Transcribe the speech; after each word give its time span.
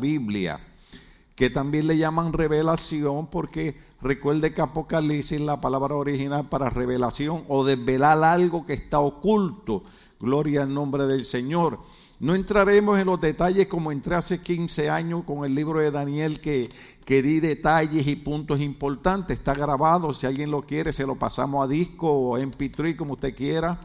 Biblia, 0.00 0.60
que 1.34 1.50
también 1.50 1.88
le 1.88 1.98
llaman 1.98 2.32
revelación 2.32 3.26
porque 3.26 3.76
recuerde 4.00 4.54
que 4.54 4.62
Apocalipsis 4.62 5.40
la 5.40 5.60
palabra 5.60 5.96
original 5.96 6.48
para 6.48 6.70
revelación 6.70 7.42
o 7.48 7.64
desvelar 7.64 8.22
algo 8.22 8.64
que 8.64 8.74
está 8.74 9.00
oculto. 9.00 9.82
Gloria 10.20 10.62
al 10.62 10.72
nombre 10.72 11.08
del 11.08 11.24
Señor. 11.24 11.80
No 12.20 12.36
entraremos 12.36 12.96
en 12.96 13.06
los 13.06 13.20
detalles 13.20 13.66
como 13.66 13.90
entré 13.90 14.14
hace 14.14 14.40
15 14.40 14.88
años 14.88 15.24
con 15.24 15.44
el 15.44 15.52
libro 15.52 15.80
de 15.80 15.90
Daniel 15.90 16.38
que, 16.38 16.68
que 17.04 17.20
di 17.20 17.40
detalles 17.40 18.06
y 18.06 18.14
puntos 18.14 18.60
importantes. 18.60 19.36
Está 19.36 19.52
grabado, 19.52 20.14
si 20.14 20.28
alguien 20.28 20.52
lo 20.52 20.62
quiere 20.62 20.92
se 20.92 21.06
lo 21.08 21.16
pasamos 21.16 21.64
a 21.64 21.66
disco 21.66 22.08
o 22.08 22.38
en 22.38 22.52
3 22.52 22.94
como 22.94 23.14
usted 23.14 23.34
quiera. 23.34 23.80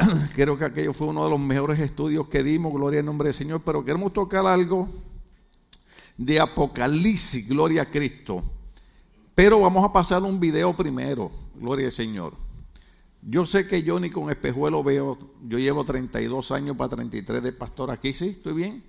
Creo 0.34 0.56
que 0.56 0.64
aquello 0.64 0.92
fue 0.92 1.08
uno 1.08 1.24
de 1.24 1.30
los 1.30 1.40
mejores 1.40 1.78
estudios 1.80 2.28
que 2.28 2.42
dimos, 2.42 2.72
gloria 2.72 3.00
al 3.00 3.06
nombre 3.06 3.28
del 3.28 3.34
Señor, 3.34 3.62
pero 3.64 3.84
queremos 3.84 4.12
tocar 4.12 4.46
algo 4.46 4.88
de 6.16 6.40
Apocalipsis, 6.40 7.48
gloria 7.48 7.82
a 7.82 7.90
Cristo. 7.90 8.42
Pero 9.34 9.60
vamos 9.60 9.84
a 9.84 9.92
pasar 9.92 10.22
un 10.22 10.38
video 10.38 10.76
primero, 10.76 11.30
gloria 11.54 11.86
al 11.86 11.92
Señor. 11.92 12.34
Yo 13.22 13.44
sé 13.44 13.66
que 13.66 13.82
yo 13.82 14.00
ni 14.00 14.10
con 14.10 14.30
espejuelo 14.30 14.82
veo, 14.82 15.18
yo 15.46 15.58
llevo 15.58 15.84
32 15.84 16.52
años 16.52 16.76
para 16.76 16.96
33 16.96 17.42
de 17.42 17.52
pastor 17.52 17.90
aquí, 17.90 18.14
¿sí? 18.14 18.28
¿Estoy 18.28 18.54
bien? 18.54 18.82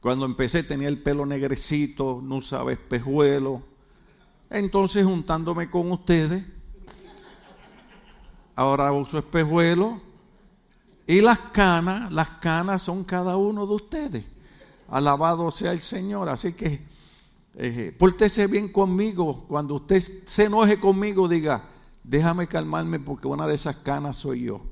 Cuando 0.00 0.26
empecé 0.26 0.62
tenía 0.62 0.88
el 0.88 1.02
pelo 1.02 1.26
negrecito, 1.26 2.20
no 2.22 2.36
usaba 2.36 2.72
espejuelo. 2.72 3.62
Entonces 4.50 5.04
juntándome 5.04 5.70
con 5.70 5.90
ustedes, 5.90 6.44
ahora 8.54 8.92
uso 8.92 9.18
espejuelo. 9.18 10.11
Y 11.06 11.20
las 11.20 11.38
canas, 11.52 12.12
las 12.12 12.28
canas 12.30 12.82
son 12.82 13.04
cada 13.04 13.36
uno 13.36 13.66
de 13.66 13.74
ustedes. 13.74 14.24
Alabado 14.88 15.50
sea 15.50 15.72
el 15.72 15.80
Señor. 15.80 16.28
Así 16.28 16.52
que 16.52 16.80
eh, 17.54 17.94
pórtese 17.98 18.46
bien 18.46 18.68
conmigo. 18.68 19.44
Cuando 19.48 19.74
usted 19.74 20.02
se 20.24 20.44
enoje 20.44 20.78
conmigo, 20.78 21.28
diga, 21.28 21.64
déjame 22.04 22.46
calmarme 22.46 22.98
porque 22.98 23.26
una 23.26 23.46
de 23.46 23.54
esas 23.54 23.76
canas 23.76 24.16
soy 24.16 24.44
yo. 24.44 24.62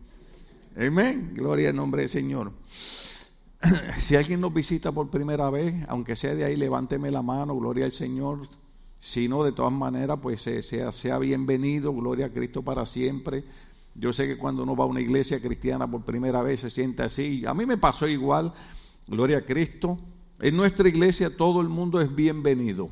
Amén. 0.77 1.33
Gloria 1.34 1.70
al 1.70 1.77
nombre 1.77 2.03
del 2.03 2.11
Señor. 2.11 2.53
Si 3.98 4.17
alguien 4.17 4.41
nos 4.41 4.55
visita 4.55 4.91
por 4.91 5.11
primera 5.11 5.50
vez, 5.50 5.75
aunque 5.89 6.17
sea 6.17 6.34
de 6.34 6.44
ahí, 6.44 6.56
levánteme 6.56 7.11
la 7.11 7.20
mano, 7.20 7.55
gloria 7.56 7.84
al 7.84 7.92
Señor. 7.92 8.48
Si 9.00 9.28
no, 9.28 9.44
de 9.44 9.53
todas 9.53 9.72
maneras, 9.72 10.19
pues 10.22 10.42
sea, 10.42 10.92
sea 10.92 11.19
bienvenido, 11.19 11.92
gloria 11.92 12.27
a 12.27 12.31
Cristo 12.31 12.62
para 12.62 12.87
siempre. 12.87 13.44
Yo 14.01 14.15
sé 14.15 14.27
que 14.27 14.39
cuando 14.39 14.62
uno 14.62 14.75
va 14.75 14.84
a 14.84 14.87
una 14.87 15.03
iglesia 15.03 15.43
cristiana 15.43 15.89
por 15.89 16.03
primera 16.06 16.41
vez 16.43 16.61
se 16.61 16.70
siente 16.70 17.03
así. 17.03 17.45
A 17.45 17.53
mí 17.53 17.67
me 17.67 17.77
pasó 17.77 18.09
igual, 18.09 18.51
gloria 19.06 19.39
a 19.39 19.43
Cristo. 19.43 19.98
En 20.41 20.56
nuestra 20.56 20.89
iglesia 20.89 21.37
todo 21.37 21.61
el 21.61 21.69
mundo 21.69 22.01
es 22.01 22.15
bienvenido. 22.15 22.89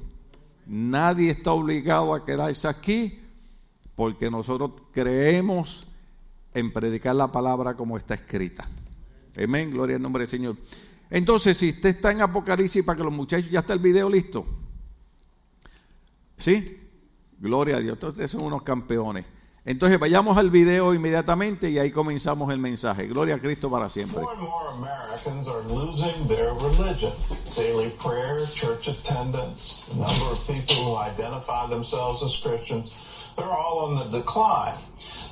Nadie 0.66 1.30
está 1.30 1.52
obligado 1.52 2.12
a 2.12 2.26
quedarse 2.26 2.68
aquí 2.68 3.20
porque 3.94 4.30
nosotros 4.30 4.72
creemos 4.92 5.88
en 6.52 6.70
predicar 6.74 7.16
la 7.16 7.32
palabra 7.32 7.74
como 7.74 7.96
está 7.96 8.12
escrita. 8.12 8.68
Amén, 9.42 9.70
gloria 9.70 9.96
al 9.96 10.02
nombre 10.02 10.24
del 10.24 10.30
Señor. 10.30 10.56
Entonces, 11.08 11.56
si 11.56 11.70
usted 11.70 11.88
está 11.88 12.12
en 12.12 12.20
Apocalipsis 12.20 12.84
para 12.84 12.98
que 12.98 13.04
los 13.04 13.14
muchachos, 13.14 13.50
ya 13.50 13.60
está 13.60 13.72
el 13.72 13.78
video 13.78 14.10
listo. 14.10 14.44
¿Sí? 16.36 16.78
Gloria 17.40 17.76
a 17.76 17.80
Dios. 17.80 17.94
Entonces 17.94 18.30
son 18.30 18.42
unos 18.42 18.62
campeones. 18.62 19.24
Entonces 19.68 20.00
vayamos 20.00 20.38
al 20.38 20.48
video 20.48 20.94
inmediatamente 20.94 21.68
y 21.68 21.78
ahí 21.78 21.90
comenzamos 21.90 22.50
el 22.50 22.58
mensaje. 22.58 23.06
Gloria 23.06 23.34
a 23.34 23.38
Cristo 23.38 23.68
para 23.68 23.90
siempre. 23.90 24.22
More 24.22 24.32
and 24.32 24.40
more 24.40 24.68
Americans 24.70 25.46
are 25.46 25.60
losing 25.68 26.26
their 26.26 26.54
religion. 26.54 27.12
Daily 27.54 27.90
prayer, 28.02 28.46
church 28.54 28.88
attendance, 28.88 29.90
the 29.90 29.96
number 29.96 30.24
of 30.32 30.38
people 30.46 30.74
who 30.76 30.96
identify 30.96 31.68
themselves 31.68 32.22
as 32.22 32.34
Christians, 32.38 32.94
they're 33.36 33.44
all 33.44 33.80
on 33.80 33.96
the 33.96 34.18
decline. 34.18 34.78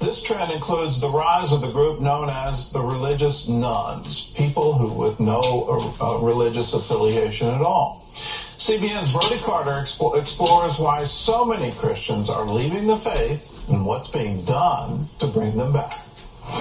This 0.00 0.22
trend 0.22 0.52
includes 0.52 1.00
the 1.00 1.08
rise 1.08 1.50
of 1.50 1.62
the 1.62 1.72
group 1.72 2.02
known 2.02 2.28
as 2.28 2.70
the 2.72 2.82
religious 2.82 3.48
nuns, 3.48 4.34
people 4.36 4.74
who 4.74 4.92
with 4.92 5.18
no 5.18 5.96
uh, 5.98 6.18
religious 6.18 6.74
affiliation 6.74 7.48
at 7.48 7.62
all. 7.62 8.04
CBN's 8.58 9.12
Brody 9.12 9.36
Carter 9.42 9.72
expo- 9.72 10.16
explores 10.18 10.78
why 10.78 11.04
so 11.04 11.44
many 11.44 11.72
Christians 11.72 12.30
are 12.30 12.46
leaving 12.46 12.86
the 12.86 12.96
faith 12.96 13.52
and 13.68 13.84
what's 13.84 14.08
being 14.08 14.44
done 14.44 15.10
to 15.18 15.26
bring 15.26 15.58
them 15.58 15.74
back. 15.74 15.98
If 16.48 16.54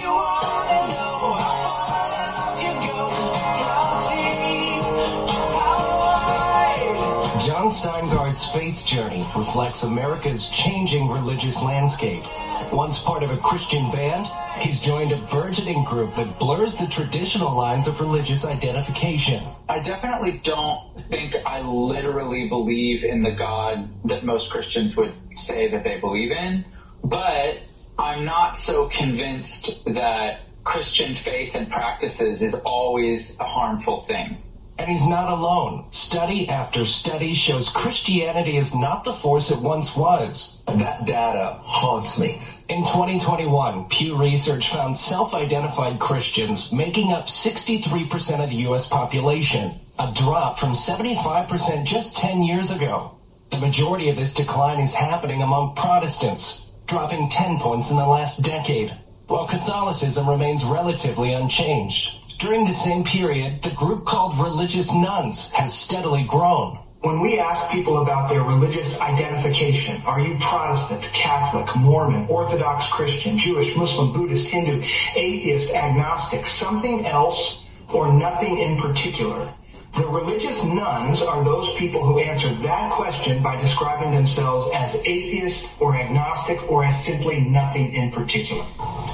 you 0.00 0.08
wanna 0.08 0.86
know 0.86 1.34
how 1.34 1.82
far 1.82 2.14
out 2.14 2.62
you 2.62 2.70
go, 2.86 3.10
just 3.34 4.10
deep, 4.12 4.82
just 5.28 5.50
how 5.50 7.34
wide. 7.34 7.40
John 7.44 7.66
Steingart's 7.68 8.46
faith 8.52 8.86
journey 8.86 9.26
reflects 9.34 9.82
America's 9.82 10.48
changing 10.50 11.08
religious 11.08 11.60
landscape. 11.60 12.22
Once 12.72 12.98
part 12.98 13.22
of 13.22 13.30
a 13.30 13.36
Christian 13.36 13.90
band, 13.90 14.26
he's 14.58 14.80
joined 14.80 15.12
a 15.12 15.16
burgeoning 15.30 15.84
group 15.84 16.14
that 16.14 16.38
blurs 16.38 16.74
the 16.74 16.86
traditional 16.86 17.54
lines 17.54 17.86
of 17.86 18.00
religious 18.00 18.46
identification. 18.46 19.44
I 19.68 19.80
definitely 19.80 20.40
don't 20.42 20.98
think 21.10 21.34
I 21.44 21.60
literally 21.60 22.48
believe 22.48 23.04
in 23.04 23.20
the 23.20 23.32
God 23.32 23.90
that 24.06 24.24
most 24.24 24.50
Christians 24.50 24.96
would 24.96 25.14
say 25.36 25.68
that 25.68 25.84
they 25.84 25.98
believe 25.98 26.30
in, 26.30 26.64
but 27.04 27.58
I'm 27.98 28.24
not 28.24 28.56
so 28.56 28.88
convinced 28.88 29.84
that 29.84 30.40
Christian 30.64 31.14
faith 31.16 31.54
and 31.54 31.70
practices 31.70 32.40
is 32.40 32.54
always 32.54 33.38
a 33.38 33.44
harmful 33.44 34.00
thing. 34.04 34.38
And 34.78 34.88
he's 34.88 35.06
not 35.06 35.28
alone. 35.28 35.84
Study 35.90 36.48
after 36.48 36.84
study 36.84 37.34
shows 37.34 37.68
Christianity 37.68 38.56
is 38.56 38.74
not 38.74 39.04
the 39.04 39.12
force 39.12 39.50
it 39.50 39.60
once 39.60 39.94
was. 39.94 40.62
That 40.66 41.04
data 41.04 41.60
haunts 41.62 42.18
me. 42.18 42.40
In 42.68 42.82
2021, 42.82 43.84
Pew 43.90 44.16
Research 44.16 44.70
found 44.70 44.96
self-identified 44.96 46.00
Christians 46.00 46.72
making 46.72 47.12
up 47.12 47.26
63% 47.26 48.42
of 48.42 48.48
the 48.48 48.56
U.S. 48.66 48.88
population, 48.88 49.78
a 49.98 50.10
drop 50.14 50.58
from 50.58 50.72
75% 50.72 51.84
just 51.84 52.16
10 52.16 52.42
years 52.42 52.70
ago. 52.70 53.18
The 53.50 53.58
majority 53.58 54.08
of 54.08 54.16
this 54.16 54.32
decline 54.32 54.80
is 54.80 54.94
happening 54.94 55.42
among 55.42 55.74
Protestants, 55.74 56.70
dropping 56.86 57.28
10 57.28 57.58
points 57.58 57.90
in 57.90 57.96
the 57.98 58.06
last 58.06 58.42
decade, 58.42 58.96
while 59.26 59.46
Catholicism 59.46 60.26
remains 60.26 60.64
relatively 60.64 61.34
unchanged. 61.34 62.21
During 62.42 62.64
the 62.64 62.72
same 62.72 63.04
period, 63.04 63.62
the 63.62 63.70
group 63.70 64.04
called 64.04 64.36
religious 64.36 64.92
nuns 64.92 65.52
has 65.52 65.72
steadily 65.72 66.24
grown. 66.24 66.76
When 67.02 67.20
we 67.20 67.38
ask 67.38 67.70
people 67.70 68.02
about 68.02 68.28
their 68.28 68.42
religious 68.42 69.00
identification, 69.00 70.02
are 70.02 70.18
you 70.18 70.36
Protestant, 70.40 71.02
Catholic, 71.12 71.76
Mormon, 71.76 72.26
Orthodox 72.28 72.88
Christian, 72.88 73.38
Jewish, 73.38 73.76
Muslim, 73.76 74.12
Buddhist, 74.12 74.48
Hindu, 74.48 74.82
atheist, 75.14 75.72
agnostic, 75.72 76.44
something 76.44 77.06
else, 77.06 77.62
or 77.92 78.12
nothing 78.12 78.58
in 78.58 78.76
particular? 78.76 79.48
The 79.94 80.06
religious 80.06 80.64
nuns 80.64 81.20
are 81.20 81.44
those 81.44 81.68
people 81.76 82.02
who 82.02 82.18
answer 82.18 82.48
that 82.62 82.90
question 82.92 83.42
by 83.42 83.56
describing 83.60 84.10
themselves 84.10 84.66
as 84.72 84.94
atheist 85.04 85.68
or 85.80 85.94
agnostic 85.94 86.62
or 86.70 86.82
as 86.82 87.04
simply 87.04 87.40
nothing 87.40 87.92
in 87.92 88.10
particular. 88.10 88.64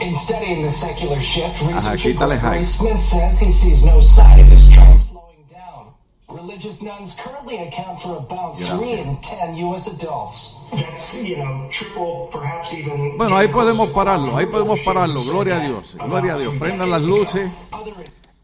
In 0.00 0.14
studying 0.14 0.62
the 0.62 0.70
secular 0.70 1.20
shift, 1.20 1.56
Ajá, 1.62 1.74
researcher 1.74 2.10
quítale 2.10 2.38
Gregory. 2.38 2.62
Smith 2.62 3.00
says 3.00 3.40
he 3.40 3.50
sees 3.50 3.82
no 3.84 4.00
sign 4.00 4.38
of 4.38 4.50
this 4.50 4.70
trend 4.72 5.00
slowing 5.00 5.42
down. 5.50 5.94
Religious 6.28 6.80
nuns 6.80 7.16
currently 7.18 7.58
account 7.58 8.00
for 8.00 8.18
about 8.18 8.56
Gracias. 8.58 8.78
3 8.78 8.92
in 8.92 9.16
10 9.20 9.54
U.S. 9.66 9.88
adults. 9.88 10.58
That's, 10.70 11.12
you 11.14 11.38
know, 11.38 11.66
triple, 11.72 12.28
perhaps 12.30 12.72
even... 12.72 13.18
Bueno, 13.18 13.36
ahí 13.36 13.48
podemos 13.48 13.90
pararlo, 13.90 14.36
ahí 14.36 14.46
podemos 14.46 14.78
pararlo. 14.84 15.24
Gloria 15.24 15.56
a 15.56 15.60
Dios, 15.66 15.96
gloria 15.96 16.34
a 16.34 16.38
Dios. 16.38 16.54
Prendan 16.56 16.88
las 16.88 17.02
luces. 17.02 17.50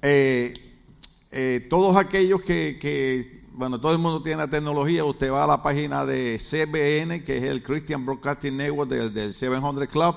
Eh, 0.02 0.52
eh, 1.36 1.66
todos 1.68 1.96
aquellos 1.96 2.42
que, 2.42 3.42
bueno, 3.54 3.80
todo 3.80 3.90
el 3.90 3.98
mundo 3.98 4.22
tiene 4.22 4.38
la 4.38 4.48
tecnología, 4.48 5.04
usted 5.04 5.32
va 5.32 5.42
a 5.42 5.48
la 5.48 5.60
página 5.60 6.06
de 6.06 6.38
CBN, 6.38 7.24
que 7.24 7.38
es 7.38 7.42
el 7.42 7.60
Christian 7.60 8.06
Broadcasting 8.06 8.56
Network 8.56 8.88
del, 8.88 9.12
del 9.12 9.34
700 9.34 9.88
Club, 9.88 10.14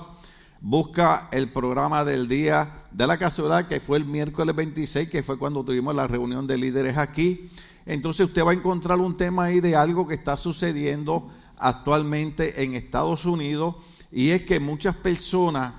busca 0.60 1.28
el 1.32 1.50
programa 1.50 2.04
del 2.04 2.28
día 2.28 2.84
de 2.92 3.04
la 3.04 3.18
casualidad, 3.18 3.66
que 3.66 3.80
fue 3.80 3.98
el 3.98 4.04
miércoles 4.04 4.54
26, 4.54 5.08
que 5.08 5.24
fue 5.24 5.36
cuando 5.36 5.64
tuvimos 5.64 5.92
la 5.92 6.06
reunión 6.06 6.46
de 6.46 6.56
líderes 6.56 6.96
aquí. 6.96 7.50
Entonces 7.84 8.26
usted 8.26 8.44
va 8.44 8.52
a 8.52 8.54
encontrar 8.54 9.00
un 9.00 9.16
tema 9.16 9.46
ahí 9.46 9.58
de 9.58 9.74
algo 9.74 10.06
que 10.06 10.14
está 10.14 10.36
sucediendo 10.36 11.32
actualmente 11.58 12.62
en 12.62 12.76
Estados 12.76 13.24
Unidos, 13.24 13.74
y 14.12 14.30
es 14.30 14.42
que 14.42 14.60
muchas 14.60 14.94
personas 14.94 15.72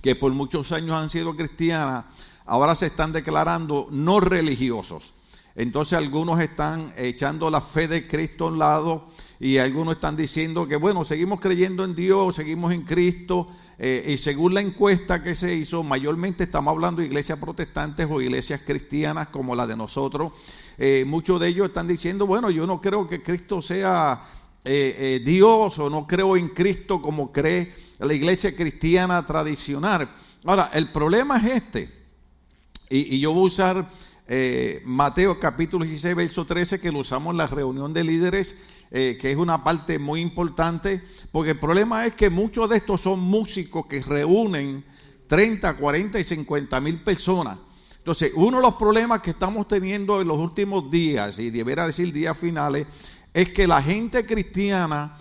que 0.00 0.14
por 0.14 0.30
muchos 0.32 0.70
años 0.70 0.94
han 0.94 1.10
sido 1.10 1.34
cristianas, 1.34 2.04
ahora 2.46 2.74
se 2.74 2.86
están 2.86 3.12
declarando 3.12 3.88
no 3.90 4.20
religiosos. 4.20 5.12
Entonces 5.56 5.96
algunos 5.96 6.38
están 6.38 6.92
echando 6.98 7.50
la 7.50 7.62
fe 7.62 7.88
de 7.88 8.06
Cristo 8.06 8.44
a 8.44 8.48
un 8.48 8.58
lado 8.58 9.06
y 9.40 9.56
algunos 9.56 9.94
están 9.94 10.14
diciendo 10.14 10.68
que 10.68 10.76
bueno, 10.76 11.02
seguimos 11.04 11.40
creyendo 11.40 11.82
en 11.82 11.94
Dios, 11.94 12.36
seguimos 12.36 12.72
en 12.72 12.82
Cristo. 12.82 13.48
eh, 13.78 14.12
y 14.12 14.18
según 14.18 14.52
la 14.52 14.60
encuesta 14.60 15.22
que 15.22 15.34
se 15.34 15.54
hizo, 15.54 15.82
mayormente 15.82 16.44
estamos 16.44 16.72
hablando 16.72 17.00
de 17.00 17.06
iglesias 17.06 17.38
protestantes 17.38 18.06
o 18.10 18.20
iglesias 18.20 18.60
cristianas 18.66 19.28
como 19.28 19.56
la 19.56 19.66
de 19.66 19.76
nosotros. 19.76 20.32
Eh, 20.76 21.04
muchos 21.06 21.40
de 21.40 21.48
ellos 21.48 21.68
están 21.68 21.88
diciendo, 21.88 22.26
bueno, 22.26 22.50
yo 22.50 22.66
no 22.66 22.78
creo 22.80 23.08
que 23.08 23.22
Cristo 23.22 23.62
sea 23.62 24.22
eh, 24.62 25.22
Dios 25.24 25.78
o 25.78 25.88
no 25.88 26.06
creo 26.06 26.36
en 26.36 26.48
Cristo 26.48 27.00
como 27.00 27.32
cree 27.32 27.72
la 27.98 28.12
iglesia 28.12 28.54
cristiana 28.54 29.24
tradicional. 29.24 30.10
Ahora, 30.44 30.70
el 30.74 30.92
problema 30.92 31.38
es 31.38 31.44
este, 31.62 32.05
y, 32.88 33.18
yo 33.20 33.32
voy 33.32 33.44
a 33.44 33.46
usar 33.46 33.90
eh, 34.28 34.82
Mateo 34.84 35.38
capítulo 35.38 35.84
16, 35.84 36.14
verso 36.14 36.44
13, 36.44 36.80
que 36.80 36.92
lo 36.92 37.00
usamos 37.00 37.32
en 37.32 37.38
la 37.38 37.46
reunión 37.46 37.92
de 37.92 38.04
líderes, 38.04 38.56
eh, 38.90 39.18
que 39.20 39.30
es 39.30 39.36
una 39.36 39.64
parte 39.64 39.98
muy 39.98 40.20
importante, 40.20 41.02
porque 41.32 41.52
el 41.52 41.58
problema 41.58 42.06
es 42.06 42.14
que 42.14 42.30
muchos 42.30 42.68
de 42.68 42.76
estos 42.76 43.00
son 43.00 43.20
músicos 43.20 43.86
que 43.86 44.02
reúnen 44.02 44.84
30, 45.26 45.76
40 45.76 46.20
y 46.20 46.24
50 46.24 46.80
mil 46.80 47.02
personas. 47.02 47.58
Entonces, 47.98 48.32
uno 48.36 48.58
de 48.58 48.62
los 48.62 48.74
problemas 48.74 49.20
que 49.20 49.30
estamos 49.30 49.66
teniendo 49.66 50.20
en 50.20 50.28
los 50.28 50.38
últimos 50.38 50.88
días, 50.90 51.40
y 51.40 51.50
debería 51.50 51.86
decir 51.86 52.12
días 52.12 52.38
finales, 52.38 52.86
es 53.34 53.50
que 53.50 53.66
la 53.66 53.82
gente 53.82 54.24
cristiana, 54.24 55.16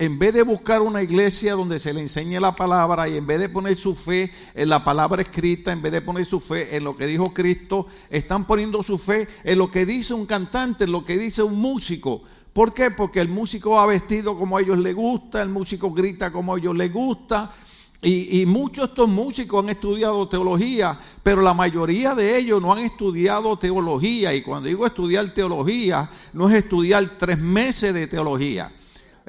en 0.00 0.18
vez 0.18 0.32
de 0.32 0.42
buscar 0.42 0.80
una 0.80 1.02
iglesia 1.02 1.52
donde 1.52 1.78
se 1.78 1.92
le 1.92 2.00
enseñe 2.00 2.40
la 2.40 2.56
palabra 2.56 3.06
y 3.06 3.18
en 3.18 3.26
vez 3.26 3.38
de 3.38 3.50
poner 3.50 3.76
su 3.76 3.94
fe 3.94 4.32
en 4.54 4.70
la 4.70 4.82
palabra 4.82 5.20
escrita, 5.20 5.72
en 5.72 5.82
vez 5.82 5.92
de 5.92 6.00
poner 6.00 6.24
su 6.24 6.40
fe 6.40 6.74
en 6.74 6.84
lo 6.84 6.96
que 6.96 7.06
dijo 7.06 7.34
Cristo, 7.34 7.86
están 8.08 8.46
poniendo 8.46 8.82
su 8.82 8.96
fe 8.96 9.28
en 9.44 9.58
lo 9.58 9.70
que 9.70 9.84
dice 9.84 10.14
un 10.14 10.24
cantante, 10.24 10.84
en 10.84 10.92
lo 10.92 11.04
que 11.04 11.18
dice 11.18 11.42
un 11.42 11.60
músico. 11.60 12.22
¿Por 12.54 12.72
qué? 12.72 12.90
Porque 12.90 13.20
el 13.20 13.28
músico 13.28 13.72
va 13.72 13.84
vestido 13.84 14.38
como 14.38 14.56
a 14.56 14.62
ellos 14.62 14.78
les 14.78 14.94
gusta, 14.94 15.42
el 15.42 15.50
músico 15.50 15.92
grita 15.92 16.32
como 16.32 16.54
a 16.54 16.58
ellos 16.58 16.74
les 16.74 16.90
gusta. 16.90 17.50
Y, 18.00 18.40
y 18.40 18.46
muchos 18.46 18.86
de 18.86 18.92
estos 18.92 19.06
músicos 19.06 19.62
han 19.62 19.68
estudiado 19.68 20.26
teología, 20.26 20.98
pero 21.22 21.42
la 21.42 21.52
mayoría 21.52 22.14
de 22.14 22.38
ellos 22.38 22.62
no 22.62 22.72
han 22.72 22.78
estudiado 22.78 23.58
teología. 23.58 24.34
Y 24.34 24.40
cuando 24.40 24.70
digo 24.70 24.86
estudiar 24.86 25.34
teología, 25.34 26.08
no 26.32 26.48
es 26.48 26.54
estudiar 26.54 27.18
tres 27.18 27.36
meses 27.36 27.92
de 27.92 28.06
teología. 28.06 28.72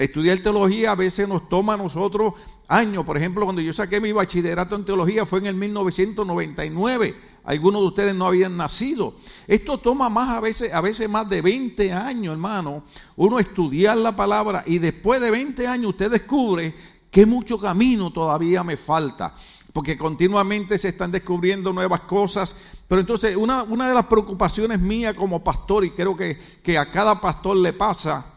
Estudiar 0.01 0.39
teología 0.39 0.93
a 0.93 0.95
veces 0.95 1.27
nos 1.27 1.47
toma 1.47 1.75
a 1.75 1.77
nosotros 1.77 2.33
años. 2.67 3.05
Por 3.05 3.17
ejemplo, 3.17 3.45
cuando 3.45 3.61
yo 3.61 3.71
saqué 3.71 4.01
mi 4.01 4.11
bachillerato 4.11 4.75
en 4.75 4.83
teología 4.83 5.27
fue 5.27 5.37
en 5.37 5.45
el 5.45 5.53
1999. 5.53 7.15
Algunos 7.43 7.81
de 7.81 7.87
ustedes 7.87 8.15
no 8.15 8.25
habían 8.25 8.57
nacido. 8.57 9.13
Esto 9.45 9.77
toma 9.77 10.09
más 10.09 10.29
a 10.35 10.39
veces, 10.39 10.73
a 10.73 10.81
veces 10.81 11.07
más 11.07 11.29
de 11.29 11.43
20 11.43 11.93
años, 11.93 12.31
hermano. 12.31 12.83
Uno 13.15 13.37
estudiar 13.37 13.95
la 13.95 14.15
palabra 14.15 14.63
y 14.65 14.79
después 14.79 15.21
de 15.21 15.29
20 15.29 15.67
años 15.67 15.91
usted 15.91 16.09
descubre 16.09 16.73
que 17.11 17.27
mucho 17.27 17.59
camino 17.59 18.11
todavía 18.11 18.63
me 18.63 18.77
falta. 18.77 19.35
Porque 19.71 19.99
continuamente 19.99 20.79
se 20.79 20.87
están 20.87 21.11
descubriendo 21.11 21.71
nuevas 21.71 21.99
cosas. 22.01 22.55
Pero 22.87 23.01
entonces 23.01 23.35
una, 23.35 23.61
una 23.61 23.87
de 23.87 23.93
las 23.93 24.07
preocupaciones 24.07 24.79
mías 24.79 25.15
como 25.15 25.43
pastor, 25.43 25.85
y 25.85 25.91
creo 25.91 26.17
que, 26.17 26.39
que 26.63 26.75
a 26.75 26.89
cada 26.89 27.21
pastor 27.21 27.55
le 27.55 27.73
pasa, 27.73 28.30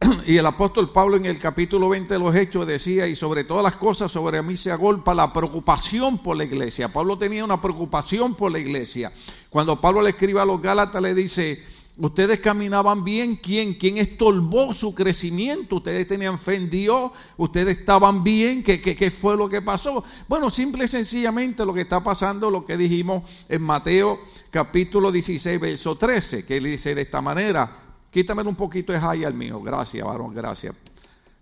y 0.26 0.36
el 0.38 0.46
apóstol 0.46 0.92
Pablo 0.92 1.16
en 1.16 1.26
el 1.26 1.38
capítulo 1.38 1.88
20 1.90 2.14
de 2.14 2.20
los 2.20 2.34
Hechos 2.34 2.66
decía, 2.66 3.06
y 3.06 3.14
sobre 3.14 3.44
todas 3.44 3.62
las 3.62 3.76
cosas 3.76 4.10
sobre 4.10 4.40
mí 4.42 4.56
se 4.56 4.70
agolpa 4.70 5.12
la 5.12 5.32
preocupación 5.32 6.18
por 6.18 6.36
la 6.36 6.44
iglesia. 6.44 6.90
Pablo 6.90 7.18
tenía 7.18 7.44
una 7.44 7.60
preocupación 7.60 8.34
por 8.34 8.50
la 8.50 8.58
iglesia. 8.58 9.12
Cuando 9.50 9.78
Pablo 9.80 10.00
le 10.00 10.10
escribe 10.10 10.40
a 10.40 10.46
los 10.46 10.62
Gálatas 10.62 11.02
le 11.02 11.12
dice, 11.12 11.62
ustedes 11.98 12.40
caminaban 12.40 13.04
bien, 13.04 13.36
¿quién? 13.36 13.74
¿Quién 13.74 13.98
estorbó 13.98 14.72
su 14.72 14.94
crecimiento? 14.94 15.76
Ustedes 15.76 16.06
tenían 16.06 16.38
fe 16.38 16.54
en 16.54 16.70
Dios, 16.70 17.10
ustedes 17.36 17.76
estaban 17.76 18.24
bien, 18.24 18.62
¿qué, 18.62 18.80
qué, 18.80 18.96
qué 18.96 19.10
fue 19.10 19.36
lo 19.36 19.50
que 19.50 19.60
pasó? 19.60 20.02
Bueno, 20.26 20.48
simple 20.48 20.86
y 20.86 20.88
sencillamente 20.88 21.66
lo 21.66 21.74
que 21.74 21.82
está 21.82 22.02
pasando, 22.02 22.50
lo 22.50 22.64
que 22.64 22.78
dijimos 22.78 23.22
en 23.50 23.60
Mateo 23.60 24.20
capítulo 24.50 25.12
16, 25.12 25.60
verso 25.60 25.98
13, 25.98 26.46
que 26.46 26.56
él 26.56 26.64
dice 26.64 26.94
de 26.94 27.02
esta 27.02 27.20
manera, 27.20 27.89
Quítame 28.10 28.42
un 28.42 28.56
poquito 28.56 28.92
de 28.92 29.00
high 29.00 29.24
al 29.24 29.34
mío. 29.34 29.60
Gracias, 29.62 30.04
varón, 30.04 30.34
gracias. 30.34 30.74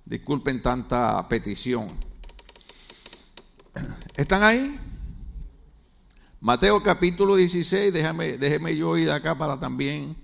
Disculpen 0.05 0.61
tanta 0.63 1.27
petición. 1.29 1.89
¿Están 4.17 4.43
ahí? 4.43 4.79
Mateo 6.41 6.83
capítulo 6.83 7.37
16, 7.37 7.93
déjame, 7.93 8.39
déjeme 8.39 8.77
yo 8.77 8.97
ir 8.97 9.11
acá 9.11 9.37
para 9.37 9.59
también 9.59 10.17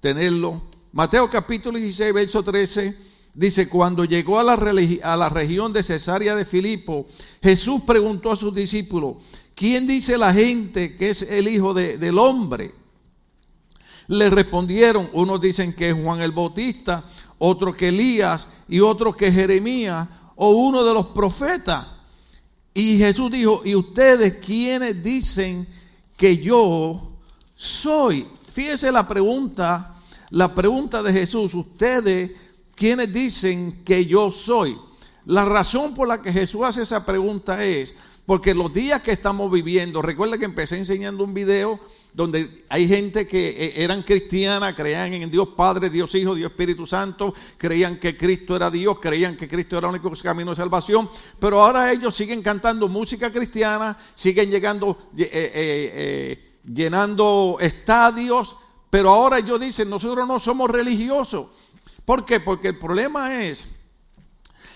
tenerlo. 0.00 0.62
Mateo 0.92 1.28
capítulo 1.30 1.78
16, 1.78 2.12
verso 2.12 2.42
13, 2.42 2.96
dice, 3.34 3.68
cuando 3.68 4.04
llegó 4.04 4.40
a 4.40 4.42
la, 4.42 4.54
a 4.54 5.16
la 5.16 5.28
región 5.28 5.72
de 5.72 5.82
Cesarea 5.82 6.34
de 6.34 6.44
Filipo, 6.44 7.06
Jesús 7.42 7.82
preguntó 7.86 8.32
a 8.32 8.36
sus 8.36 8.54
discípulos, 8.54 9.16
¿quién 9.54 9.86
dice 9.86 10.18
la 10.18 10.32
gente 10.34 10.96
que 10.96 11.10
es 11.10 11.22
el 11.22 11.46
Hijo 11.46 11.72
de- 11.72 11.98
del 11.98 12.18
Hombre? 12.18 12.72
Le 14.10 14.28
respondieron, 14.28 15.08
unos 15.12 15.40
dicen 15.40 15.72
que 15.72 15.90
es 15.90 15.94
Juan 15.94 16.20
el 16.20 16.32
Bautista, 16.32 17.04
otros 17.38 17.76
que 17.76 17.90
Elías 17.90 18.48
y 18.68 18.80
otros 18.80 19.14
que 19.14 19.30
Jeremías 19.30 20.08
o 20.34 20.50
uno 20.50 20.84
de 20.84 20.92
los 20.92 21.06
profetas. 21.06 21.86
Y 22.74 22.98
Jesús 22.98 23.30
dijo, 23.30 23.62
¿y 23.64 23.76
ustedes 23.76 24.44
quiénes 24.44 25.00
dicen 25.00 25.64
que 26.16 26.38
yo 26.38 27.20
soy? 27.54 28.26
Fíjese 28.50 28.90
la 28.90 29.06
pregunta, 29.06 29.94
la 30.30 30.52
pregunta 30.56 31.04
de 31.04 31.12
Jesús, 31.12 31.54
ustedes 31.54 32.32
quiénes 32.74 33.12
dicen 33.12 33.84
que 33.84 34.06
yo 34.06 34.32
soy. 34.32 34.76
La 35.26 35.44
razón 35.44 35.94
por 35.94 36.08
la 36.08 36.20
que 36.20 36.32
Jesús 36.32 36.62
hace 36.64 36.82
esa 36.82 37.06
pregunta 37.06 37.64
es 37.64 37.94
porque 38.26 38.54
los 38.54 38.72
días 38.72 39.02
que 39.02 39.12
estamos 39.12 39.52
viviendo, 39.52 40.02
recuerda 40.02 40.36
que 40.36 40.46
empecé 40.46 40.78
enseñando 40.78 41.22
un 41.22 41.32
video 41.32 41.78
donde 42.12 42.64
hay 42.68 42.88
gente 42.88 43.26
que 43.26 43.48
eh, 43.50 43.72
eran 43.76 44.02
cristianas, 44.02 44.74
creían 44.74 45.14
en 45.14 45.30
Dios 45.30 45.48
Padre, 45.56 45.90
Dios 45.90 46.14
Hijo, 46.14 46.34
Dios 46.34 46.50
Espíritu 46.50 46.86
Santo, 46.86 47.32
creían 47.56 47.98
que 47.98 48.16
Cristo 48.16 48.56
era 48.56 48.70
Dios, 48.70 48.98
creían 49.00 49.36
que 49.36 49.46
Cristo 49.46 49.78
era 49.78 49.88
el 49.88 49.94
único 49.94 50.10
camino 50.22 50.50
de 50.50 50.56
salvación, 50.56 51.08
pero 51.38 51.62
ahora 51.62 51.92
ellos 51.92 52.14
siguen 52.14 52.42
cantando 52.42 52.88
música 52.88 53.30
cristiana, 53.30 53.96
siguen 54.14 54.50
llegando, 54.50 55.10
eh, 55.16 55.30
eh, 55.32 55.92
eh, 55.94 56.58
llenando 56.64 57.56
estadios, 57.60 58.56
pero 58.90 59.10
ahora 59.10 59.38
ellos 59.38 59.60
dicen, 59.60 59.88
nosotros 59.88 60.26
no 60.26 60.40
somos 60.40 60.70
religiosos. 60.70 61.46
¿Por 62.04 62.24
qué? 62.24 62.40
Porque 62.40 62.68
el 62.68 62.78
problema 62.78 63.42
es 63.42 63.68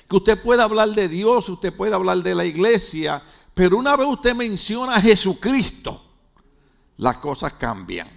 que 0.09 0.17
usted 0.17 0.41
puede 0.43 0.63
hablar 0.63 0.91
de 0.91 1.09
Dios, 1.09 1.49
usted 1.49 1.73
puede 1.75 1.95
hablar 1.95 2.23
de 2.23 2.35
la 2.35 2.45
iglesia, 2.45 3.23
pero 3.55 3.77
una 3.77 3.97
vez 3.97 4.07
usted 4.07 4.35
menciona 4.35 4.97
a 4.97 5.01
Jesucristo, 5.01 6.03
las 6.97 7.19
cosas 7.19 7.55
cambian. 7.55 8.09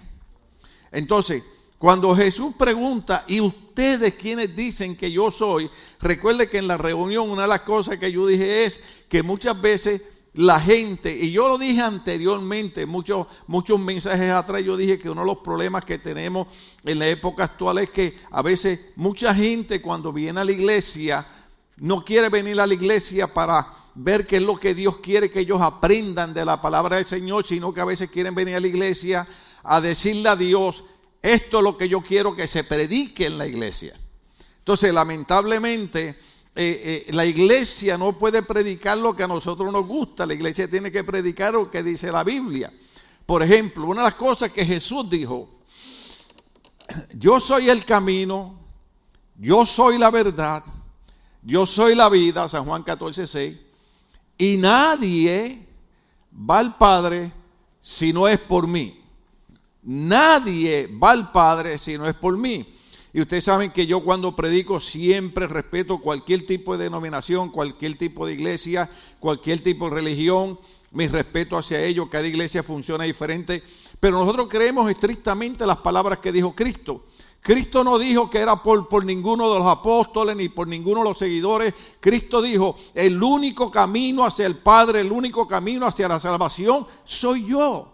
Entonces, 0.90 1.42
cuando 1.78 2.14
Jesús 2.14 2.54
pregunta, 2.58 3.24
¿y 3.28 3.40
ustedes 3.40 4.14
quienes 4.14 4.54
dicen 4.54 4.96
que 4.96 5.12
yo 5.12 5.30
soy? 5.30 5.70
Recuerde 6.00 6.48
que 6.48 6.58
en 6.58 6.66
la 6.66 6.76
reunión 6.76 7.30
una 7.30 7.42
de 7.42 7.48
las 7.48 7.60
cosas 7.60 7.98
que 7.98 8.10
yo 8.10 8.26
dije 8.26 8.64
es 8.64 8.80
que 9.08 9.22
muchas 9.22 9.60
veces 9.60 10.02
la 10.34 10.60
gente, 10.60 11.16
y 11.16 11.30
yo 11.30 11.48
lo 11.48 11.56
dije 11.56 11.80
anteriormente, 11.80 12.84
muchos, 12.84 13.26
muchos 13.46 13.78
mensajes 13.78 14.30
atrás, 14.30 14.62
yo 14.62 14.76
dije 14.76 14.98
que 14.98 15.08
uno 15.08 15.22
de 15.22 15.26
los 15.26 15.38
problemas 15.38 15.84
que 15.84 15.98
tenemos 15.98 16.48
en 16.84 16.98
la 16.98 17.08
época 17.08 17.44
actual 17.44 17.78
es 17.78 17.90
que 17.90 18.16
a 18.30 18.42
veces 18.42 18.78
mucha 18.96 19.34
gente 19.34 19.80
cuando 19.80 20.12
viene 20.12 20.40
a 20.40 20.44
la 20.44 20.52
iglesia 20.52 21.26
no 21.76 22.04
quiere 22.04 22.28
venir 22.28 22.60
a 22.60 22.66
la 22.66 22.74
iglesia 22.74 23.32
para 23.32 23.68
ver 24.00 24.26
qué 24.26 24.36
es 24.36 24.42
lo 24.42 24.58
que 24.58 24.74
Dios 24.74 24.98
quiere 24.98 25.30
que 25.30 25.40
ellos 25.40 25.60
aprendan 25.60 26.32
de 26.32 26.44
la 26.44 26.60
palabra 26.60 26.96
del 26.96 27.04
Señor, 27.04 27.44
sino 27.44 27.74
que 27.74 27.80
a 27.80 27.84
veces 27.84 28.08
quieren 28.10 28.34
venir 28.34 28.54
a 28.54 28.60
la 28.60 28.68
iglesia 28.68 29.26
a 29.64 29.80
decirle 29.80 30.28
a 30.28 30.36
Dios, 30.36 30.84
esto 31.20 31.58
es 31.58 31.64
lo 31.64 31.76
que 31.76 31.88
yo 31.88 32.00
quiero 32.00 32.34
que 32.36 32.46
se 32.46 32.62
predique 32.62 33.26
en 33.26 33.38
la 33.38 33.46
iglesia. 33.46 33.98
Entonces, 34.58 34.94
lamentablemente, 34.94 36.16
eh, 36.54 37.06
eh, 37.08 37.12
la 37.12 37.26
iglesia 37.26 37.98
no 37.98 38.16
puede 38.16 38.42
predicar 38.42 38.98
lo 38.98 39.16
que 39.16 39.24
a 39.24 39.28
nosotros 39.28 39.72
nos 39.72 39.84
gusta, 39.84 40.26
la 40.26 40.34
iglesia 40.34 40.70
tiene 40.70 40.92
que 40.92 41.02
predicar 41.02 41.54
lo 41.54 41.68
que 41.68 41.82
dice 41.82 42.12
la 42.12 42.22
Biblia. 42.22 42.72
Por 43.26 43.42
ejemplo, 43.42 43.86
una 43.86 44.02
de 44.02 44.08
las 44.08 44.14
cosas 44.14 44.52
que 44.52 44.64
Jesús 44.64 45.10
dijo, 45.10 45.58
yo 47.14 47.40
soy 47.40 47.68
el 47.68 47.84
camino, 47.84 48.60
yo 49.36 49.66
soy 49.66 49.98
la 49.98 50.12
verdad, 50.12 50.62
yo 51.42 51.66
soy 51.66 51.96
la 51.96 52.08
vida, 52.08 52.48
San 52.48 52.64
Juan 52.64 52.84
14, 52.84 53.26
6, 53.26 53.67
y 54.38 54.56
nadie 54.56 55.66
va 56.48 56.60
al 56.60 56.78
Padre 56.78 57.32
si 57.80 58.12
no 58.12 58.28
es 58.28 58.38
por 58.38 58.68
mí. 58.68 59.00
Nadie 59.82 60.86
va 60.86 61.10
al 61.10 61.32
Padre 61.32 61.76
si 61.78 61.98
no 61.98 62.06
es 62.06 62.14
por 62.14 62.36
mí. 62.36 62.74
Y 63.12 63.20
ustedes 63.20 63.44
saben 63.44 63.72
que 63.72 63.86
yo 63.86 64.04
cuando 64.04 64.36
predico 64.36 64.80
siempre 64.80 65.48
respeto 65.48 65.98
cualquier 65.98 66.46
tipo 66.46 66.76
de 66.76 66.84
denominación, 66.84 67.50
cualquier 67.50 67.98
tipo 67.98 68.26
de 68.26 68.34
iglesia, 68.34 68.88
cualquier 69.18 69.62
tipo 69.62 69.88
de 69.88 69.96
religión. 69.96 70.58
Mi 70.90 71.08
respeto 71.08 71.58
hacia 71.58 71.82
ellos, 71.82 72.08
cada 72.08 72.26
iglesia 72.26 72.62
funciona 72.62 73.04
diferente. 73.04 73.62
Pero 73.98 74.18
nosotros 74.18 74.46
creemos 74.48 74.88
estrictamente 74.90 75.66
las 75.66 75.78
palabras 75.78 76.20
que 76.20 76.30
dijo 76.30 76.54
Cristo. 76.54 77.06
Cristo 77.40 77.82
no 77.82 77.98
dijo 77.98 78.28
que 78.28 78.38
era 78.38 78.62
por, 78.62 79.04
ninguno 79.04 79.52
de 79.52 79.58
los 79.58 79.66
apóstoles 79.66 80.36
ni 80.36 80.48
por 80.48 80.68
ninguno 80.68 81.00
de 81.00 81.08
los 81.08 81.18
seguidores. 81.18 81.72
Cristo 82.00 82.42
dijo, 82.42 82.76
el 82.94 83.22
único 83.22 83.70
camino 83.70 84.24
hacia 84.24 84.46
el 84.46 84.58
Padre, 84.58 85.00
el 85.00 85.12
único 85.12 85.46
camino 85.46 85.86
hacia 85.86 86.08
la 86.08 86.20
salvación, 86.20 86.86
soy 87.04 87.46
yo. 87.46 87.92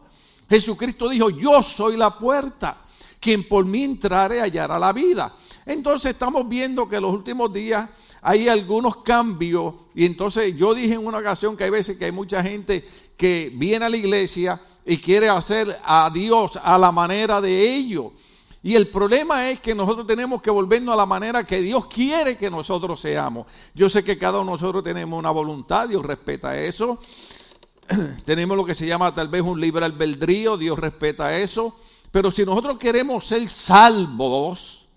Jesucristo 0.49 1.09
dijo, 1.09 1.31
yo 1.31 1.63
soy 1.63 1.97
la 1.97 2.19
puerta. 2.19 2.79
Quien 3.21 3.49
por 3.49 3.65
mí 3.65 3.85
entrare 3.85 4.41
hallará 4.41 4.79
la 4.79 4.93
vida. 4.93 5.35
Entonces 5.65 6.13
estamos 6.13 6.47
viendo 6.49 6.89
que 6.89 6.97
en 6.97 7.03
los 7.03 7.13
últimos 7.13 7.53
días 7.53 7.89
hay 8.21 8.49
algunos 8.49 8.99
cambios. 8.99 9.75
Y 9.95 10.05
entonces 10.05 10.55
yo 10.57 10.75
dije 10.75 10.95
en 10.95 11.07
una 11.07 11.19
ocasión 11.19 11.57
que 11.57 11.65
hay 11.65 11.71
veces 11.71 11.97
que 11.97 12.07
hay 12.07 12.13
mucha 12.13 12.43
gente 12.43 12.85
que 13.17 13.53
viene 13.55 13.85
a 13.85 13.89
la 13.89 13.97
iglesia 13.97 14.61
y 14.85 14.99
quiere 14.99 15.29
hacer 15.29 15.81
a 15.85 16.11
Dios 16.13 16.59
a 16.63 16.77
la 16.77 16.93
manera 16.93 17.41
de 17.41 17.75
ellos. 17.77 18.13
Y 18.65 18.75
el 18.77 18.89
problema 18.89 19.51
es 19.51 19.61
que 19.61 19.75
nosotros 19.75 20.07
tenemos 20.07 20.41
que 20.41 20.51
volvernos 20.51 20.95
a 20.95 20.97
la 20.97 21.05
manera 21.05 21.45
que 21.45 21.61
Dios 21.61 21.85
quiere 21.85 22.39
que 22.39 22.51
nosotros 22.51 22.99
seamos. 22.99 23.47
Yo 23.75 23.91
sé 23.91 24.03
que 24.03 24.17
cada 24.17 24.41
uno 24.41 24.53
de 24.53 24.63
nosotros 24.63 24.83
tenemos 24.83 25.19
una 25.19 25.31
voluntad, 25.31 25.87
Dios 25.87 26.03
respeta 26.03 26.59
eso. 26.59 26.99
tenemos 28.25 28.57
lo 28.57 28.65
que 28.65 28.75
se 28.75 28.87
llama 28.87 29.13
tal 29.13 29.29
vez 29.29 29.43
un 29.43 29.61
libre 29.61 29.85
albedrío, 29.85 30.57
Dios 30.57 30.79
respeta 30.79 31.37
eso. 31.37 31.77
Pero 32.11 32.31
si 32.31 32.47
nosotros 32.47 32.79
queremos 32.79 33.27
ser 33.27 33.47
salvos, 33.51 34.89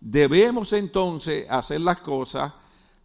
debemos 0.00 0.72
entonces 0.72 1.46
hacer 1.50 1.82
las 1.82 2.00
cosas 2.00 2.54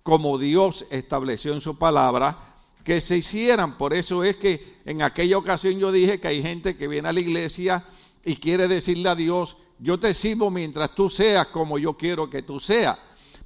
como 0.01 0.38
Dios 0.38 0.86
estableció 0.91 1.53
en 1.53 1.60
su 1.60 1.77
palabra 1.77 2.38
que 2.86 3.01
se 3.01 3.18
hicieran. 3.18 3.77
Por 3.77 3.94
eso 3.94 4.24
es 4.24 4.38
que 4.38 4.77
en 4.86 5.01
aquella 5.01 5.38
ocasión 5.38 5.77
yo 5.77 5.91
dije 5.91 6.22
que 6.22 6.29
hay 6.29 6.41
gente 6.41 6.77
que 6.77 6.88
viene 6.88 7.10
a 7.10 7.13
la 7.13 7.20
iglesia 7.20 7.86
y 8.24 8.38
quiere 8.38 8.70
decirle 8.70 9.10
a 9.10 9.15
Dios, 9.15 9.58
yo 9.79 10.00
te 10.00 10.13
sirvo 10.13 10.51
mientras 10.51 10.93
tú 10.93 11.09
seas 11.09 11.48
como 11.48 11.77
yo 11.77 11.95
quiero 11.95 12.29
que 12.29 12.41
tú 12.41 12.59
seas. 12.59 12.98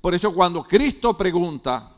Por 0.01 0.13
eso 0.15 0.33
cuando 0.33 0.63
Cristo 0.63 1.15
pregunta 1.15 1.91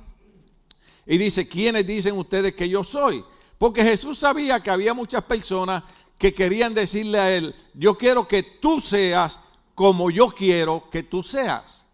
y 1.06 1.18
dice, 1.18 1.48
¿quiénes 1.48 1.88
dicen 1.88 2.18
ustedes 2.18 2.54
que 2.54 2.70
yo 2.70 2.84
soy? 2.84 3.24
Porque 3.58 3.84
Jesús 3.84 4.20
sabía 4.20 4.60
que 4.60 4.70
había 4.70 4.94
muchas 4.94 5.24
personas 5.24 5.84
que 6.18 6.34
querían 6.34 6.74
decirle 6.74 7.20
a 7.20 7.36
él, 7.36 7.56
yo 7.74 7.98
quiero 7.98 8.28
que 8.28 8.44
tú 8.44 8.82
seas 8.82 9.40
como 9.74 10.10
yo 10.12 10.28
quiero 10.28 10.90
que 10.90 11.04
tú 11.04 11.24
seas. 11.24 11.86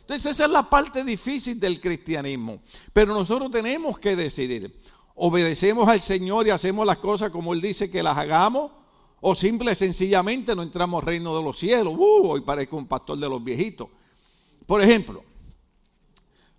Entonces 0.00 0.32
esa 0.32 0.44
es 0.46 0.50
la 0.50 0.68
parte 0.68 1.04
difícil 1.04 1.60
del 1.60 1.80
cristianismo. 1.80 2.60
Pero 2.92 3.12
nosotros 3.12 3.50
tenemos 3.50 3.98
que 3.98 4.16
decidir, 4.16 4.74
obedecemos 5.14 5.88
al 5.88 6.00
Señor 6.00 6.46
y 6.46 6.50
hacemos 6.50 6.86
las 6.86 6.98
cosas 6.98 7.30
como 7.30 7.52
Él 7.52 7.60
dice 7.60 7.90
que 7.90 8.02
las 8.02 8.16
hagamos, 8.16 8.72
o 9.20 9.34
simple 9.34 9.72
y 9.72 9.74
sencillamente 9.74 10.54
no 10.54 10.62
entramos 10.62 11.00
al 11.00 11.06
reino 11.06 11.36
de 11.36 11.42
los 11.42 11.58
cielos. 11.58 11.94
Uh, 11.96 12.28
hoy 12.28 12.40
parezco 12.40 12.76
un 12.76 12.86
pastor 12.86 13.18
de 13.18 13.28
los 13.28 13.42
viejitos. 13.42 13.88
Por 14.66 14.82
ejemplo, 14.82 15.24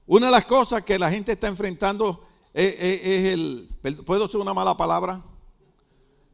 una 0.07 0.25
de 0.25 0.31
las 0.31 0.45
cosas 0.45 0.83
que 0.83 0.97
la 0.97 1.09
gente 1.09 1.33
está 1.33 1.47
enfrentando 1.47 2.27
es, 2.53 2.75
el, 3.33 3.69
¿puedo 4.05 4.25
decir 4.25 4.39
una 4.39 4.53
mala 4.53 4.75
palabra? 4.75 5.23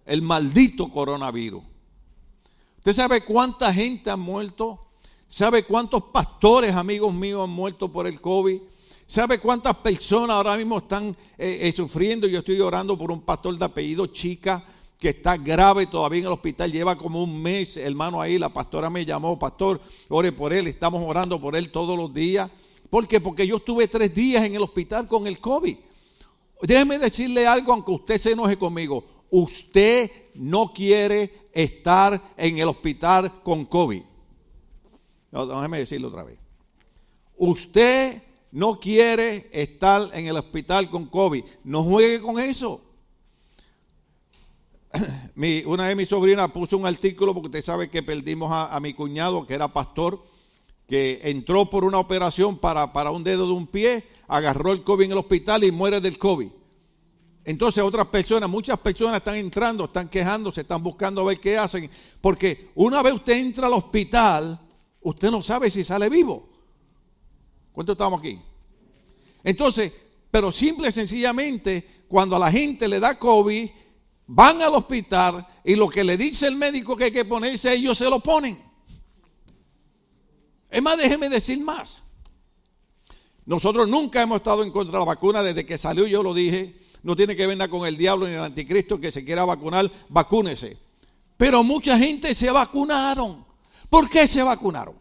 El 0.05 0.21
maldito 0.21 0.89
coronavirus. 0.89 1.63
¿Usted 2.77 2.93
sabe 2.93 3.25
cuánta 3.25 3.73
gente 3.73 4.09
ha 4.09 4.15
muerto? 4.15 4.79
¿Sabe 5.27 5.65
cuántos 5.65 6.03
pastores, 6.03 6.73
amigos 6.73 7.13
míos, 7.13 7.43
han 7.43 7.49
muerto 7.49 7.91
por 7.91 8.07
el 8.07 8.21
COVID? 8.21 8.61
¿Sabe 9.07 9.39
cuántas 9.39 9.75
personas 9.77 10.37
ahora 10.37 10.55
mismo 10.55 10.77
están 10.77 11.15
eh, 11.37 11.59
eh, 11.61 11.71
sufriendo? 11.71 12.27
Yo 12.27 12.39
estoy 12.39 12.59
orando 12.61 12.97
por 12.97 13.11
un 13.11 13.21
pastor 13.21 13.57
de 13.57 13.65
apellido 13.65 14.07
Chica 14.07 14.65
que 15.05 15.11
está 15.11 15.37
grave 15.37 15.85
todavía 15.85 16.17
en 16.17 16.25
el 16.25 16.31
hospital, 16.31 16.71
lleva 16.71 16.97
como 16.97 17.21
un 17.23 17.39
mes, 17.39 17.77
hermano, 17.77 18.19
ahí, 18.19 18.39
la 18.39 18.49
pastora 18.49 18.89
me 18.89 19.05
llamó, 19.05 19.37
pastor, 19.37 19.79
ore 20.09 20.31
por 20.31 20.51
él, 20.51 20.65
estamos 20.65 21.03
orando 21.05 21.39
por 21.39 21.55
él 21.55 21.69
todos 21.69 21.95
los 21.95 22.11
días. 22.11 22.49
¿Por 22.89 23.07
qué? 23.07 23.21
Porque 23.21 23.45
yo 23.45 23.57
estuve 23.57 23.87
tres 23.87 24.11
días 24.15 24.43
en 24.43 24.55
el 24.55 24.63
hospital 24.63 25.07
con 25.07 25.27
el 25.27 25.39
COVID. 25.39 25.77
Déjeme 26.63 26.97
decirle 26.97 27.45
algo, 27.45 27.71
aunque 27.71 27.91
usted 27.91 28.17
se 28.17 28.31
enoje 28.31 28.57
conmigo. 28.57 29.05
Usted 29.29 30.09
no 30.33 30.73
quiere 30.73 31.49
estar 31.53 32.33
en 32.35 32.57
el 32.57 32.67
hospital 32.67 33.43
con 33.43 33.65
COVID. 33.65 34.01
Déjeme 35.31 35.77
decirlo 35.77 36.07
otra 36.07 36.23
vez. 36.23 36.39
Usted 37.37 38.23
no 38.53 38.79
quiere 38.79 39.51
estar 39.51 40.09
en 40.13 40.25
el 40.25 40.37
hospital 40.37 40.89
con 40.89 41.05
COVID. 41.05 41.43
No 41.63 41.83
juegue 41.83 42.19
con 42.21 42.39
eso. 42.39 42.81
Una 45.65 45.87
de 45.87 45.95
mis 45.95 46.09
sobrinas 46.09 46.51
puso 46.51 46.77
un 46.77 46.85
artículo 46.85 47.33
porque 47.33 47.47
usted 47.47 47.63
sabe 47.63 47.89
que 47.89 48.03
perdimos 48.03 48.51
a, 48.51 48.75
a 48.75 48.79
mi 48.79 48.93
cuñado 48.93 49.45
que 49.45 49.53
era 49.53 49.71
pastor, 49.71 50.23
que 50.87 51.19
entró 51.23 51.69
por 51.69 51.83
una 51.83 51.99
operación 51.99 52.57
para, 52.57 52.93
para 52.93 53.11
un 53.11 53.23
dedo 53.23 53.47
de 53.47 53.53
un 53.53 53.67
pie, 53.67 54.03
agarró 54.27 54.71
el 54.71 54.83
COVID 54.83 55.05
en 55.05 55.11
el 55.11 55.17
hospital 55.17 55.63
y 55.63 55.71
muere 55.71 55.99
del 55.99 56.17
COVID. 56.17 56.49
Entonces 57.43 57.83
otras 57.83 58.07
personas, 58.07 58.49
muchas 58.49 58.79
personas 58.79 59.17
están 59.17 59.35
entrando, 59.35 59.85
están 59.85 60.09
quejándose, 60.09 60.61
están 60.61 60.81
buscando 60.81 61.21
a 61.21 61.25
ver 61.25 61.39
qué 61.39 61.57
hacen, 61.57 61.89
porque 62.21 62.71
una 62.75 63.01
vez 63.03 63.13
usted 63.13 63.33
entra 63.33 63.67
al 63.67 63.73
hospital, 63.73 64.59
usted 65.01 65.29
no 65.29 65.43
sabe 65.43 65.69
si 65.69 65.83
sale 65.83 66.09
vivo. 66.09 66.49
¿Cuánto 67.71 67.91
estamos 67.91 68.19
aquí? 68.19 68.39
Entonces, 69.43 69.91
pero 70.31 70.51
simple 70.51 70.89
y 70.89 70.91
sencillamente, 70.91 72.03
cuando 72.07 72.35
a 72.35 72.39
la 72.39 72.51
gente 72.51 72.87
le 72.87 72.99
da 72.99 73.19
COVID, 73.19 73.69
van 74.27 74.61
al 74.61 74.73
hospital 74.73 75.45
y 75.63 75.75
lo 75.75 75.89
que 75.89 76.03
le 76.03 76.17
dice 76.17 76.47
el 76.47 76.55
médico 76.55 76.95
que 76.95 77.05
hay 77.05 77.11
que 77.11 77.25
ponerse, 77.25 77.73
ellos 77.73 77.97
se 77.97 78.09
lo 78.09 78.19
ponen. 78.19 78.63
Es 80.69 80.81
más, 80.81 80.97
déjeme 80.97 81.29
decir 81.29 81.59
más. 81.59 82.01
Nosotros 83.45 83.87
nunca 83.87 84.21
hemos 84.21 84.37
estado 84.37 84.63
en 84.63 84.71
contra 84.71 84.93
de 84.93 84.99
la 84.99 85.05
vacuna 85.05 85.43
desde 85.43 85.65
que 85.65 85.77
salió, 85.77 86.07
yo 86.07 86.23
lo 86.23 86.33
dije. 86.33 86.75
No 87.03 87.15
tiene 87.15 87.35
que 87.35 87.45
ver 87.45 87.55
nada 87.55 87.69
con 87.69 87.85
el 87.85 87.97
diablo 87.97 88.27
ni 88.27 88.33
el 88.33 88.43
anticristo 88.43 88.99
que 88.99 89.11
se 89.11 89.23
quiera 89.23 89.45
vacunar, 89.45 89.91
vacúnese. 90.09 90.77
Pero 91.37 91.63
mucha 91.63 91.97
gente 91.97 92.33
se 92.33 92.49
vacunaron. 92.49 93.45
¿Por 93.89 94.09
qué 94.09 94.27
se 94.27 94.41
vacunaron? 94.41 94.95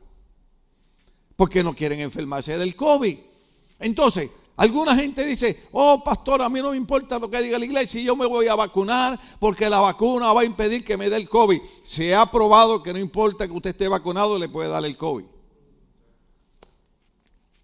Porque 1.36 1.62
no 1.62 1.74
quieren 1.74 2.00
enfermarse 2.00 2.58
del 2.58 2.76
COVID. 2.76 3.16
Entonces, 3.78 4.30
alguna 4.56 4.94
gente 4.94 5.24
dice, 5.24 5.64
oh 5.72 6.02
pastor, 6.04 6.42
a 6.42 6.48
mí 6.48 6.60
no 6.60 6.70
me 6.70 6.76
importa 6.76 7.18
lo 7.18 7.30
que 7.30 7.42
diga 7.42 7.58
la 7.58 7.64
iglesia, 7.64 8.00
yo 8.00 8.14
me 8.16 8.26
voy 8.26 8.48
a 8.48 8.54
vacunar 8.54 9.18
porque 9.38 9.68
la 9.68 9.80
vacuna 9.80 10.32
va 10.32 10.42
a 10.42 10.44
impedir 10.44 10.84
que 10.84 10.96
me 10.96 11.10
dé 11.10 11.16
el 11.16 11.28
COVID. 11.28 11.60
Se 11.82 12.14
ha 12.14 12.30
probado 12.30 12.82
que 12.82 12.92
no 12.92 12.98
importa 12.98 13.46
que 13.46 13.52
usted 13.52 13.70
esté 13.70 13.88
vacunado, 13.88 14.38
le 14.38 14.48
puede 14.48 14.68
dar 14.68 14.84
el 14.84 14.96
COVID. 14.96 15.24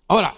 Ahora, 0.09 0.35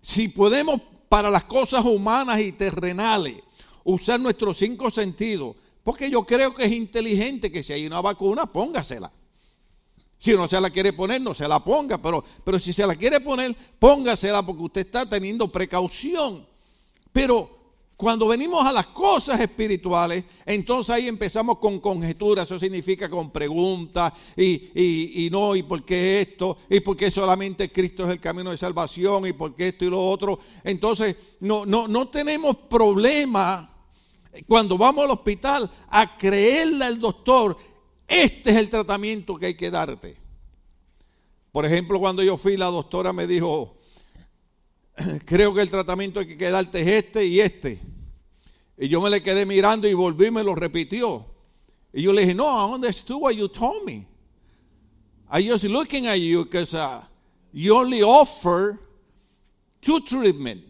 si 0.00 0.28
podemos 0.28 0.80
para 1.08 1.28
las 1.28 1.44
cosas 1.44 1.84
humanas 1.84 2.40
y 2.40 2.52
terrenales 2.52 3.36
usar 3.84 4.20
nuestros 4.20 4.56
cinco 4.58 4.90
sentidos, 4.90 5.56
porque 5.82 6.10
yo 6.10 6.24
creo 6.24 6.54
que 6.54 6.64
es 6.64 6.72
inteligente 6.72 7.50
que 7.50 7.62
si 7.62 7.72
hay 7.72 7.86
una 7.86 8.00
vacuna, 8.00 8.46
póngasela. 8.46 9.12
Si 10.20 10.34
no 10.34 10.46
se 10.46 10.60
la 10.60 10.68
quiere 10.68 10.92
poner, 10.92 11.20
no 11.20 11.34
se 11.34 11.48
la 11.48 11.64
ponga, 11.64 11.96
pero, 11.96 12.22
pero 12.44 12.60
si 12.60 12.74
se 12.74 12.86
la 12.86 12.94
quiere 12.94 13.20
poner, 13.20 13.56
póngasela 13.78 14.44
porque 14.44 14.62
usted 14.62 14.80
está 14.82 15.08
teniendo 15.08 15.50
precaución. 15.50 16.46
Pero 17.10 17.58
cuando 17.96 18.28
venimos 18.28 18.64
a 18.66 18.70
las 18.70 18.88
cosas 18.88 19.40
espirituales, 19.40 20.24
entonces 20.44 20.94
ahí 20.94 21.08
empezamos 21.08 21.58
con 21.58 21.80
conjeturas, 21.80 22.46
eso 22.46 22.58
significa 22.58 23.08
con 23.08 23.30
preguntas, 23.30 24.12
y, 24.36 24.70
y, 24.74 25.26
y 25.26 25.30
no, 25.30 25.56
y 25.56 25.62
por 25.62 25.84
qué 25.84 26.20
esto, 26.20 26.58
y 26.68 26.80
por 26.80 26.98
qué 26.98 27.10
solamente 27.10 27.72
Cristo 27.72 28.04
es 28.04 28.10
el 28.10 28.20
camino 28.20 28.50
de 28.50 28.58
salvación, 28.58 29.26
y 29.26 29.32
por 29.32 29.54
qué 29.54 29.68
esto 29.68 29.86
y 29.86 29.90
lo 29.90 30.06
otro. 30.06 30.38
Entonces, 30.62 31.16
no, 31.40 31.64
no, 31.64 31.88
no 31.88 32.08
tenemos 32.08 32.56
problema 32.68 33.70
cuando 34.46 34.78
vamos 34.78 35.04
al 35.04 35.10
hospital 35.10 35.70
a 35.88 36.16
creerle 36.16 36.84
al 36.84 37.00
doctor, 37.00 37.56
este 38.10 38.50
es 38.50 38.56
el 38.56 38.68
tratamiento 38.68 39.36
que 39.36 39.46
hay 39.46 39.54
que 39.54 39.70
darte. 39.70 40.16
Por 41.52 41.64
ejemplo, 41.64 42.00
cuando 42.00 42.22
yo 42.22 42.36
fui, 42.36 42.56
la 42.56 42.66
doctora 42.66 43.12
me 43.12 43.26
dijo, 43.26 43.76
creo 45.24 45.54
que 45.54 45.62
el 45.62 45.70
tratamiento 45.70 46.20
que 46.20 46.32
hay 46.32 46.38
que 46.38 46.50
darte 46.50 46.80
es 46.80 46.86
este 46.88 47.24
y 47.24 47.40
este. 47.40 47.80
Y 48.76 48.88
yo 48.88 49.00
me 49.00 49.10
le 49.10 49.22
quedé 49.22 49.46
mirando 49.46 49.88
y 49.88 49.94
volví 49.94 50.26
y 50.26 50.30
me 50.32 50.42
lo 50.42 50.54
repitió. 50.56 51.24
Y 51.92 52.02
yo 52.02 52.12
le 52.12 52.22
dije, 52.22 52.34
no, 52.34 52.46
I 52.46 52.74
understood 52.74 53.20
what 53.20 53.32
you 53.32 53.48
told 53.48 53.84
me. 53.84 54.06
I 55.30 55.48
just 55.48 55.64
looking 55.64 56.06
at 56.06 56.18
you 56.18 56.44
because 56.44 56.74
uh, 56.74 57.02
you 57.52 57.76
only 57.76 58.02
offer 58.02 58.78
two 59.80 60.00
treatment. 60.00 60.64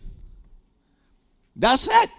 That's 1.57 1.87
it. 1.87 2.11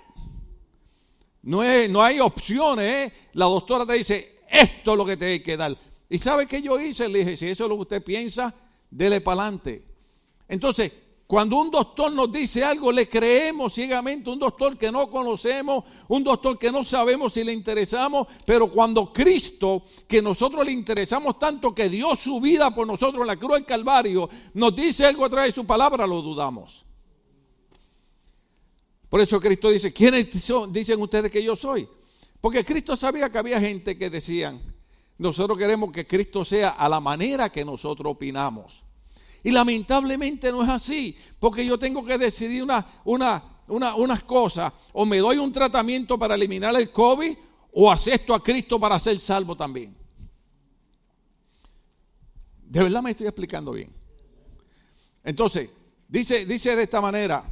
No, 1.43 1.61
es, 1.61 1.89
no 1.89 2.01
hay 2.01 2.19
opciones. 2.19 2.85
¿eh? 2.85 3.13
La 3.33 3.45
doctora 3.45 3.85
te 3.85 3.93
dice, 3.93 4.30
esto 4.51 4.91
es 4.91 4.97
lo 4.97 5.05
que 5.05 5.17
te 5.17 5.25
hay 5.25 5.39
que 5.41 5.57
dar. 5.57 5.77
¿Y 6.09 6.17
sabe 6.19 6.45
qué 6.45 6.61
yo 6.61 6.79
hice? 6.79 7.07
Le 7.07 7.19
dije, 7.19 7.37
si 7.37 7.47
eso 7.47 7.63
es 7.65 7.69
lo 7.69 7.75
que 7.77 7.81
usted 7.83 8.03
piensa, 8.03 8.53
dele 8.89 9.21
para 9.21 9.43
adelante. 9.43 9.83
Entonces, 10.47 10.91
Cuando 11.31 11.55
un 11.61 11.71
doctor 11.71 12.11
nos 12.11 12.29
dice 12.29 12.61
algo, 12.61 12.91
le 12.91 13.07
creemos 13.07 13.73
ciegamente, 13.73 14.29
un 14.29 14.37
doctor 14.37 14.77
que 14.77 14.91
no 14.91 15.09
conocemos, 15.09 15.85
un 16.09 16.25
doctor 16.25 16.59
que 16.59 16.69
no 16.73 16.83
sabemos 16.83 17.31
si 17.31 17.41
le 17.45 17.53
interesamos, 17.53 18.27
pero 18.45 18.69
cuando 18.69 19.13
Cristo, 19.13 19.83
que 20.09 20.21
nosotros 20.21 20.65
le 20.65 20.73
interesamos 20.73 21.39
tanto, 21.39 21.73
que 21.73 21.87
dio 21.87 22.17
su 22.17 22.41
vida 22.41 22.75
por 22.75 22.85
nosotros 22.85 23.21
en 23.21 23.27
la 23.27 23.37
cruz 23.37 23.53
del 23.53 23.65
Calvario, 23.65 24.29
nos 24.55 24.75
dice 24.75 25.05
algo 25.05 25.23
a 25.23 25.29
través 25.29 25.51
de 25.51 25.61
su 25.61 25.65
palabra, 25.65 26.05
lo 26.05 26.21
dudamos. 26.21 26.83
Por 29.07 29.21
eso 29.21 29.39
Cristo 29.39 29.69
dice, 29.69 29.93
¿quiénes 29.93 30.27
son- 30.43 30.73
dicen 30.73 31.01
ustedes 31.01 31.31
que 31.31 31.41
yo 31.41 31.55
soy? 31.55 31.87
Porque 32.41 32.65
Cristo 32.65 32.95
sabía 32.95 33.29
que 33.29 33.37
había 33.37 33.59
gente 33.61 33.97
que 33.97 34.09
decían, 34.09 34.59
nosotros 35.17 35.57
queremos 35.57 35.91
que 35.91 36.07
Cristo 36.07 36.43
sea 36.43 36.69
a 36.69 36.89
la 36.89 36.99
manera 36.99 37.51
que 37.51 37.63
nosotros 37.63 38.11
opinamos. 38.13 38.83
Y 39.43 39.51
lamentablemente 39.51 40.51
no 40.51 40.63
es 40.63 40.69
así, 40.69 41.15
porque 41.39 41.65
yo 41.65 41.77
tengo 41.77 42.03
que 42.03 42.17
decidir 42.17 42.63
una, 42.63 43.01
una, 43.05 43.43
una- 43.67 43.95
unas 43.95 44.23
cosas, 44.23 44.73
o 44.93 45.05
me 45.05 45.17
doy 45.19 45.37
un 45.37 45.51
tratamiento 45.51 46.17
para 46.17 46.35
eliminar 46.35 46.75
el 46.75 46.91
COVID, 46.91 47.37
o 47.73 47.91
acepto 47.91 48.33
a 48.33 48.43
Cristo 48.43 48.79
para 48.79 48.99
ser 48.99 49.19
salvo 49.19 49.55
también. 49.55 49.95
De 52.65 52.81
verdad 52.83 53.01
me 53.01 53.11
estoy 53.11 53.27
explicando 53.27 53.71
bien. 53.71 53.91
Entonces, 55.23 55.69
dice, 56.07 56.45
dice 56.45 56.75
de 56.75 56.83
esta 56.83 56.99
manera, 57.01 57.43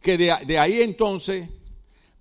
que 0.00 0.16
de, 0.18 0.36
de 0.46 0.58
ahí 0.58 0.82
entonces 0.82 1.48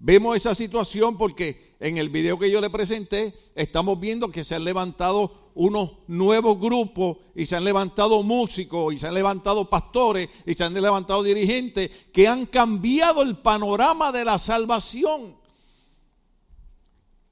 vemos 0.03 0.35
esa 0.35 0.55
situación 0.55 1.15
porque 1.17 1.75
en 1.79 1.97
el 1.97 2.09
video 2.09 2.37
que 2.39 2.49
yo 2.49 2.59
le 2.59 2.69
presenté 2.71 3.33
estamos 3.55 3.99
viendo 3.99 4.31
que 4.31 4.43
se 4.43 4.55
han 4.55 4.63
levantado 4.63 5.51
unos 5.53 5.91
nuevos 6.07 6.59
grupos 6.59 7.17
y 7.35 7.45
se 7.45 7.55
han 7.55 7.63
levantado 7.63 8.23
músicos 8.23 8.93
y 8.93 8.99
se 8.99 9.07
han 9.07 9.13
levantado 9.13 9.69
pastores 9.69 10.27
y 10.45 10.53
se 10.55 10.63
han 10.63 10.73
levantado 10.73 11.21
dirigentes 11.23 11.89
que 12.11 12.27
han 12.27 12.45
cambiado 12.47 13.21
el 13.21 13.37
panorama 13.37 14.11
de 14.11 14.25
la 14.25 14.39
salvación. 14.39 15.35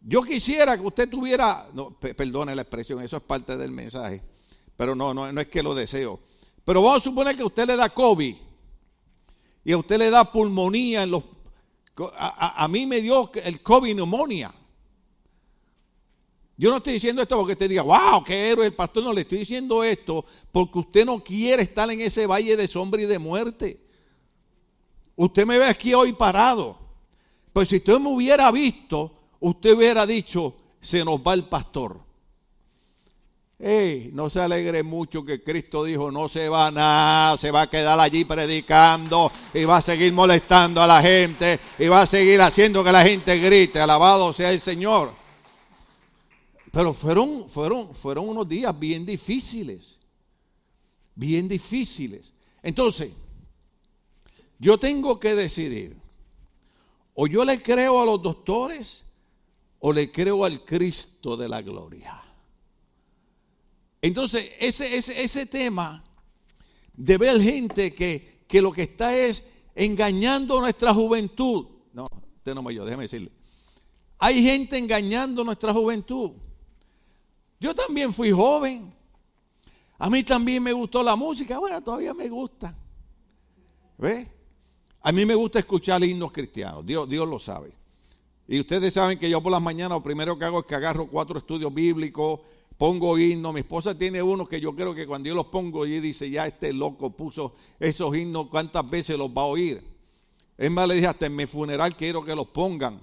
Yo 0.02 0.22
quisiera 0.22 0.78
que 0.78 0.86
usted 0.86 1.10
tuviera, 1.10 1.70
no, 1.74 1.92
pe- 2.00 2.14
perdone 2.14 2.56
la 2.56 2.62
expresión, 2.62 3.02
eso 3.02 3.18
es 3.18 3.24
parte 3.24 3.58
del 3.58 3.72
mensaje, 3.72 4.22
pero 4.78 4.96
no, 4.96 5.14
no, 5.14 5.32
no 5.32 5.42
es 5.42 5.48
que 5.48 5.64
lo 5.64 5.74
deseo. 5.74 6.20
Pero 6.64 6.82
vamos 6.82 7.00
a 7.00 7.04
suponer 7.04 7.36
que 7.36 7.44
usted 7.44 7.66
le 7.68 7.76
da 7.76 7.90
COVID 7.90 8.36
y 9.66 9.72
a 9.72 9.78
usted 9.78 9.98
le 9.98 10.10
da 10.10 10.32
pulmonía 10.32 11.04
en 11.04 11.12
los... 11.12 11.24
A, 12.16 12.68
mí 12.68 12.86
me 12.86 13.02
dio 13.02 13.32
el 13.44 13.62
COVID 13.62 13.96
neumonía. 13.96 14.54
Yo 16.58 16.70
no 16.70 16.78
estoy 16.78 16.94
diciendo 16.94 17.22
esto 17.22 17.38
porque 17.38 17.54
usted 17.54 17.70
diga, 17.70 17.84
wow, 17.84 18.24
qué 18.24 18.52
héroe 18.52 18.66
el 18.66 18.76
pastor. 18.76 19.04
No, 19.04 19.14
le 19.14 19.22
estoy 19.22 19.40
diciendo 19.40 19.84
esto 19.84 20.26
porque 20.52 20.80
usted 20.80 21.06
no 21.06 21.24
quiere 21.24 21.64
estar 21.64 21.90
en 21.90 22.02
ese 22.02 22.28
valle 22.28 22.58
de 22.58 22.68
sombra 22.68 23.02
y 23.02 23.06
de 23.06 23.18
muerte. 23.18 23.80
Usted 25.16 25.46
me 25.46 25.58
ve 25.58 25.66
aquí 25.66 25.94
hoy 25.94 26.14
parado. 26.14 26.78
Pues 27.54 27.70
si 27.70 27.78
usted 27.78 28.00
me 28.00 28.10
hubiera 28.10 28.52
visto, 28.52 29.12
usted 29.40 29.74
hubiera 29.74 30.06
dicho, 30.06 30.56
se 30.82 31.04
nos 31.04 31.20
va 31.20 31.34
el 31.34 31.46
pastor. 31.46 32.09
Ey, 33.62 34.12
no 34.14 34.30
se 34.30 34.40
alegre 34.40 34.84
mucho 34.84 35.26
que 35.26 35.44
Cristo 35.44 35.84
dijo, 35.84 36.10
no 36.10 36.30
se 36.30 36.48
va 36.48 36.72
nada, 36.72 37.38
se 37.38 37.52
va 37.52 37.64
a 37.64 37.70
quedar 37.70 38.00
allí 38.00 38.24
predicando 38.24 39.30
y 39.54 39.66
va 39.66 39.78
a 39.78 39.82
seguir 39.82 40.14
molestando 40.14 40.82
a 40.82 40.88
la 40.88 41.02
gente 41.02 41.60
y 41.78 41.88
va 41.88 42.04
a 42.04 42.06
seguir 42.06 42.40
haciendo 42.40 42.86
que 42.86 42.92
la 42.94 43.04
gente 43.04 43.38
grite, 43.38 43.82
alabado 43.82 44.32
sea 44.32 44.54
el 44.54 44.62
Señor. 44.62 45.12
Pero 46.72 46.94
fueron, 46.94 47.50
fueron, 47.50 47.94
fueron 47.94 48.30
unos 48.30 48.48
días 48.48 48.78
bien 48.80 49.06
difíciles, 49.06 50.00
bien 51.14 51.50
difíciles. 51.50 52.32
Entonces, 52.64 53.12
yo 54.58 54.78
tengo 54.78 55.20
que 55.20 55.36
decidir, 55.36 55.98
o 57.14 57.28
yo 57.28 57.44
le 57.44 57.62
creo 57.62 58.02
a 58.02 58.06
los 58.06 58.22
doctores 58.22 59.04
o 59.80 59.92
le 59.92 60.10
creo 60.10 60.46
al 60.46 60.64
Cristo 60.64 61.36
de 61.36 61.50
la 61.50 61.62
gloria. 61.62 62.24
Entonces, 64.02 64.52
ese, 64.60 64.96
ese, 64.96 65.22
ese 65.22 65.46
tema 65.46 66.04
de 66.94 67.18
ver 67.18 67.42
gente 67.42 67.94
que, 67.94 68.44
que 68.48 68.62
lo 68.62 68.72
que 68.72 68.84
está 68.84 69.16
es 69.16 69.44
engañando 69.76 70.58
a 70.58 70.62
nuestra 70.62 70.94
juventud. 70.94 71.68
No, 71.94 72.08
usted 72.38 72.54
no 72.54 72.62
me 72.62 72.70
oyó, 72.70 72.86
déjeme 72.86 73.04
decirle. 73.04 73.32
Hay 74.18 74.44
gente 74.44 74.78
engañando 74.78 75.42
a 75.42 75.46
nuestra 75.46 75.74
juventud. 75.74 76.32
Yo 77.60 77.74
también 77.74 78.14
fui 78.14 78.32
joven. 78.32 78.94
A 79.98 80.10
mí 80.10 80.24
también 80.24 80.64
me 80.64 80.74
gustó 80.74 81.04
la 81.04 81.16
música. 81.16 81.60
Bueno, 81.60 81.82
todavía 81.82 82.14
me 82.14 82.28
gusta. 82.30 82.76
¿Ve? 83.98 84.30
A 85.02 85.12
mí 85.12 85.26
me 85.26 85.36
gusta 85.36 85.60
escuchar 85.60 86.04
himnos 86.04 86.32
cristianos. 86.32 86.86
Dios, 86.86 87.08
Dios 87.08 87.28
lo 87.28 87.40
sabe. 87.40 87.74
Y 88.48 88.60
ustedes 88.60 88.94
saben 88.94 89.20
que 89.20 89.30
yo 89.30 89.42
por 89.42 89.52
las 89.52 89.62
mañanas 89.62 89.98
lo 89.98 90.04
primero 90.04 90.38
que 90.38 90.46
hago 90.46 90.60
es 90.60 90.66
que 90.66 90.76
agarro 90.76 91.08
cuatro 91.08 91.38
estudios 91.40 91.74
bíblicos, 91.74 92.40
pongo 92.80 93.18
himnos. 93.20 93.54
Mi 93.54 93.60
esposa 93.60 93.96
tiene 93.96 94.24
uno 94.24 94.48
que 94.48 94.62
yo 94.62 94.74
creo 94.74 94.96
que 94.96 95.06
cuando 95.06 95.28
yo 95.28 95.36
los 95.36 95.48
pongo, 95.48 95.86
ella 95.86 96.00
dice, 96.00 96.30
ya 96.30 96.48
este 96.48 96.72
loco 96.72 97.12
puso 97.12 97.54
esos 97.78 98.16
himnos, 98.16 98.48
¿cuántas 98.48 98.90
veces 98.90 99.18
los 99.18 99.30
va 99.30 99.42
a 99.42 99.46
oír? 99.46 99.84
Es 100.58 100.72
más, 100.72 100.88
le 100.88 100.96
dije, 100.96 101.08
hasta 101.08 101.26
en 101.26 101.36
mi 101.36 101.46
funeral 101.46 101.96
quiero 101.98 102.24
que 102.24 102.34
los 102.34 102.48
pongan. 102.48 103.02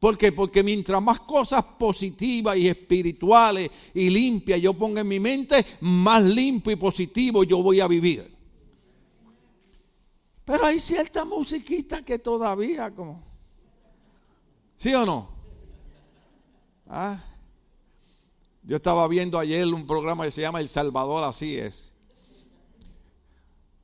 ¿Por 0.00 0.18
qué? 0.18 0.32
Porque 0.32 0.62
mientras 0.64 1.00
más 1.00 1.20
cosas 1.20 1.62
positivas 1.78 2.56
y 2.56 2.66
espirituales 2.66 3.70
y 3.94 4.10
limpias 4.10 4.60
yo 4.60 4.74
ponga 4.74 5.02
en 5.02 5.08
mi 5.08 5.20
mente, 5.20 5.64
más 5.80 6.22
limpio 6.22 6.72
y 6.72 6.76
positivo 6.76 7.44
yo 7.44 7.62
voy 7.62 7.78
a 7.78 7.86
vivir. 7.86 8.36
Pero 10.44 10.64
hay 10.64 10.80
cierta 10.80 11.24
musiquita 11.24 12.04
que 12.04 12.18
todavía 12.18 12.90
como... 12.90 13.22
¿Sí 14.78 14.92
o 14.94 15.06
no? 15.06 15.28
Ah. 16.88 17.29
Yo 18.70 18.76
estaba 18.76 19.08
viendo 19.08 19.36
ayer 19.36 19.66
un 19.66 19.84
programa 19.84 20.24
que 20.24 20.30
se 20.30 20.42
llama 20.42 20.60
El 20.60 20.68
Salvador, 20.68 21.24
así 21.24 21.58
es. 21.58 21.92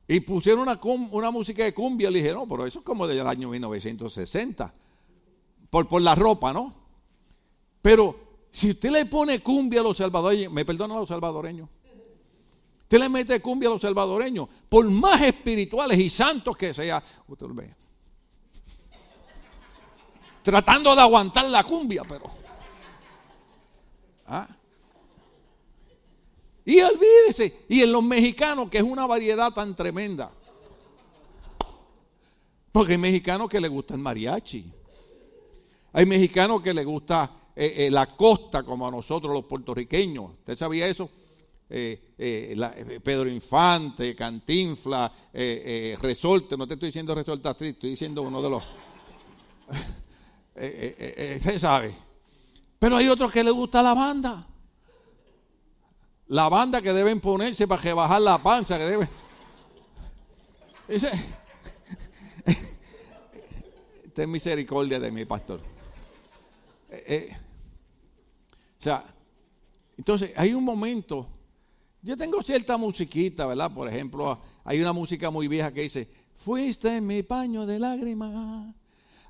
Y 0.07 0.20
pusieron 0.20 0.61
una, 0.61 0.81
una 1.11 1.33
música 1.33 1.64
de 1.64 1.75
cumbia. 1.75 2.09
Le 2.09 2.20
dije, 2.20 2.33
no, 2.33 2.46
pero 2.46 2.64
eso 2.64 2.79
es 2.79 2.85
como 2.85 3.09
del 3.09 3.27
año 3.27 3.49
1960. 3.49 4.72
Por, 5.70 5.88
por 5.88 6.01
la 6.01 6.14
ropa, 6.14 6.53
¿no? 6.53 6.72
Pero 7.83 8.44
si 8.53 8.70
usted 8.70 8.90
le 8.90 9.07
pone 9.07 9.40
cumbia 9.42 9.81
a 9.81 9.83
los 9.83 9.96
salvadoreños, 9.96 10.53
me 10.53 10.64
perdonan 10.64 10.99
los 10.99 11.09
salvadoreños. 11.09 11.68
Usted 12.83 12.99
le 13.01 13.09
mete 13.09 13.40
cumbia 13.40 13.68
a 13.68 13.72
los 13.72 13.83
salvadoreños, 13.83 14.49
por 14.68 14.88
más 14.88 15.20
espirituales 15.20 15.99
y 15.99 16.09
santos 16.09 16.57
que 16.57 16.72
sea, 16.72 17.03
usted 17.27 17.44
lo 17.44 17.55
ve. 17.55 17.75
Tratando 20.44 20.94
de 20.94 21.01
aguantar 21.01 21.46
la 21.46 21.64
cumbia, 21.64 22.05
pero. 22.05 22.31
¿Ah? 24.29 24.56
Y 26.66 26.81
olvídese, 26.81 27.61
y 27.68 27.81
en 27.81 27.92
los 27.92 28.02
mexicanos, 28.02 28.68
que 28.68 28.79
es 28.79 28.83
una 28.83 29.07
variedad 29.07 29.52
tan 29.52 29.76
tremenda. 29.76 30.33
Porque 32.72 32.92
hay 32.92 32.98
mexicanos 32.98 33.48
que 33.48 33.61
les 33.61 33.70
gusta 33.70 33.94
el 33.94 34.00
mariachi. 34.00 34.66
Hay 35.92 36.05
mexicanos 36.05 36.61
que 36.61 36.74
les 36.74 36.85
gusta 36.85 37.31
eh, 37.55 37.87
eh, 37.87 37.90
la 37.90 38.07
costa, 38.07 38.64
como 38.64 38.87
a 38.87 38.90
nosotros 38.90 39.33
los 39.33 39.44
puertorriqueños. 39.44 40.33
¿Usted 40.40 40.59
sabía 40.59 40.88
eso? 40.88 41.09
Eh, 41.70 43.00
Pedro 43.02 43.31
Infante, 43.31 44.16
Cantinfla, 44.16 45.12
Resorte. 45.33 46.57
No 46.57 46.66
te 46.66 46.74
estoy 46.74 46.88
diciendo 46.88 47.14
Resorte 47.14 47.48
estoy 47.48 47.90
diciendo 47.90 48.22
uno 48.22 48.42
de 48.42 48.50
los. 48.50 48.62
Usted 50.57 51.59
sabe. 51.61 51.94
Pero 52.76 52.96
hay 52.96 53.09
otros 53.09 53.33
que 53.33 53.44
les 53.44 53.52
gusta 53.52 53.85
la 53.85 53.94
banda. 53.94 54.48
La 56.29 56.49
banda 56.49 56.83
que 56.83 56.93
deben 56.93 57.21
ponerse 57.21 57.69
para 57.69 57.81
rebajar 57.83 58.21
la 58.21 58.43
panza, 58.43 58.79
que 58.79 58.85
deben. 58.85 59.09
Ese- 60.89 61.11
Ten 64.15 64.31
misericordia 64.31 64.99
de 64.99 65.11
mi 65.11 65.25
pastor. 65.25 65.61
Eh, 66.91 67.05
eh, 67.07 67.37
o 68.79 68.83
sea, 68.83 69.05
entonces 69.99 70.33
hay 70.37 70.53
un 70.55 70.65
momento. 70.65 71.29
Yo 72.03 72.17
tengo 72.17 72.43
cierta 72.43 72.77
musiquita, 72.77 73.47
¿verdad? 73.47 73.71
Por 73.73 73.89
ejemplo, 73.89 74.39
hay 74.65 74.81
una 74.81 74.93
música 74.93 75.31
muy 75.31 75.49
vieja 75.49 75.73
que 75.73 75.83
dice: 75.83 76.09
Fuiste 76.35 77.01
mi 77.01 77.23
paño 77.23 77.67
de 77.67 77.79
lágrimas. 77.79 78.75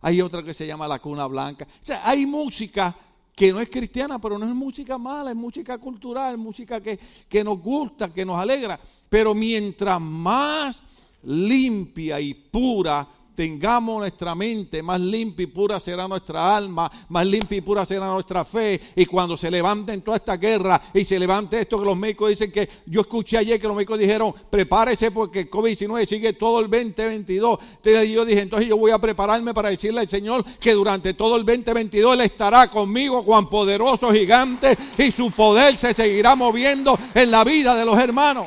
Hay 0.02 0.20
otra 0.20 0.42
que 0.42 0.54
se 0.54 0.66
llama 0.66 0.86
La 0.86 0.98
Cuna 0.98 1.26
Blanca. 1.26 1.66
O 1.66 1.84
sea, 1.84 2.08
hay 2.08 2.26
música 2.26 2.94
que 3.36 3.52
no 3.52 3.60
es 3.60 3.68
cristiana, 3.68 4.18
pero 4.18 4.38
no 4.38 4.46
es 4.46 4.54
música 4.54 4.96
mala, 4.96 5.30
es 5.30 5.36
música 5.36 5.76
cultural, 5.76 6.34
es 6.34 6.40
música 6.40 6.80
que, 6.80 6.98
que 7.28 7.44
nos 7.44 7.60
gusta, 7.60 8.08
que 8.08 8.24
nos 8.24 8.38
alegra. 8.38 8.80
Pero 9.10 9.34
mientras 9.34 10.00
más 10.00 10.82
limpia 11.22 12.18
y 12.18 12.32
pura 12.32 13.06
tengamos 13.36 13.98
nuestra 13.98 14.34
mente 14.34 14.82
más 14.82 15.00
limpia 15.00 15.44
y 15.44 15.46
pura 15.46 15.78
será 15.78 16.08
nuestra 16.08 16.56
alma, 16.56 16.90
más 17.10 17.26
limpia 17.26 17.58
y 17.58 17.60
pura 17.60 17.84
será 17.84 18.06
nuestra 18.06 18.44
fe. 18.44 18.80
Y 18.96 19.04
cuando 19.04 19.36
se 19.36 19.50
levanten 19.50 20.00
toda 20.00 20.16
esta 20.16 20.36
guerra 20.36 20.80
y 20.92 21.04
se 21.04 21.18
levante 21.18 21.60
esto 21.60 21.78
que 21.78 21.84
los 21.84 21.96
médicos 21.96 22.30
dicen 22.30 22.50
que 22.50 22.68
yo 22.86 23.02
escuché 23.02 23.38
ayer 23.38 23.60
que 23.60 23.66
los 23.68 23.76
médicos 23.76 23.98
dijeron, 23.98 24.34
prepárese 24.50 25.10
porque 25.10 25.40
el 25.40 25.50
COVID-19 25.50 26.06
sigue 26.06 26.32
todo 26.32 26.60
el 26.60 26.70
2022. 26.70 27.58
Entonces 27.76 28.08
yo 28.08 28.24
dije, 28.24 28.40
entonces 28.40 28.68
yo 28.68 28.76
voy 28.76 28.90
a 28.90 28.98
prepararme 28.98 29.52
para 29.52 29.68
decirle 29.68 30.00
al 30.00 30.08
Señor 30.08 30.44
que 30.58 30.72
durante 30.72 31.14
todo 31.14 31.36
el 31.36 31.44
2022 31.44 32.14
Él 32.14 32.20
estará 32.22 32.70
conmigo, 32.70 33.24
cuán 33.24 33.48
poderoso 33.50 34.10
gigante, 34.12 34.76
y 34.96 35.10
su 35.10 35.30
poder 35.30 35.76
se 35.76 35.92
seguirá 35.92 36.34
moviendo 36.34 36.98
en 37.14 37.30
la 37.30 37.44
vida 37.44 37.74
de 37.74 37.84
los 37.84 37.98
hermanos. 37.98 38.46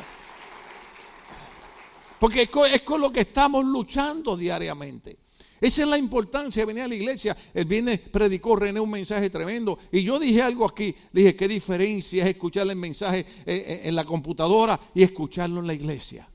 Porque 2.20 2.42
es 2.42 2.82
con, 2.82 3.00
lo 3.00 3.10
que 3.10 3.20
estamos 3.20 3.64
luchando 3.64 4.36
diariamente. 4.36 5.16
Esa 5.58 5.82
es 5.82 5.88
la 5.88 5.96
importancia 5.96 6.60
de 6.62 6.66
venir 6.66 6.82
a 6.82 6.88
la 6.88 6.94
iglesia. 6.94 7.34
El 7.54 7.64
viernes 7.64 7.98
predicó 7.98 8.56
René 8.56 8.78
un 8.78 8.90
mensaje 8.90 9.30
tremendo. 9.30 9.78
Y 9.90 10.02
yo 10.02 10.18
dije 10.18 10.42
algo 10.42 10.66
aquí. 10.66 10.94
Dije, 11.10 11.34
¿qué 11.34 11.48
diferencia 11.48 12.22
es 12.22 12.28
escuchar 12.28 12.68
el 12.68 12.76
mensaje 12.76 13.20
eh, 13.20 13.24
eh, 13.46 13.80
en 13.84 13.94
la 13.94 14.04
computadora 14.04 14.78
y 14.94 15.02
escucharlo 15.02 15.60
en 15.60 15.66
la 15.66 15.72
iglesia? 15.72 16.28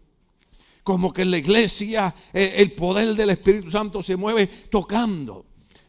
Como 0.82 1.14
que 1.14 1.22
en 1.22 1.30
la 1.30 1.38
iglesia 1.38 2.16
eh, 2.34 2.56
el 2.58 2.72
poder 2.72 3.14
del 3.14 3.30
Espíritu 3.30 3.70
Santo 3.70 4.02
se 4.02 4.16
mueve 4.16 4.48
tocando. 4.48 5.46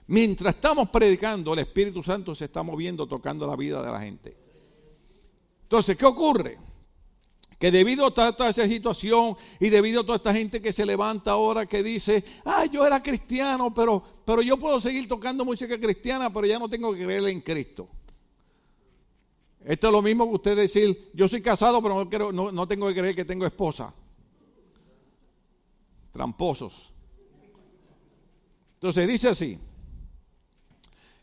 Mientras 0.09 0.57
estamos 0.57 0.91
predicando, 0.91 1.55
el 1.55 1.61
Espíritu 1.61 2.03
Santo 2.03 2.35
se 2.35 2.45
está 2.45 2.63
moviendo, 2.63 3.07
tocando 3.07 3.47
la 3.47 3.57
vida 3.57 3.83
de 3.83 3.91
la 3.91 4.01
gente. 4.01 4.37
Entonces, 5.63 5.97
¿qué 5.97 6.05
ocurre? 6.05 6.66
Que 7.59 7.71
debido 7.71 8.05
a 8.07 8.11
toda, 8.13 8.51
esa 8.51 8.67
situación 8.67 9.35
y 9.59 9.71
debido 9.71 10.03
a 10.03 10.05
toda 10.05 10.17
esta 10.17 10.35
gente 10.35 10.61
que 10.61 10.73
se 10.73 10.85
levanta 10.85 11.31
ahora 11.31 11.65
que 11.65 11.83
dice, 11.83 12.23
ah, 12.45 12.67
yo 12.67 12.87
era 12.87 13.03
cristiano, 13.03 13.73
pero, 13.73 14.03
pero 14.27 14.43
yo 14.43 14.59
puedo 14.59 14.79
seguir 14.81 15.09
tocando 15.09 15.43
música 15.45 15.79
cristiana, 15.81 16.31
pero 16.31 16.47
ya 16.47 16.59
no 16.59 16.69
tengo 16.69 16.93
que 16.93 17.05
creer 17.05 17.27
en 17.29 17.41
Cristo. 17.41 17.89
Esto 19.65 19.87
es 19.87 19.93
lo 19.93 20.03
mismo 20.03 20.29
que 20.29 20.35
usted 20.35 20.57
decir, 20.57 21.11
yo 21.15 21.27
soy 21.27 21.41
casado, 21.41 21.83
pero 21.83 21.95
no, 21.95 22.09
quiero- 22.09 22.31
no, 22.31 22.53
no 22.53 22.69
tengo 22.69 22.87
que 22.89 22.95
creer 22.95 23.17
que 23.17 23.25
tengo 23.25 23.47
esposa. 23.47 23.93
Tramposos. 26.13 26.93
Entonces 28.75 29.09
dice 29.09 29.29
así, 29.31 29.59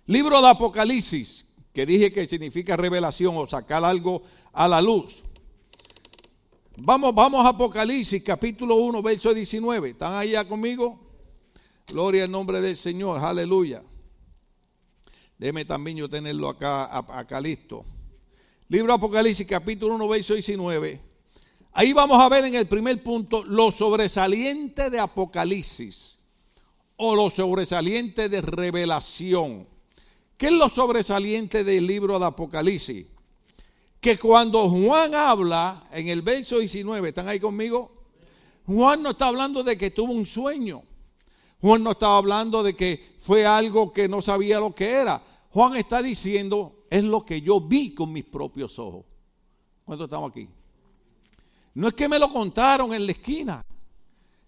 libro 0.08 0.42
de 0.42 0.50
Apocalipsis, 0.50 1.46
que 1.72 1.86
dije 1.86 2.12
que 2.12 2.28
significa 2.28 2.76
revelación 2.76 3.38
o 3.38 3.46
sacar 3.46 3.84
algo 3.86 4.24
a 4.52 4.68
la 4.68 4.82
luz. 4.82 5.24
Vamos, 6.76 7.14
vamos 7.14 7.46
a 7.46 7.50
Apocalipsis, 7.50 8.24
capítulo 8.24 8.76
1, 8.78 9.04
verso 9.04 9.32
19. 9.32 9.92
¿Están 9.92 10.14
allá 10.14 10.48
conmigo? 10.48 11.00
Gloria 11.88 12.24
al 12.24 12.32
nombre 12.32 12.62
del 12.62 12.76
Señor, 12.76 13.24
aleluya. 13.24 13.84
Déjeme 15.38 15.66
también 15.66 15.98
yo 15.98 16.10
tenerlo 16.10 16.50
acá, 16.50 16.98
acá 16.98 17.40
listo. 17.40 17.86
Libro 18.70 18.92
Apocalipsis, 18.92 19.46
capítulo 19.46 19.94
1, 19.96 20.08
verso 20.08 20.34
19. 20.34 21.00
Ahí 21.74 21.94
vamos 21.94 22.20
a 22.20 22.28
ver 22.28 22.46
en 22.46 22.56
el 22.56 22.68
primer 22.68 23.04
punto 23.04 23.44
lo 23.44 23.72
sobresaliente 23.72 24.90
de 24.90 25.00
Apocalipsis 25.00 26.18
o 26.96 27.16
lo 27.16 27.30
sobresaliente 27.30 28.30
de 28.30 28.42
revelación. 28.42 29.68
¿Qué 30.38 30.48
es 30.48 30.54
lo 30.54 30.70
sobresaliente 30.70 31.64
del 31.64 31.86
libro 31.86 32.18
de 32.18 32.26
Apocalipsis? 32.26 33.06
Que 34.04 34.20
cuando 34.20 34.70
Juan 34.70 35.16
habla 35.16 35.82
en 35.90 36.10
el 36.10 36.22
verso 36.22 36.60
19, 36.60 37.08
¿están 37.08 37.30
ahí 37.30 37.40
conmigo? 37.40 37.90
Juan 38.68 39.02
no 39.02 39.12
está 39.12 39.28
hablando 39.28 39.64
de 39.64 39.78
que 39.78 39.92
tuvo 39.92 40.12
un 40.12 40.26
sueño. 40.26 40.84
Juan 41.62 41.82
no 41.82 41.92
estaba 41.92 42.18
hablando 42.18 42.62
de 42.62 42.76
que 42.76 43.16
fue 43.20 43.46
algo 43.46 43.94
que 43.94 44.10
no 44.10 44.22
sabía 44.22 44.60
lo 44.60 44.76
que 44.76 44.92
era. 44.92 45.24
Juan 45.52 45.78
está 45.78 46.02
diciendo, 46.04 46.84
es 46.90 47.06
lo 47.06 47.24
que 47.24 47.40
yo 47.40 47.62
vi 47.62 47.94
con 47.94 48.12
mis 48.12 48.26
propios 48.26 48.78
ojos. 48.78 49.06
¿Cuántos 49.86 50.08
estamos 50.08 50.32
aquí? 50.32 50.50
No 51.74 51.88
es 51.88 51.94
que 51.94 52.10
me 52.10 52.20
lo 52.20 52.30
contaron 52.30 52.94
en 52.94 53.06
la 53.06 53.14
esquina. 53.14 53.66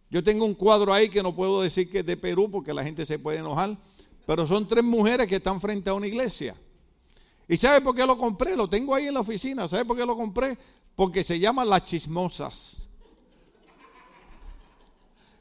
Yo 0.09 0.21
tengo 0.21 0.43
un 0.43 0.55
cuadro 0.55 0.93
ahí 0.93 1.07
que 1.07 1.23
no 1.23 1.33
puedo 1.33 1.61
decir 1.61 1.89
que 1.89 1.99
es 1.99 2.05
de 2.05 2.17
Perú 2.17 2.51
porque 2.51 2.73
la 2.73 2.83
gente 2.83 3.05
se 3.05 3.19
puede 3.19 3.37
enojar, 3.37 3.77
pero 4.25 4.45
son 4.45 4.67
tres 4.67 4.83
mujeres 4.83 5.27
que 5.27 5.37
están 5.37 5.61
frente 5.61 5.89
a 5.89 5.93
una 5.93 6.07
iglesia. 6.07 6.55
¿Y 7.47 7.57
sabe 7.57 7.81
por 7.81 7.95
qué 7.95 8.05
lo 8.05 8.17
compré? 8.17 8.55
Lo 8.55 8.67
tengo 8.67 8.95
ahí 8.95 9.07
en 9.07 9.13
la 9.13 9.19
oficina. 9.19 9.67
¿Sabe 9.67 9.85
por 9.85 9.95
qué 9.95 10.05
lo 10.05 10.15
compré? 10.15 10.57
Porque 10.95 11.23
se 11.23 11.39
llaman 11.39 11.69
las 11.69 11.83
chismosas. 11.83 12.87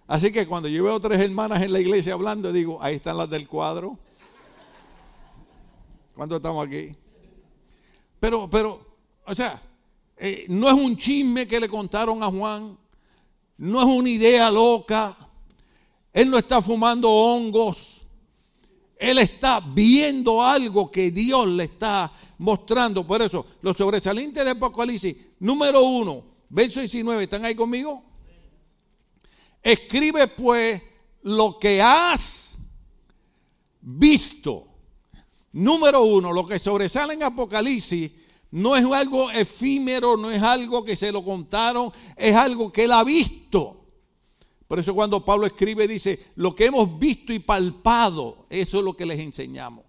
Así 0.06 0.30
que 0.30 0.46
cuando 0.46 0.68
yo 0.68 0.84
veo 0.84 1.00
tres 1.00 1.20
hermanas 1.20 1.62
en 1.62 1.72
la 1.72 1.80
iglesia 1.80 2.12
hablando, 2.12 2.52
digo, 2.52 2.78
ahí 2.82 2.96
están 2.96 3.16
las 3.16 3.30
del 3.30 3.48
cuadro. 3.48 3.98
¿Cuántos 6.14 6.36
estamos 6.36 6.66
aquí? 6.66 6.94
Pero, 8.20 8.48
pero, 8.48 8.86
o 9.26 9.34
sea, 9.34 9.62
eh, 10.16 10.44
no 10.48 10.68
es 10.68 10.74
un 10.74 10.96
chisme 10.96 11.46
que 11.46 11.58
le 11.58 11.68
contaron 11.68 12.22
a 12.22 12.30
Juan, 12.30 12.78
no 13.56 13.80
es 13.80 13.86
una 13.86 14.08
idea 14.08 14.50
loca, 14.50 15.16
él 16.12 16.30
no 16.30 16.38
está 16.38 16.62
fumando 16.62 17.10
hongos, 17.10 17.93
él 19.10 19.18
está 19.18 19.60
viendo 19.60 20.42
algo 20.42 20.90
que 20.90 21.10
Dios 21.10 21.46
le 21.48 21.64
está 21.64 22.12
mostrando. 22.38 23.06
Por 23.06 23.22
eso, 23.22 23.46
los 23.62 23.76
sobresalientes 23.76 24.44
de 24.44 24.50
Apocalipsis, 24.50 25.16
número 25.40 25.82
uno, 25.82 26.24
verso 26.48 26.80
19, 26.80 27.24
¿están 27.24 27.44
ahí 27.44 27.54
conmigo? 27.54 28.02
Escribe 29.62 30.28
pues 30.28 30.82
lo 31.22 31.58
que 31.58 31.80
has 31.80 32.58
visto. 33.80 34.68
Número 35.52 36.02
uno, 36.02 36.32
lo 36.32 36.46
que 36.46 36.58
sobresale 36.58 37.14
en 37.14 37.22
Apocalipsis 37.22 38.10
no 38.50 38.76
es 38.76 38.84
algo 38.84 39.30
efímero, 39.30 40.16
no 40.16 40.30
es 40.30 40.42
algo 40.42 40.84
que 40.84 40.96
se 40.96 41.10
lo 41.10 41.24
contaron, 41.24 41.92
es 42.16 42.34
algo 42.34 42.72
que 42.72 42.84
él 42.84 42.92
ha 42.92 43.04
visto. 43.04 43.83
Por 44.74 44.80
eso 44.80 44.92
cuando 44.92 45.24
Pablo 45.24 45.46
escribe 45.46 45.86
dice, 45.86 46.18
lo 46.34 46.52
que 46.52 46.64
hemos 46.64 46.98
visto 46.98 47.32
y 47.32 47.38
palpado, 47.38 48.46
eso 48.50 48.78
es 48.78 48.84
lo 48.84 48.92
que 48.92 49.06
les 49.06 49.20
enseñamos. 49.20 49.84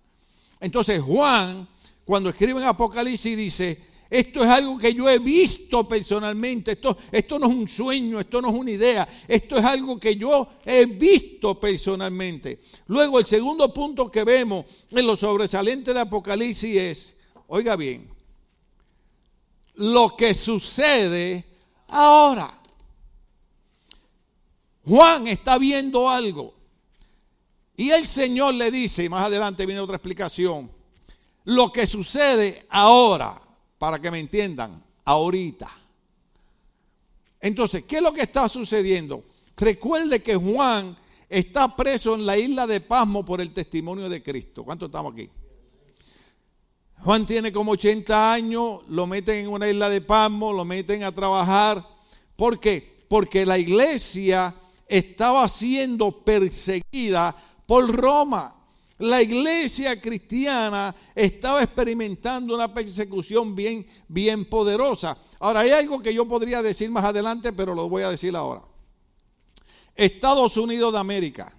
Entonces 0.59 1.01
Juan, 1.01 1.67
cuando 2.05 2.29
escribe 2.29 2.61
en 2.61 2.67
Apocalipsis, 2.67 3.35
dice, 3.35 3.81
esto 4.07 4.43
es 4.43 4.47
algo 4.47 4.77
que 4.77 4.93
yo 4.93 5.09
he 5.09 5.17
visto 5.17 5.87
personalmente, 5.87 6.73
esto, 6.73 6.95
esto 7.11 7.39
no 7.39 7.47
es 7.47 7.53
un 7.53 7.67
sueño, 7.67 8.19
esto 8.19 8.39
no 8.43 8.49
es 8.49 8.53
una 8.53 8.69
idea, 8.69 9.09
esto 9.27 9.57
es 9.57 9.65
algo 9.65 9.99
que 9.99 10.15
yo 10.17 10.49
he 10.63 10.85
visto 10.85 11.59
personalmente. 11.59 12.59
Luego 12.85 13.17
el 13.17 13.25
segundo 13.25 13.73
punto 13.73 14.11
que 14.11 14.23
vemos 14.23 14.65
en 14.91 15.07
lo 15.07 15.17
sobresaliente 15.17 15.95
de 15.95 16.01
Apocalipsis 16.01 16.77
es, 16.77 17.15
oiga 17.47 17.75
bien, 17.75 18.07
lo 19.77 20.15
que 20.15 20.35
sucede 20.35 21.43
ahora. 21.87 22.61
Juan 24.85 25.27
está 25.27 25.57
viendo 25.57 26.09
algo. 26.09 26.53
Y 27.77 27.89
el 27.89 28.07
Señor 28.07 28.53
le 28.53 28.71
dice, 28.71 29.03
y 29.03 29.09
más 29.09 29.25
adelante 29.25 29.65
viene 29.65 29.81
otra 29.81 29.97
explicación, 29.97 30.71
lo 31.43 31.71
que 31.71 31.85
sucede 31.85 32.65
ahora, 32.69 33.41
para 33.77 33.99
que 33.99 34.09
me 34.09 34.19
entiendan, 34.19 34.83
ahorita. 35.03 35.69
Entonces, 37.41 37.83
¿qué 37.85 37.97
es 37.97 38.01
lo 38.01 38.13
que 38.13 38.21
está 38.21 38.47
sucediendo? 38.47 39.25
Recuerde 39.57 40.23
que 40.23 40.35
Juan 40.35 40.97
está 41.29 41.75
preso 41.75 42.15
en 42.15 42.25
la 42.25 42.37
isla 42.37 42.65
de 42.65 42.81
Pasmo 42.81 43.25
por 43.25 43.41
el 43.41 43.53
testimonio 43.53 44.07
de 44.07 44.23
Cristo. 44.23 44.63
¿Cuántos 44.63 44.87
estamos 44.87 45.13
aquí? 45.13 45.29
Juan 46.99 47.25
tiene 47.25 47.51
como 47.51 47.73
80 47.73 48.33
años, 48.33 48.81
lo 48.87 49.05
meten 49.05 49.45
en 49.45 49.47
una 49.49 49.69
isla 49.69 49.89
de 49.89 50.01
Pasmo, 50.01 50.53
lo 50.53 50.65
meten 50.65 51.03
a 51.03 51.11
trabajar. 51.11 51.85
¿Por 52.35 52.59
qué? 52.59 53.05
Porque 53.07 53.45
la 53.45 53.57
iglesia 53.57 54.55
estaba 54.87 55.47
siendo 55.47 56.23
perseguida 56.23 57.35
por 57.65 57.93
Roma. 57.93 58.55
La 58.97 59.21
iglesia 59.21 59.99
cristiana 59.99 60.95
estaba 61.13 61.61
experimentando 61.61 62.55
una 62.55 62.73
persecución 62.73 63.53
bien, 63.53 63.85
bien 64.07 64.45
poderosa. 64.45 65.17
Ahora, 65.39 65.61
hay 65.61 65.71
algo 65.71 66.01
que 66.01 66.13
yo 66.13 66.25
podría 66.25 66.61
decir 66.61 66.89
más 66.89 67.03
adelante, 67.03 67.51
pero 67.51 67.75
lo 67.75 67.89
voy 67.89 68.03
a 68.03 68.09
decir 68.11 68.35
ahora. 68.35 68.61
Estados 69.95 70.55
Unidos 70.55 70.93
de 70.93 70.99
América, 70.99 71.53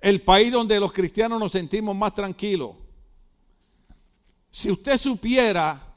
el 0.00 0.22
país 0.22 0.50
donde 0.50 0.80
los 0.80 0.92
cristianos 0.92 1.38
nos 1.38 1.52
sentimos 1.52 1.94
más 1.94 2.14
tranquilos. 2.14 2.72
Si 4.50 4.70
usted 4.70 4.96
supiera 4.98 5.94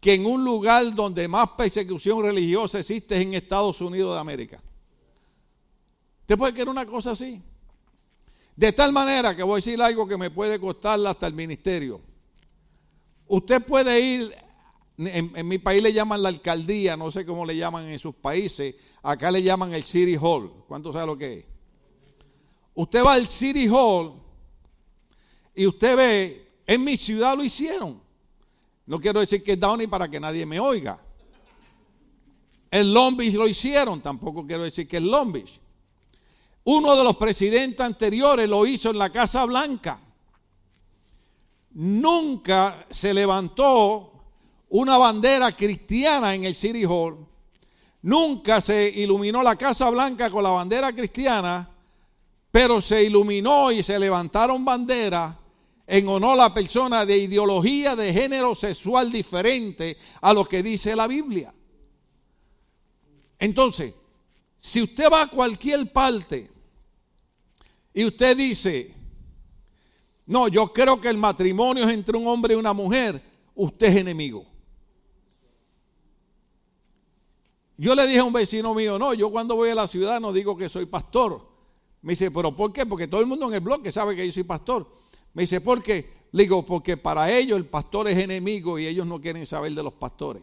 que 0.00 0.14
en 0.14 0.24
un 0.24 0.44
lugar 0.44 0.94
donde 0.94 1.28
más 1.28 1.50
persecución 1.50 2.22
religiosa 2.22 2.78
existe 2.78 3.16
es 3.16 3.22
en 3.22 3.34
Estados 3.34 3.80
Unidos 3.80 4.14
de 4.14 4.20
América. 4.20 4.62
¿Usted 6.30 6.38
puede 6.38 6.52
creer 6.52 6.68
una 6.68 6.86
cosa 6.86 7.10
así? 7.10 7.42
De 8.54 8.70
tal 8.70 8.92
manera 8.92 9.34
que 9.34 9.42
voy 9.42 9.54
a 9.54 9.56
decir 9.56 9.82
algo 9.82 10.06
que 10.06 10.16
me 10.16 10.30
puede 10.30 10.60
costar 10.60 11.04
hasta 11.04 11.26
el 11.26 11.34
ministerio. 11.34 12.00
Usted 13.26 13.60
puede 13.60 14.00
ir, 14.00 14.32
en, 14.96 15.32
en 15.34 15.48
mi 15.48 15.58
país 15.58 15.82
le 15.82 15.92
llaman 15.92 16.22
la 16.22 16.28
alcaldía, 16.28 16.96
no 16.96 17.10
sé 17.10 17.26
cómo 17.26 17.44
le 17.44 17.56
llaman 17.56 17.88
en 17.88 17.98
sus 17.98 18.14
países, 18.14 18.76
acá 19.02 19.32
le 19.32 19.42
llaman 19.42 19.74
el 19.74 19.82
City 19.82 20.16
Hall. 20.20 20.52
¿Cuánto 20.68 20.92
sabe 20.92 21.06
lo 21.08 21.18
que 21.18 21.38
es? 21.40 21.44
Usted 22.74 23.04
va 23.04 23.14
al 23.14 23.26
City 23.26 23.66
Hall 23.68 24.12
y 25.56 25.66
usted 25.66 25.96
ve, 25.96 26.48
en 26.64 26.84
mi 26.84 26.96
ciudad 26.96 27.36
lo 27.36 27.42
hicieron. 27.42 28.00
No 28.86 29.00
quiero 29.00 29.18
decir 29.18 29.42
que 29.42 29.54
es 29.54 29.58
Downey 29.58 29.88
para 29.88 30.08
que 30.08 30.20
nadie 30.20 30.46
me 30.46 30.60
oiga. 30.60 31.02
En 32.70 32.94
Long 32.94 33.16
Beach 33.16 33.34
lo 33.34 33.48
hicieron, 33.48 34.00
tampoco 34.00 34.46
quiero 34.46 34.62
decir 34.62 34.86
que 34.86 34.98
es 34.98 35.02
Long 35.02 35.32
Beach. 35.32 35.60
Uno 36.64 36.96
de 36.96 37.04
los 37.04 37.16
presidentes 37.16 37.80
anteriores 37.80 38.48
lo 38.48 38.66
hizo 38.66 38.90
en 38.90 38.98
la 38.98 39.10
Casa 39.10 39.44
Blanca. 39.44 39.98
Nunca 41.72 42.86
se 42.90 43.14
levantó 43.14 44.12
una 44.68 44.98
bandera 44.98 45.52
cristiana 45.52 46.34
en 46.34 46.44
el 46.44 46.54
City 46.54 46.84
Hall. 46.84 47.26
Nunca 48.02 48.60
se 48.60 48.88
iluminó 48.88 49.42
la 49.42 49.56
Casa 49.56 49.90
Blanca 49.90 50.30
con 50.30 50.42
la 50.42 50.50
bandera 50.50 50.92
cristiana, 50.92 51.68
pero 52.50 52.80
se 52.80 53.04
iluminó 53.04 53.70
y 53.72 53.82
se 53.82 53.98
levantaron 53.98 54.64
banderas 54.64 55.36
en 55.86 56.08
honor 56.08 56.34
a 56.34 56.44
la 56.44 56.54
persona 56.54 57.04
de 57.04 57.18
ideología 57.18 57.96
de 57.96 58.12
género 58.12 58.54
sexual 58.54 59.10
diferente 59.10 59.96
a 60.20 60.32
lo 60.32 60.44
que 60.44 60.62
dice 60.62 60.94
la 60.94 61.06
Biblia. 61.06 61.52
Entonces, 63.38 63.94
si 64.62 64.82
usted 64.82 65.10
va 65.10 65.22
a 65.22 65.26
cualquier 65.26 65.90
parte 65.90 66.50
y 67.94 68.04
usted 68.04 68.36
dice, 68.36 68.94
no, 70.26 70.48
yo 70.48 70.70
creo 70.70 71.00
que 71.00 71.08
el 71.08 71.16
matrimonio 71.16 71.86
es 71.86 71.92
entre 71.94 72.18
un 72.18 72.26
hombre 72.26 72.52
y 72.52 72.58
una 72.58 72.74
mujer, 72.74 73.22
usted 73.54 73.86
es 73.86 73.96
enemigo. 73.96 74.44
Yo 77.78 77.94
le 77.94 78.06
dije 78.06 78.18
a 78.18 78.24
un 78.24 78.34
vecino 78.34 78.74
mío, 78.74 78.98
no, 78.98 79.14
yo 79.14 79.30
cuando 79.30 79.56
voy 79.56 79.70
a 79.70 79.74
la 79.74 79.88
ciudad 79.88 80.20
no 80.20 80.30
digo 80.30 80.54
que 80.54 80.68
soy 80.68 80.84
pastor. 80.84 81.48
Me 82.02 82.12
dice, 82.12 82.30
pero 82.30 82.54
¿por 82.54 82.70
qué? 82.70 82.84
Porque 82.84 83.08
todo 83.08 83.22
el 83.22 83.26
mundo 83.26 83.48
en 83.48 83.54
el 83.54 83.60
bloque 83.60 83.90
sabe 83.90 84.14
que 84.14 84.26
yo 84.26 84.30
soy 84.30 84.44
pastor. 84.44 84.86
Me 85.32 85.44
dice, 85.44 85.62
¿por 85.62 85.82
qué? 85.82 86.12
Le 86.32 86.42
digo, 86.42 86.66
porque 86.66 86.98
para 86.98 87.32
ellos 87.32 87.56
el 87.56 87.64
pastor 87.64 88.08
es 88.08 88.18
enemigo 88.18 88.78
y 88.78 88.86
ellos 88.86 89.06
no 89.06 89.22
quieren 89.22 89.46
saber 89.46 89.72
de 89.72 89.82
los 89.82 89.94
pastores. 89.94 90.42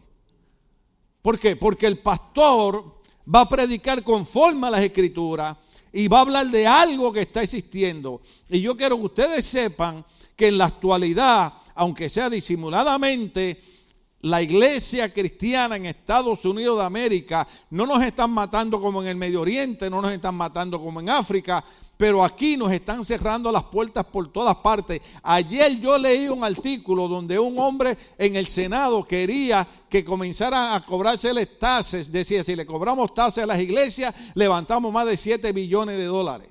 ¿Por 1.21 1.37
qué? 1.37 1.55
Porque 1.55 1.85
el 1.85 1.99
pastor 1.99 2.97
va 3.33 3.41
a 3.41 3.49
predicar 3.49 4.03
conforme 4.03 4.67
a 4.67 4.71
las 4.71 4.81
escrituras 4.81 5.55
y 5.91 6.07
va 6.07 6.19
a 6.19 6.21
hablar 6.21 6.49
de 6.49 6.67
algo 6.67 7.11
que 7.11 7.21
está 7.21 7.41
existiendo. 7.43 8.21
Y 8.49 8.61
yo 8.61 8.75
quiero 8.77 8.97
que 8.97 9.05
ustedes 9.05 9.45
sepan 9.45 10.05
que 10.35 10.47
en 10.47 10.57
la 10.57 10.65
actualidad, 10.65 11.53
aunque 11.75 12.09
sea 12.09 12.29
disimuladamente, 12.29 13.61
la 14.29 14.41
iglesia 14.41 15.13
cristiana 15.13 15.75
en 15.75 15.85
Estados 15.85 16.45
Unidos 16.45 16.77
de 16.77 16.85
América 16.85 17.47
no 17.69 17.85
nos 17.85 18.03
están 18.03 18.31
matando 18.31 18.79
como 18.81 19.01
en 19.01 19.07
el 19.07 19.15
Medio 19.15 19.41
Oriente, 19.41 19.89
no 19.89 20.01
nos 20.01 20.11
están 20.11 20.35
matando 20.35 20.79
como 20.81 20.99
en 20.99 21.09
África, 21.09 21.63
pero 21.97 22.23
aquí 22.23 22.55
nos 22.55 22.71
están 22.71 23.03
cerrando 23.03 23.51
las 23.51 23.63
puertas 23.63 24.05
por 24.05 24.31
todas 24.31 24.55
partes. 24.57 25.01
Ayer 25.23 25.79
yo 25.79 25.97
leí 25.97 26.27
un 26.27 26.43
artículo 26.43 27.07
donde 27.07 27.39
un 27.39 27.57
hombre 27.57 27.97
en 28.17 28.35
el 28.35 28.47
Senado 28.47 29.03
quería 29.03 29.67
que 29.89 30.05
comenzaran 30.05 30.75
a 30.75 30.85
cobrarse 30.85 31.33
tasas, 31.45 32.11
decía, 32.11 32.43
si 32.43 32.55
le 32.55 32.65
cobramos 32.65 33.13
tasas 33.13 33.43
a 33.43 33.47
las 33.47 33.59
iglesias, 33.59 34.13
levantamos 34.35 34.93
más 34.93 35.07
de 35.07 35.17
7 35.17 35.51
billones 35.51 35.97
de 35.97 36.05
dólares. 36.05 36.49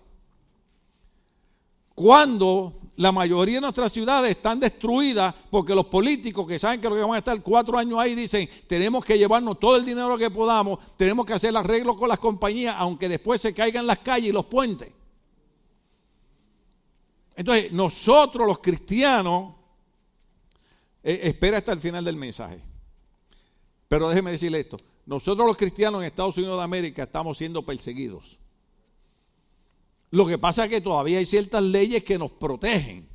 Cuando 1.95 2.86
la 2.97 3.13
mayoría 3.13 3.57
de 3.57 3.61
nuestras 3.61 3.93
ciudades 3.93 4.31
están 4.31 4.59
destruidas 4.59 5.35
porque 5.51 5.75
los 5.75 5.87
políticos 5.87 6.47
que 6.47 6.59
saben 6.59 6.81
que 6.81 6.89
van 6.89 7.13
a 7.13 7.19
estar 7.19 7.41
cuatro 7.43 7.79
años 7.79 7.99
ahí 7.99 8.15
dicen 8.15 8.49
tenemos 8.67 9.05
que 9.05 9.19
llevarnos 9.19 9.61
todo 9.61 9.77
el 9.77 9.85
dinero 9.85 10.17
que 10.17 10.31
podamos, 10.31 10.79
tenemos 10.97 11.27
que 11.27 11.35
hacer 11.35 11.55
arreglos 11.57 11.97
con 11.97 12.09
las 12.09 12.19
compañías, 12.19 12.75
aunque 12.79 13.09
después 13.09 13.41
se 13.41 13.53
caigan 13.53 13.87
las 13.87 13.99
calles 13.99 14.31
y 14.31 14.33
los 14.33 14.47
puentes. 14.47 14.91
Entonces, 17.35 17.71
nosotros 17.71 18.47
los 18.47 18.61
cristianos, 18.61 19.55
eh, 21.03 21.21
espera 21.25 21.59
hasta 21.59 21.73
el 21.73 21.81
final 21.81 22.03
del 22.03 22.17
mensaje, 22.17 22.61
pero 23.89 24.09
déjeme 24.09 24.31
decirle 24.31 24.61
esto, 24.61 24.79
nosotros 25.05 25.47
los 25.47 25.57
cristianos 25.59 26.01
en 26.01 26.07
Estados 26.07 26.39
Unidos 26.39 26.57
de 26.57 26.65
América 26.65 27.03
estamos 27.03 27.37
siendo 27.37 27.63
perseguidos. 27.63 28.39
Lo 30.11 30.27
que 30.27 30.39
pasa 30.39 30.65
es 30.65 30.71
que 30.71 30.81
todavía 30.81 31.19
hay 31.19 31.27
ciertas 31.27 31.63
leyes 31.63 32.05
que 32.05 32.19
nos 32.19 32.31
protegen, 32.31 33.09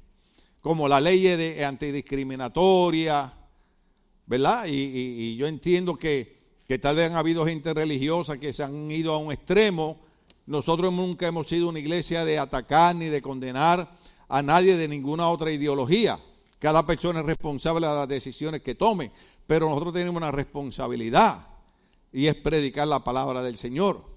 como 0.62 0.88
la 0.88 1.01
ley 1.01 1.21
de 1.21 1.65
antidiscriminatoria, 1.65 3.34
¿verdad? 4.32 4.65
Y, 4.67 5.36
yo 5.36 5.47
entiendo 5.47 5.97
que, 5.97 6.38
que 6.65 6.80
tal 6.80 6.95
vez 6.95 7.10
han 7.10 7.17
habido 7.17 7.45
gente 7.45 7.73
religiosa 7.73 8.38
que 8.38 8.54
se 8.54 8.63
han 8.63 8.89
ido 8.89 9.13
a 9.13 9.17
un 9.17 9.32
extremo. 9.32 9.99
Nosotros 10.45 10.93
nunca 10.93 11.27
hemos 11.27 11.47
sido 11.47 11.67
una 11.67 11.80
iglesia 11.80 12.23
de 12.23 12.39
atacar 12.39 12.95
ni 12.95 13.08
de 13.08 13.21
condenar 13.21 13.91
a 14.30 14.41
nadie 14.41 14.77
de 14.77 14.88
ninguna 14.88 15.30
otra 15.30 15.51
ideología. 15.51 16.17
Cada 16.60 16.86
persona 16.86 17.19
es 17.19 17.25
responsable 17.25 17.88
de 17.88 17.93
las 17.93 18.08
decisiones 18.08 18.62
que 18.62 18.75
tome, 18.75 19.12
pero 19.47 19.67
nosotros 19.67 19.93
tenemos 19.93 20.15
una 20.15 20.32
responsabilidad 20.32 21.47
y 22.13 22.27
es 22.27 22.36
predicar 22.36 22.88
la 22.88 23.04
palabra 23.04 23.41
del 23.41 23.58
Señor. 23.58 24.11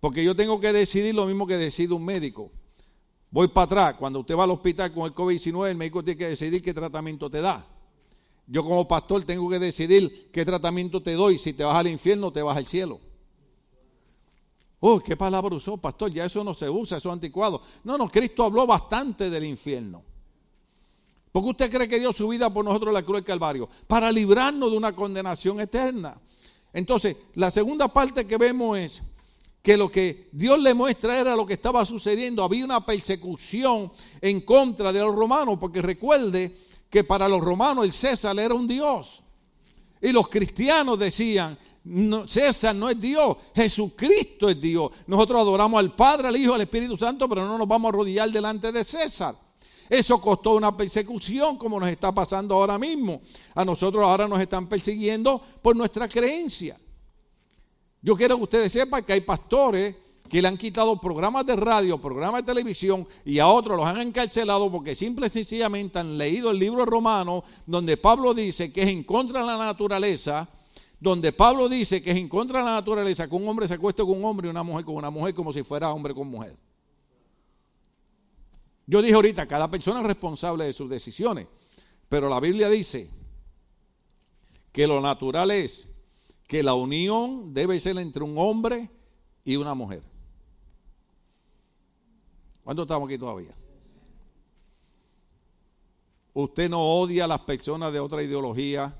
Porque 0.00 0.22
yo 0.22 0.36
tengo 0.36 0.60
que 0.60 0.72
decidir 0.72 1.14
lo 1.14 1.26
mismo 1.26 1.46
que 1.46 1.56
decide 1.56 1.94
un 1.94 2.04
médico. 2.04 2.50
Voy 3.30 3.48
para 3.48 3.64
atrás. 3.64 3.94
Cuando 3.98 4.20
usted 4.20 4.36
va 4.36 4.44
al 4.44 4.50
hospital 4.50 4.92
con 4.92 5.04
el 5.04 5.14
COVID-19, 5.14 5.70
el 5.70 5.76
médico 5.76 6.02
tiene 6.02 6.18
que 6.18 6.28
decidir 6.28 6.62
qué 6.62 6.72
tratamiento 6.72 7.30
te 7.30 7.40
da. 7.40 7.66
Yo 8.46 8.62
como 8.62 8.86
pastor 8.86 9.24
tengo 9.24 9.48
que 9.50 9.58
decidir 9.58 10.30
qué 10.32 10.44
tratamiento 10.44 11.02
te 11.02 11.12
doy, 11.12 11.36
si 11.38 11.52
te 11.52 11.64
vas 11.64 11.76
al 11.76 11.88
infierno 11.88 12.28
o 12.28 12.32
te 12.32 12.42
vas 12.42 12.56
al 12.56 12.66
cielo. 12.66 13.00
Oh, 14.78 15.00
¿qué 15.00 15.16
palabra 15.16 15.54
usó, 15.54 15.76
pastor? 15.76 16.12
Ya 16.12 16.26
eso 16.26 16.44
no 16.44 16.54
se 16.54 16.70
usa, 16.70 16.98
eso 16.98 17.08
es 17.08 17.12
anticuado. 17.12 17.62
No, 17.82 17.98
no, 17.98 18.08
Cristo 18.08 18.44
habló 18.44 18.66
bastante 18.66 19.30
del 19.30 19.44
infierno. 19.44 20.02
¿Por 21.32 21.42
qué 21.42 21.50
usted 21.50 21.70
cree 21.70 21.88
que 21.88 21.98
dio 21.98 22.12
su 22.12 22.28
vida 22.28 22.52
por 22.52 22.64
nosotros 22.64 22.88
en 22.88 22.94
la 22.94 23.02
cruz 23.02 23.16
del 23.16 23.24
Calvario? 23.24 23.68
Para 23.86 24.12
librarnos 24.12 24.70
de 24.70 24.76
una 24.76 24.94
condenación 24.94 25.60
eterna. 25.60 26.20
Entonces, 26.72 27.16
la 27.34 27.50
segunda 27.50 27.88
parte 27.88 28.26
que 28.26 28.36
vemos 28.36 28.78
es 28.78 29.02
que 29.66 29.76
lo 29.76 29.90
que 29.90 30.28
Dios 30.30 30.60
le 30.60 30.74
muestra 30.74 31.18
era 31.18 31.34
lo 31.34 31.44
que 31.44 31.54
estaba 31.54 31.84
sucediendo. 31.84 32.44
Había 32.44 32.64
una 32.64 32.86
persecución 32.86 33.90
en 34.20 34.42
contra 34.42 34.92
de 34.92 35.00
los 35.00 35.12
romanos, 35.12 35.58
porque 35.60 35.82
recuerde 35.82 36.56
que 36.88 37.02
para 37.02 37.28
los 37.28 37.40
romanos 37.40 37.84
el 37.84 37.92
César 37.92 38.38
era 38.38 38.54
un 38.54 38.68
Dios. 38.68 39.24
Y 40.00 40.12
los 40.12 40.28
cristianos 40.28 40.96
decían, 41.00 41.58
no, 41.82 42.28
César 42.28 42.76
no 42.76 42.88
es 42.88 43.00
Dios, 43.00 43.38
Jesucristo 43.56 44.48
es 44.48 44.60
Dios. 44.60 44.92
Nosotros 45.08 45.40
adoramos 45.40 45.80
al 45.80 45.96
Padre, 45.96 46.28
al 46.28 46.36
Hijo, 46.36 46.54
al 46.54 46.60
Espíritu 46.60 46.96
Santo, 46.96 47.28
pero 47.28 47.44
no 47.44 47.58
nos 47.58 47.66
vamos 47.66 47.86
a 47.86 47.88
arrodillar 47.88 48.30
delante 48.30 48.70
de 48.70 48.84
César. 48.84 49.36
Eso 49.90 50.20
costó 50.20 50.54
una 50.54 50.76
persecución 50.76 51.58
como 51.58 51.80
nos 51.80 51.88
está 51.88 52.14
pasando 52.14 52.54
ahora 52.54 52.78
mismo. 52.78 53.20
A 53.52 53.64
nosotros 53.64 54.04
ahora 54.04 54.28
nos 54.28 54.40
están 54.40 54.68
persiguiendo 54.68 55.42
por 55.60 55.74
nuestra 55.74 56.06
creencia. 56.06 56.78
Yo 58.06 58.14
quiero 58.14 58.36
que 58.36 58.44
ustedes 58.44 58.72
sepan 58.72 59.02
que 59.02 59.14
hay 59.14 59.20
pastores 59.20 59.96
que 60.30 60.40
le 60.40 60.46
han 60.46 60.56
quitado 60.56 60.96
programas 61.00 61.44
de 61.44 61.56
radio, 61.56 61.98
programas 61.98 62.42
de 62.42 62.46
televisión 62.46 63.04
y 63.24 63.40
a 63.40 63.48
otros 63.48 63.76
los 63.76 63.84
han 63.84 64.00
encarcelado 64.00 64.70
porque 64.70 64.94
simple 64.94 65.26
y 65.26 65.30
sencillamente 65.30 65.98
han 65.98 66.16
leído 66.16 66.52
el 66.52 66.58
libro 66.60 66.84
romano 66.84 67.42
donde 67.66 67.96
Pablo 67.96 68.32
dice 68.32 68.72
que 68.72 68.82
es 68.84 68.90
en 68.90 69.02
contra 69.02 69.40
de 69.40 69.46
la 69.48 69.58
naturaleza, 69.58 70.48
donde 71.00 71.32
Pablo 71.32 71.68
dice 71.68 72.00
que 72.00 72.12
es 72.12 72.16
en 72.16 72.28
contra 72.28 72.60
de 72.60 72.66
la 72.66 72.74
naturaleza 72.74 73.26
que 73.26 73.34
un 73.34 73.48
hombre 73.48 73.66
se 73.66 73.74
acueste 73.74 74.04
con 74.04 74.18
un 74.18 74.24
hombre 74.24 74.46
y 74.46 74.50
una 74.50 74.62
mujer 74.62 74.84
con 74.84 74.94
una 74.94 75.10
mujer 75.10 75.34
como 75.34 75.52
si 75.52 75.64
fuera 75.64 75.92
hombre 75.92 76.14
con 76.14 76.28
mujer. 76.28 76.56
Yo 78.86 79.02
dije 79.02 79.14
ahorita, 79.14 79.48
cada 79.48 79.68
persona 79.68 79.98
es 79.98 80.06
responsable 80.06 80.64
de 80.64 80.72
sus 80.72 80.88
decisiones, 80.88 81.48
pero 82.08 82.28
la 82.28 82.38
Biblia 82.38 82.68
dice 82.68 83.10
que 84.70 84.86
lo 84.86 85.00
natural 85.00 85.50
es 85.50 85.88
que 86.46 86.62
la 86.62 86.74
unión 86.74 87.52
debe 87.52 87.80
ser 87.80 87.98
entre 87.98 88.22
un 88.22 88.38
hombre 88.38 88.90
y 89.44 89.56
una 89.56 89.74
mujer. 89.74 90.02
¿Cuánto 92.62 92.82
estamos 92.82 93.08
aquí 93.08 93.18
todavía? 93.18 93.54
Usted 96.34 96.68
no 96.68 96.82
odia 96.82 97.24
a 97.24 97.28
las 97.28 97.40
personas 97.40 97.92
de 97.92 98.00
otra 98.00 98.22
ideología, 98.22 98.94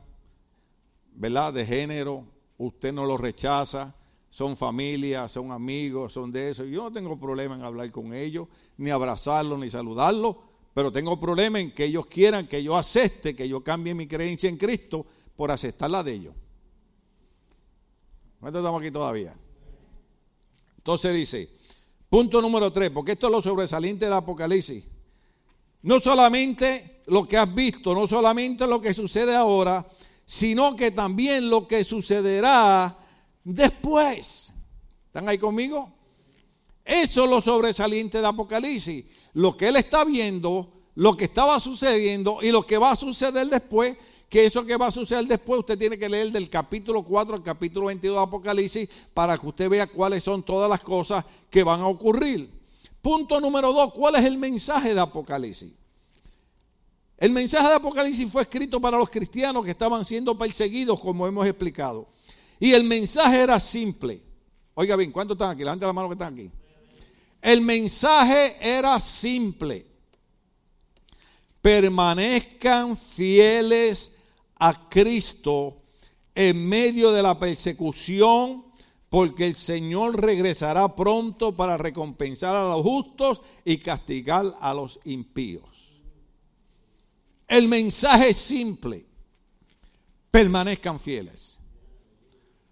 ¿verdad? 1.12 1.52
De 1.52 1.66
género. 1.66 2.24
Usted 2.58 2.92
no 2.92 3.04
los 3.04 3.20
rechaza. 3.20 3.94
Son 4.30 4.56
familia, 4.56 5.28
son 5.28 5.50
amigos, 5.50 6.12
son 6.12 6.30
de 6.30 6.50
eso. 6.50 6.64
Yo 6.64 6.84
no 6.84 6.92
tengo 6.92 7.18
problema 7.18 7.54
en 7.54 7.62
hablar 7.62 7.90
con 7.90 8.12
ellos, 8.12 8.48
ni 8.76 8.90
abrazarlos, 8.90 9.58
ni 9.58 9.70
saludarlos. 9.70 10.36
Pero 10.74 10.92
tengo 10.92 11.18
problema 11.18 11.58
en 11.58 11.72
que 11.72 11.84
ellos 11.84 12.06
quieran 12.06 12.46
que 12.46 12.62
yo 12.62 12.76
acepte, 12.76 13.34
que 13.34 13.48
yo 13.48 13.64
cambie 13.64 13.94
mi 13.94 14.06
creencia 14.06 14.48
en 14.48 14.58
Cristo 14.58 15.06
por 15.34 15.50
aceptar 15.50 15.90
la 15.90 16.02
de 16.02 16.12
ellos. 16.12 16.34
¿Cuánto 18.40 18.58
estamos 18.58 18.80
aquí 18.80 18.90
todavía? 18.90 19.34
Entonces 20.78 21.14
dice, 21.14 21.50
punto 22.08 22.40
número 22.40 22.72
tres, 22.72 22.90
porque 22.90 23.12
esto 23.12 23.26
es 23.26 23.32
lo 23.32 23.42
sobresaliente 23.42 24.04
del 24.04 24.14
Apocalipsis. 24.14 24.84
No 25.82 26.00
solamente 26.00 27.02
lo 27.06 27.26
que 27.26 27.36
has 27.36 27.52
visto, 27.54 27.94
no 27.94 28.06
solamente 28.06 28.66
lo 28.66 28.80
que 28.80 28.94
sucede 28.94 29.34
ahora, 29.34 29.86
sino 30.24 30.74
que 30.76 30.90
también 30.90 31.48
lo 31.48 31.66
que 31.66 31.84
sucederá 31.84 32.96
después. 33.44 34.52
¿Están 35.06 35.28
ahí 35.28 35.38
conmigo? 35.38 35.92
Eso 36.84 37.24
es 37.24 37.30
lo 37.30 37.40
sobresaliente 37.40 38.20
de 38.20 38.26
Apocalipsis. 38.26 39.04
Lo 39.34 39.56
que 39.56 39.68
él 39.68 39.76
está 39.76 40.04
viendo, 40.04 40.72
lo 40.94 41.16
que 41.16 41.24
estaba 41.24 41.58
sucediendo 41.60 42.38
y 42.42 42.50
lo 42.50 42.66
que 42.66 42.78
va 42.78 42.92
a 42.92 42.96
suceder 42.96 43.48
después, 43.48 43.96
que 44.28 44.44
eso 44.44 44.64
que 44.64 44.76
va 44.76 44.88
a 44.88 44.90
suceder 44.90 45.24
después, 45.26 45.60
usted 45.60 45.78
tiene 45.78 45.96
que 45.96 46.08
leer 46.08 46.32
del 46.32 46.50
capítulo 46.50 47.04
4 47.04 47.36
al 47.36 47.42
capítulo 47.42 47.86
22 47.86 48.16
de 48.16 48.22
Apocalipsis 48.22 48.88
para 49.14 49.38
que 49.38 49.46
usted 49.46 49.68
vea 49.68 49.86
cuáles 49.86 50.24
son 50.24 50.42
todas 50.42 50.68
las 50.68 50.80
cosas 50.80 51.24
que 51.48 51.62
van 51.62 51.80
a 51.80 51.86
ocurrir. 51.86 52.50
Punto 53.00 53.40
número 53.40 53.72
2, 53.72 53.92
¿cuál 53.92 54.16
es 54.16 54.24
el 54.24 54.36
mensaje 54.36 54.94
de 54.94 55.00
Apocalipsis? 55.00 55.72
El 57.18 57.30
mensaje 57.30 57.68
de 57.68 57.74
Apocalipsis 57.74 58.30
fue 58.30 58.42
escrito 58.42 58.80
para 58.80 58.98
los 58.98 59.08
cristianos 59.08 59.64
que 59.64 59.70
estaban 59.70 60.04
siendo 60.04 60.36
perseguidos, 60.36 61.00
como 61.00 61.26
hemos 61.26 61.46
explicado. 61.46 62.08
Y 62.58 62.72
el 62.72 62.82
mensaje 62.82 63.40
era 63.40 63.60
simple. 63.60 64.20
Oiga 64.74 64.96
bien, 64.96 65.12
¿cuántos 65.12 65.36
están 65.36 65.50
aquí? 65.50 65.60
Levante 65.60 65.86
la 65.86 65.92
mano 65.92 66.08
que 66.08 66.14
están 66.14 66.34
aquí. 66.34 66.50
El 67.40 67.60
mensaje 67.60 68.56
era 68.60 68.98
simple. 68.98 69.86
Permanezcan 71.62 72.96
fieles 72.96 74.10
a 74.58 74.88
Cristo 74.88 75.82
en 76.34 76.68
medio 76.68 77.12
de 77.12 77.22
la 77.22 77.38
persecución, 77.38 78.64
porque 79.08 79.46
el 79.46 79.56
Señor 79.56 80.20
regresará 80.20 80.94
pronto 80.94 81.56
para 81.56 81.76
recompensar 81.76 82.54
a 82.54 82.68
los 82.68 82.82
justos 82.82 83.40
y 83.64 83.78
castigar 83.78 84.56
a 84.60 84.74
los 84.74 85.00
impíos. 85.04 85.94
El 87.48 87.68
mensaje 87.68 88.30
es 88.30 88.36
simple. 88.36 89.06
Permanezcan 90.30 90.98
fieles. 90.98 91.58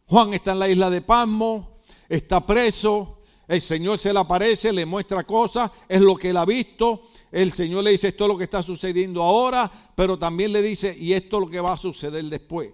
Juan 0.07 0.35
está 0.35 0.53
en 0.53 0.59
la 0.59 0.69
isla 0.69 0.91
de 0.91 1.01
Pasmo, 1.01 1.79
está 2.09 2.45
preso, 2.45 3.14
el 3.47 3.61
Señor 3.61 3.99
se 3.99 4.13
le 4.13 4.19
aparece, 4.19 4.73
le 4.73 4.87
muestra 4.87 5.25
cosas, 5.25 5.71
es 5.89 6.01
lo 6.01 6.17
que 6.17 6.31
él 6.31 6.37
ha 6.37 6.45
visto. 6.45 7.09
El 7.31 7.53
Señor 7.53 7.85
le 7.85 7.91
dice 7.91 8.09
esto 8.09 8.25
es 8.25 8.29
lo 8.29 8.39
que 8.39 8.45
está 8.45 8.63
sucediendo 8.63 9.23
ahora, 9.23 9.71
pero 9.95 10.19
también 10.19 10.53
le 10.53 10.63
dice 10.63 10.97
y 10.99 11.13
esto 11.13 11.37
es 11.37 11.41
lo 11.41 11.51
que 11.51 11.61
va 11.61 11.75
a 11.75 11.77
suceder 11.77 12.25
después. 12.25 12.71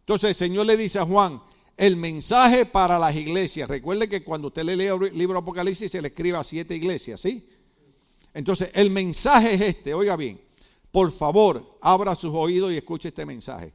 Entonces 0.00 0.30
el 0.30 0.34
Señor 0.34 0.66
le 0.66 0.76
dice 0.76 0.98
a 0.98 1.06
Juan, 1.06 1.40
el 1.76 1.96
mensaje 1.96 2.66
para 2.66 2.98
las 2.98 3.14
iglesias. 3.14 3.68
Recuerde 3.68 4.08
que 4.08 4.24
cuando 4.24 4.48
usted 4.48 4.64
lee 4.64 4.86
el 4.86 5.16
libro 5.16 5.38
Apocalipsis 5.38 5.90
se 5.90 6.02
le 6.02 6.08
escribe 6.08 6.36
a 6.36 6.44
siete 6.44 6.74
iglesias, 6.74 7.20
¿sí? 7.20 7.46
Entonces 8.34 8.70
el 8.74 8.90
mensaje 8.90 9.54
es 9.54 9.60
este, 9.60 9.94
oiga 9.94 10.16
bien, 10.16 10.40
por 10.90 11.10
favor, 11.12 11.78
abra 11.80 12.14
sus 12.14 12.34
oídos 12.34 12.72
y 12.72 12.76
escuche 12.76 13.08
este 13.08 13.24
mensaje 13.24 13.72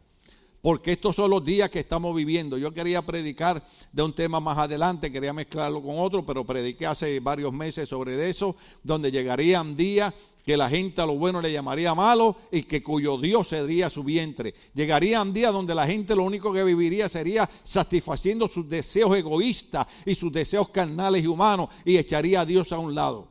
porque 0.68 0.92
estos 0.92 1.16
son 1.16 1.30
los 1.30 1.46
días 1.46 1.70
que 1.70 1.80
estamos 1.80 2.14
viviendo. 2.14 2.58
Yo 2.58 2.74
quería 2.74 3.02
predicar 3.02 3.66
de 3.90 4.04
un 4.04 4.12
tema 4.12 4.42
más 4.42 4.58
adelante, 4.58 5.10
quería 5.10 5.32
mezclarlo 5.32 5.82
con 5.82 5.98
otro, 5.98 6.26
pero 6.26 6.44
prediqué 6.44 6.86
hace 6.86 7.22
varios 7.22 7.54
meses 7.54 7.88
sobre 7.88 8.30
eso, 8.30 8.54
donde 8.84 9.10
llegarían 9.10 9.78
días 9.78 10.14
que 10.44 10.58
la 10.58 10.70
gente 10.70 11.02
a 11.02 11.06
lo 11.06 11.16
bueno 11.16 11.40
le 11.40 11.54
llamaría 11.54 11.96
malo 11.96 12.36
y 12.52 12.64
que 12.64 12.84
cuyo 12.84 13.18
Dios 13.18 13.48
sería 13.48 13.90
su 13.90 14.04
vientre. 14.04 14.54
Llegarían 14.74 15.32
días 15.32 15.54
donde 15.54 15.74
la 15.74 15.88
gente 15.88 16.14
lo 16.14 16.26
único 16.26 16.52
que 16.52 16.66
viviría 16.66 17.08
sería 17.08 17.50
satisfaciendo 17.64 18.50
sus 18.50 18.68
deseos 18.68 19.16
egoístas 19.16 19.88
y 20.06 20.16
sus 20.16 20.34
deseos 20.34 20.68
carnales 20.68 21.24
y 21.24 21.28
humanos 21.28 21.70
y 21.86 21.96
echaría 21.96 22.42
a 22.42 22.46
Dios 22.46 22.74
a 22.74 22.78
un 22.78 22.94
lado. 22.94 23.30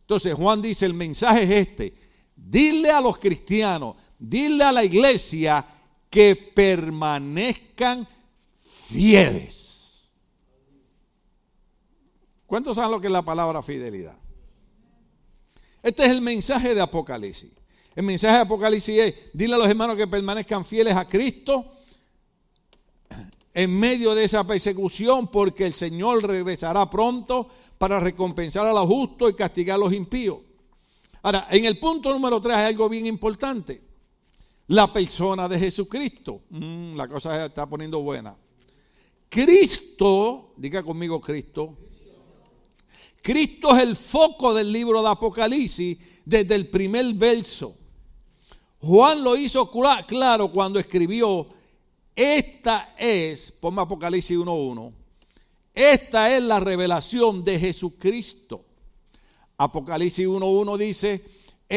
Entonces 0.00 0.34
Juan 0.34 0.60
dice, 0.60 0.86
el 0.86 0.94
mensaje 0.94 1.44
es 1.44 1.50
este, 1.50 1.94
dile 2.34 2.90
a 2.90 3.00
los 3.00 3.18
cristianos, 3.18 3.94
dile 4.18 4.64
a 4.64 4.72
la 4.72 4.82
iglesia, 4.82 5.73
que 6.14 6.36
permanezcan 6.36 8.06
fieles. 8.62 10.12
¿Cuántos 12.46 12.76
saben 12.76 12.92
lo 12.92 13.00
que 13.00 13.08
es 13.08 13.12
la 13.12 13.24
palabra 13.24 13.64
fidelidad? 13.64 14.16
Este 15.82 16.04
es 16.04 16.10
el 16.10 16.20
mensaje 16.20 16.72
de 16.72 16.80
Apocalipsis. 16.80 17.50
El 17.96 18.04
mensaje 18.04 18.36
de 18.36 18.42
Apocalipsis 18.42 18.96
es, 18.96 19.14
dile 19.32 19.56
a 19.56 19.58
los 19.58 19.68
hermanos 19.68 19.96
que 19.96 20.06
permanezcan 20.06 20.64
fieles 20.64 20.94
a 20.94 21.04
Cristo 21.08 21.72
en 23.52 23.76
medio 23.76 24.14
de 24.14 24.22
esa 24.22 24.46
persecución, 24.46 25.26
porque 25.26 25.66
el 25.66 25.74
Señor 25.74 26.24
regresará 26.24 26.88
pronto 26.88 27.48
para 27.76 27.98
recompensar 27.98 28.68
a 28.68 28.72
los 28.72 28.86
justos 28.86 29.32
y 29.32 29.34
castigar 29.34 29.74
a 29.74 29.78
los 29.78 29.92
impíos. 29.92 30.38
Ahora, 31.22 31.48
en 31.50 31.64
el 31.64 31.80
punto 31.80 32.12
número 32.12 32.40
3 32.40 32.54
hay 32.54 32.66
algo 32.66 32.88
bien 32.88 33.04
importante 33.04 33.83
la 34.68 34.92
persona 34.92 35.48
de 35.48 35.58
Jesucristo. 35.58 36.42
Mm, 36.50 36.96
la 36.96 37.08
cosa 37.08 37.34
se 37.34 37.46
está 37.46 37.66
poniendo 37.66 38.00
buena. 38.00 38.36
Cristo, 39.28 40.52
diga 40.56 40.82
conmigo 40.82 41.20
Cristo. 41.20 41.76
Cristo 43.20 43.74
es 43.74 43.82
el 43.82 43.96
foco 43.96 44.52
del 44.52 44.70
libro 44.70 45.02
de 45.02 45.08
Apocalipsis 45.08 45.98
desde 46.24 46.54
el 46.54 46.68
primer 46.68 47.14
verso. 47.14 47.74
Juan 48.80 49.24
lo 49.24 49.34
hizo 49.34 49.70
claro 50.06 50.52
cuando 50.52 50.78
escribió, 50.78 51.48
esta 52.14 52.94
es, 52.98 53.50
ponme 53.50 53.80
Apocalipsis 53.80 54.36
1.1, 54.36 54.92
esta 55.72 56.36
es 56.36 56.42
la 56.42 56.60
revelación 56.60 57.42
de 57.42 57.58
Jesucristo. 57.58 58.64
Apocalipsis 59.56 60.26
1.1 60.26 60.76
dice, 60.76 61.24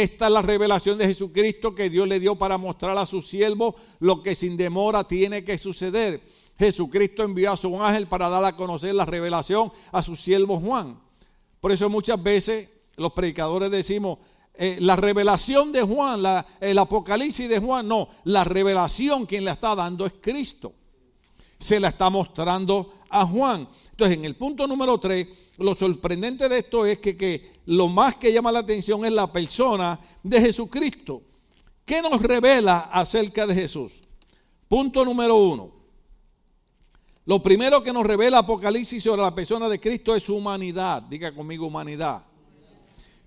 esta 0.04 0.28
es 0.28 0.32
la 0.32 0.44
revelación 0.44 0.98
de 1.00 1.08
Jesucristo 1.08 1.74
que 1.74 1.90
Dios 1.90 2.08
le 2.08 2.20
dio 2.20 2.36
para 2.36 2.60
mostrar 2.60 2.96
a 3.00 3.08
su 3.08 3.24
siervo 3.24 3.76
lo 4.00 4.22
que 4.22 4.36
sin 4.36 4.56
demora 4.56 5.04
tiene 5.06 5.44
que 5.44 5.58
suceder. 5.58 6.22
Jesucristo 6.60 7.24
envió 7.24 7.52
a 7.52 7.58
su 7.58 7.82
ángel 7.82 8.08
para 8.08 8.30
dar 8.30 8.46
a 8.46 8.56
conocer 8.56 8.94
la 8.94 9.06
revelación 9.06 9.72
a 9.92 10.04
su 10.04 10.16
siervo 10.16 10.60
Juan. 10.60 11.00
Por 11.60 11.72
eso 11.72 11.90
muchas 11.90 12.22
veces 12.22 12.70
los 12.96 13.12
predicadores 13.14 13.72
decimos, 13.72 14.20
eh, 14.54 14.78
la 14.80 14.96
revelación 14.96 15.72
de 15.72 15.82
Juan, 15.82 16.22
la, 16.22 16.46
el 16.60 16.78
apocalipsis 16.78 17.50
de 17.50 17.58
Juan, 17.58 17.88
no, 17.88 18.10
la 18.24 18.44
revelación 18.44 19.26
quien 19.26 19.46
le 19.46 19.52
está 19.52 19.74
dando 19.74 20.06
es 20.06 20.14
Cristo. 20.22 20.74
Se 21.58 21.80
la 21.80 21.88
está 21.88 22.12
mostrando 22.12 22.97
a 23.10 23.26
Juan. 23.26 23.67
Entonces, 23.91 24.17
en 24.17 24.26
el 24.26 24.36
punto 24.36 24.67
número 24.67 25.00
3, 25.00 25.28
lo 25.58 25.76
sorprendente 25.76 26.48
de 26.48 26.60
esto 26.60 26.86
es 26.86 27.00
que, 27.00 27.17
que, 27.17 27.54
lo 27.65 27.88
más 27.88 28.15
que 28.15 28.32
llama 28.32 28.52
la 28.52 28.60
atención 28.60 29.06
es 29.06 29.12
la 29.12 29.32
persona 29.32 30.00
de 30.24 30.39
Jesucristo. 30.39 31.22
¿Qué 31.84 32.02
nos 32.02 32.22
revela 32.22 32.89
acerca 32.91 33.48
de 33.48 33.56
Jesús? 33.56 34.02
Punto 34.67 35.04
número 35.06 35.36
uno. 35.36 35.72
Lo 37.26 37.43
primero 37.43 37.84
que 37.84 37.91
nos 37.91 38.06
revela 38.06 38.39
Apocalipsis 38.39 39.04
sobre 39.04 39.22
la 39.22 39.36
persona 39.36 39.67
de 39.67 39.80
Cristo 39.80 40.15
es 40.15 40.24
su 40.24 40.36
humanidad. 40.36 41.02
Diga 41.04 41.34
conmigo 41.34 41.67
humanidad. 41.67 42.24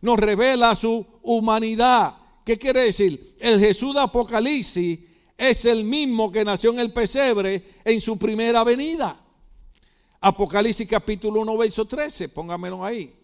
Nos 0.01 0.19
revela 0.19 0.75
su 0.75 1.05
humanidad. 1.23 2.15
¿Qué 2.45 2.59
quiere 2.59 2.85
decir? 2.85 3.37
El 3.39 3.61
Jesús 3.61 3.95
de 3.95 4.01
Apocalipsis 4.01 5.01
es 5.37 5.65
el 5.65 5.85
mismo 5.85 6.33
que 6.33 6.45
nació 6.45 6.71
en 6.71 6.79
el 6.79 6.93
pesebre 6.93 7.63
en 7.85 8.01
su 8.01 8.19
primera 8.19 8.65
venida. 8.65 9.21
Apocalipsis 10.21 10.87
capítulo 10.87 11.41
1, 11.41 11.57
verso 11.57 11.87
13, 11.87 12.29
póngamelo 12.29 12.85
ahí. 12.85 13.15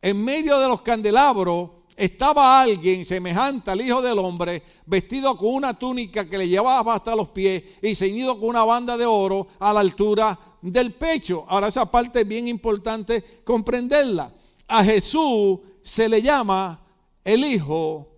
En 0.00 0.24
medio 0.24 0.60
de 0.60 0.68
los 0.68 0.80
candelabros 0.80 1.70
estaba 1.96 2.60
alguien 2.60 3.04
semejante 3.04 3.70
al 3.70 3.80
Hijo 3.80 4.00
del 4.00 4.18
Hombre, 4.20 4.62
vestido 4.86 5.36
con 5.36 5.54
una 5.54 5.76
túnica 5.76 6.28
que 6.28 6.38
le 6.38 6.48
llevaba 6.48 6.94
hasta 6.94 7.16
los 7.16 7.30
pies 7.30 7.64
y 7.82 7.94
ceñido 7.96 8.38
con 8.38 8.50
una 8.50 8.64
banda 8.64 8.96
de 8.96 9.04
oro 9.04 9.48
a 9.58 9.72
la 9.72 9.80
altura 9.80 10.38
del 10.62 10.94
pecho. 10.94 11.44
Ahora 11.48 11.66
esa 11.66 11.90
parte 11.90 12.20
es 12.20 12.28
bien 12.28 12.46
importante 12.46 13.42
comprenderla. 13.44 14.32
A 14.68 14.84
Jesús 14.84 15.58
se 15.82 16.08
le 16.08 16.22
llama 16.22 16.80
el 17.24 17.44
Hijo 17.44 18.08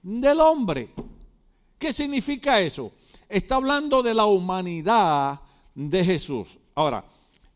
del 0.00 0.40
Hombre. 0.40 0.90
¿Qué 1.76 1.92
significa 1.92 2.60
eso? 2.60 2.92
Está 3.28 3.56
hablando 3.56 4.00
de 4.00 4.14
la 4.14 4.26
humanidad 4.26 5.40
de 5.74 6.04
Jesús. 6.04 6.56
Ahora, 6.74 7.04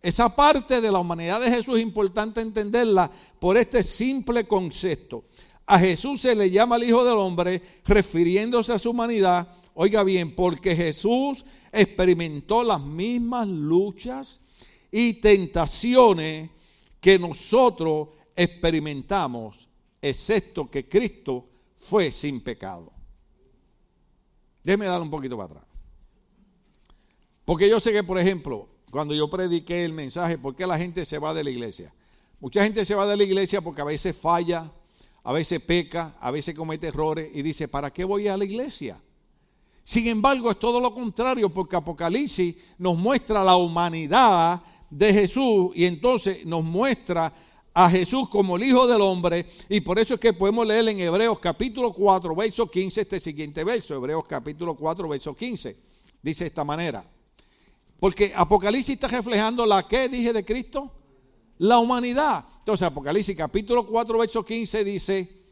esa 0.03 0.35
parte 0.35 0.81
de 0.81 0.91
la 0.91 0.99
humanidad 0.99 1.41
de 1.41 1.51
Jesús 1.51 1.77
es 1.77 1.83
importante 1.83 2.41
entenderla 2.41 3.11
por 3.39 3.57
este 3.57 3.85
simple 3.85 4.45
concepto. 4.49 5.25
A 5.65 5.79
Jesús 5.79 6.21
se 6.21 6.35
le 6.35 6.51
llama 6.51 6.77
el 6.77 6.85
Hijo 6.85 7.05
del 7.05 7.19
Hombre 7.19 7.63
refiriéndose 7.85 8.73
a 8.73 8.79
su 8.81 8.91
humanidad. 8.91 9.49
Oiga 9.75 10.03
bien, 10.03 10.35
porque 10.35 10.75
Jesús 10.75 11.45
experimentó 11.71 12.65
las 12.65 12.81
mismas 12.81 13.47
luchas 13.47 14.41
y 14.91 15.15
tentaciones 15.15 16.51
que 17.01 17.19
nosotros 17.19 18.09
experimentamos, 18.35 19.69
excepto 20.01 20.69
que 20.69 20.89
Cristo 20.89 21.49
fue 21.77 22.11
sin 22.11 22.41
pecado. 22.41 22.93
Déjeme 24.65 24.87
dar 24.87 25.01
un 25.01 25.11
poquito 25.11 25.37
para 25.37 25.47
atrás. 25.47 25.65
Porque 27.45 27.69
yo 27.69 27.81
sé 27.81 27.93
que, 27.93 28.05
por 28.05 28.19
ejemplo, 28.19 28.69
cuando 28.93 29.15
yo 29.15 29.31
prediqué 29.31 29.87
el 29.87 29.95
mensaje, 29.95 30.37
¿por 30.37 30.55
qué 30.55 30.67
la 30.67 30.77
gente 30.77 31.07
se 31.07 31.19
va 31.19 31.33
de 31.33 31.43
la 31.43 31.49
iglesia? 31.49 31.95
Mucha 32.41 32.63
gente 32.63 32.85
se 32.85 32.95
va 32.95 33.07
de 33.07 33.17
la 33.17 33.25
iglesia 33.25 33.63
porque 33.63 33.81
a 33.81 33.85
veces 33.85 34.15
falla, 34.15 34.71
a 35.25 35.33
veces 35.33 35.61
peca, 35.61 36.15
a 36.21 36.31
veces 36.31 36.55
comete 36.55 36.89
errores 36.89 37.31
y 37.33 37.41
dice, 37.41 37.69
¿para 37.69 37.91
qué 37.91 38.05
voy 38.05 38.29
a 38.29 38.37
la 38.37 38.45
iglesia? 38.45 39.01
Sin 39.83 40.09
embargo, 40.09 40.51
es 40.51 40.59
todo 40.59 40.79
lo 40.79 40.93
contrario 40.93 41.49
porque 41.49 41.75
Apocalipsis 41.75 42.55
nos 42.77 42.99
muestra 42.99 43.43
la 43.43 43.57
humanidad 43.57 44.63
de 44.91 45.15
Jesús 45.15 45.71
y 45.75 45.87
entonces 45.87 46.45
nos 46.45 46.63
muestra 46.63 47.33
a 47.73 47.89
Jesús 47.89 48.29
como 48.29 48.57
el 48.57 48.65
Hijo 48.65 48.87
del 48.87 49.01
Hombre 49.01 49.47
y 49.71 49.81
por 49.81 49.99
eso 49.99 50.13
es 50.13 50.21
que 50.21 50.35
podemos 50.35 50.67
leer 50.67 50.87
en 50.87 51.01
Hebreos 51.01 51.39
capítulo 51.39 51.95
4, 51.95 52.37
verso 52.37 52.71
15 52.71 53.01
este 53.01 53.21
siguiente 53.21 53.65
verso, 53.65 53.95
Hebreos 53.95 54.25
capítulo 54.29 54.75
4, 54.75 55.09
verso 55.09 55.35
15. 55.35 55.79
Dice 56.23 56.45
de 56.45 56.49
esta 56.49 56.63
manera. 56.63 57.12
Porque 58.03 58.33
Apocalipsis 58.35 58.97
está 58.97 59.07
reflejando 59.07 59.65
la 59.65 59.87
que 59.87 60.09
dije 60.09 60.33
de 60.33 60.45
Cristo, 60.45 60.91
la 61.59 61.79
humanidad. 61.79 62.45
Entonces 62.59 62.85
Apocalipsis 62.85 63.37
capítulo 63.37 63.87
4, 63.87 64.19
verso 64.19 64.45
15 64.45 64.83
dice, 64.83 65.45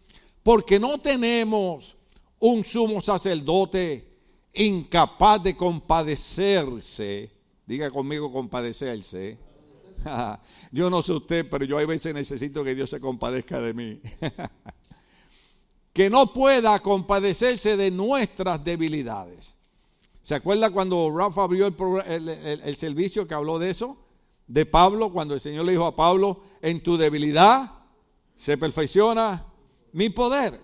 porque 0.43 0.81
no 0.81 1.01
tenemos 1.01 1.97
un 2.41 2.65
sumo 2.65 3.01
sacerdote 3.01 4.19
incapaz 4.53 5.45
de 5.45 5.57
compadecerse, 5.57 7.31
diga 7.65 7.89
conmigo 7.89 8.33
compadecerse. 8.33 9.39
Yo 10.73 10.91
no 10.91 11.03
sé 11.03 11.13
usted, 11.13 11.49
pero 11.49 11.65
yo 11.65 11.79
a 11.79 11.87
veces 11.87 12.13
necesito 12.13 12.65
que 12.65 12.75
Dios 12.75 12.91
se 12.91 12.99
compadezca 12.99 13.61
de 13.61 13.75
mí. 13.75 14.01
que 15.93 16.11
no 16.11 16.33
pueda 16.33 16.81
compadecerse 16.81 17.77
de 17.77 17.93
nuestras 17.93 18.65
debilidades. 18.65 19.55
¿Se 20.23 20.35
acuerda 20.35 20.71
cuando 20.71 21.11
Rafa 21.15 21.43
abrió 21.43 21.67
el, 21.67 22.29
el 22.29 22.77
servicio 22.77 23.27
que 23.27 23.35
habló 23.35 23.59
de 23.59 23.71
eso? 23.71 23.97
De 24.47 24.67
Pablo, 24.67 25.13
cuando 25.13 25.35
el 25.35 25.41
Señor 25.41 25.65
le 25.65 25.73
dijo 25.73 25.87
a 25.87 25.97
Pablo, 25.97 26.41
en 26.61 26.83
tu 26.83 26.97
debilidad 26.97 27.73
se 28.35 28.59
perfecciona 28.59 29.47
mi 29.93 30.11
poder. 30.11 30.61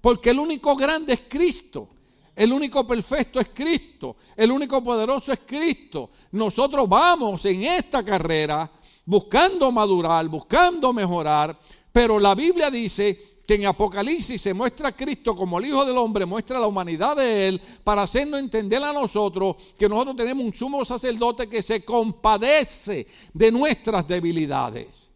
Porque 0.00 0.30
el 0.30 0.38
único 0.38 0.76
grande 0.76 1.14
es 1.14 1.22
Cristo. 1.28 1.88
El 2.36 2.52
único 2.52 2.86
perfecto 2.86 3.40
es 3.40 3.48
Cristo. 3.54 4.16
El 4.36 4.50
único 4.50 4.82
poderoso 4.82 5.32
es 5.32 5.40
Cristo. 5.46 6.10
Nosotros 6.32 6.88
vamos 6.88 7.44
en 7.44 7.62
esta 7.62 8.04
carrera 8.04 8.70
buscando 9.04 9.70
madurar, 9.70 10.26
buscando 10.28 10.92
mejorar. 10.92 11.58
Pero 11.92 12.18
la 12.18 12.34
Biblia 12.34 12.70
dice 12.70 13.33
que 13.46 13.54
en 13.54 13.66
Apocalipsis 13.66 14.40
se 14.40 14.54
muestra 14.54 14.88
a 14.88 14.96
Cristo 14.96 15.36
como 15.36 15.58
el 15.58 15.66
Hijo 15.66 15.84
del 15.84 15.98
Hombre, 15.98 16.24
muestra 16.24 16.58
la 16.58 16.66
humanidad 16.66 17.16
de 17.16 17.48
Él, 17.48 17.60
para 17.82 18.02
hacernos 18.02 18.40
entender 18.40 18.82
a 18.82 18.92
nosotros 18.92 19.56
que 19.78 19.88
nosotros 19.88 20.16
tenemos 20.16 20.44
un 20.44 20.54
sumo 20.54 20.84
sacerdote 20.84 21.48
que 21.48 21.60
se 21.60 21.84
compadece 21.84 23.06
de 23.32 23.52
nuestras 23.52 24.06
debilidades. 24.08 25.10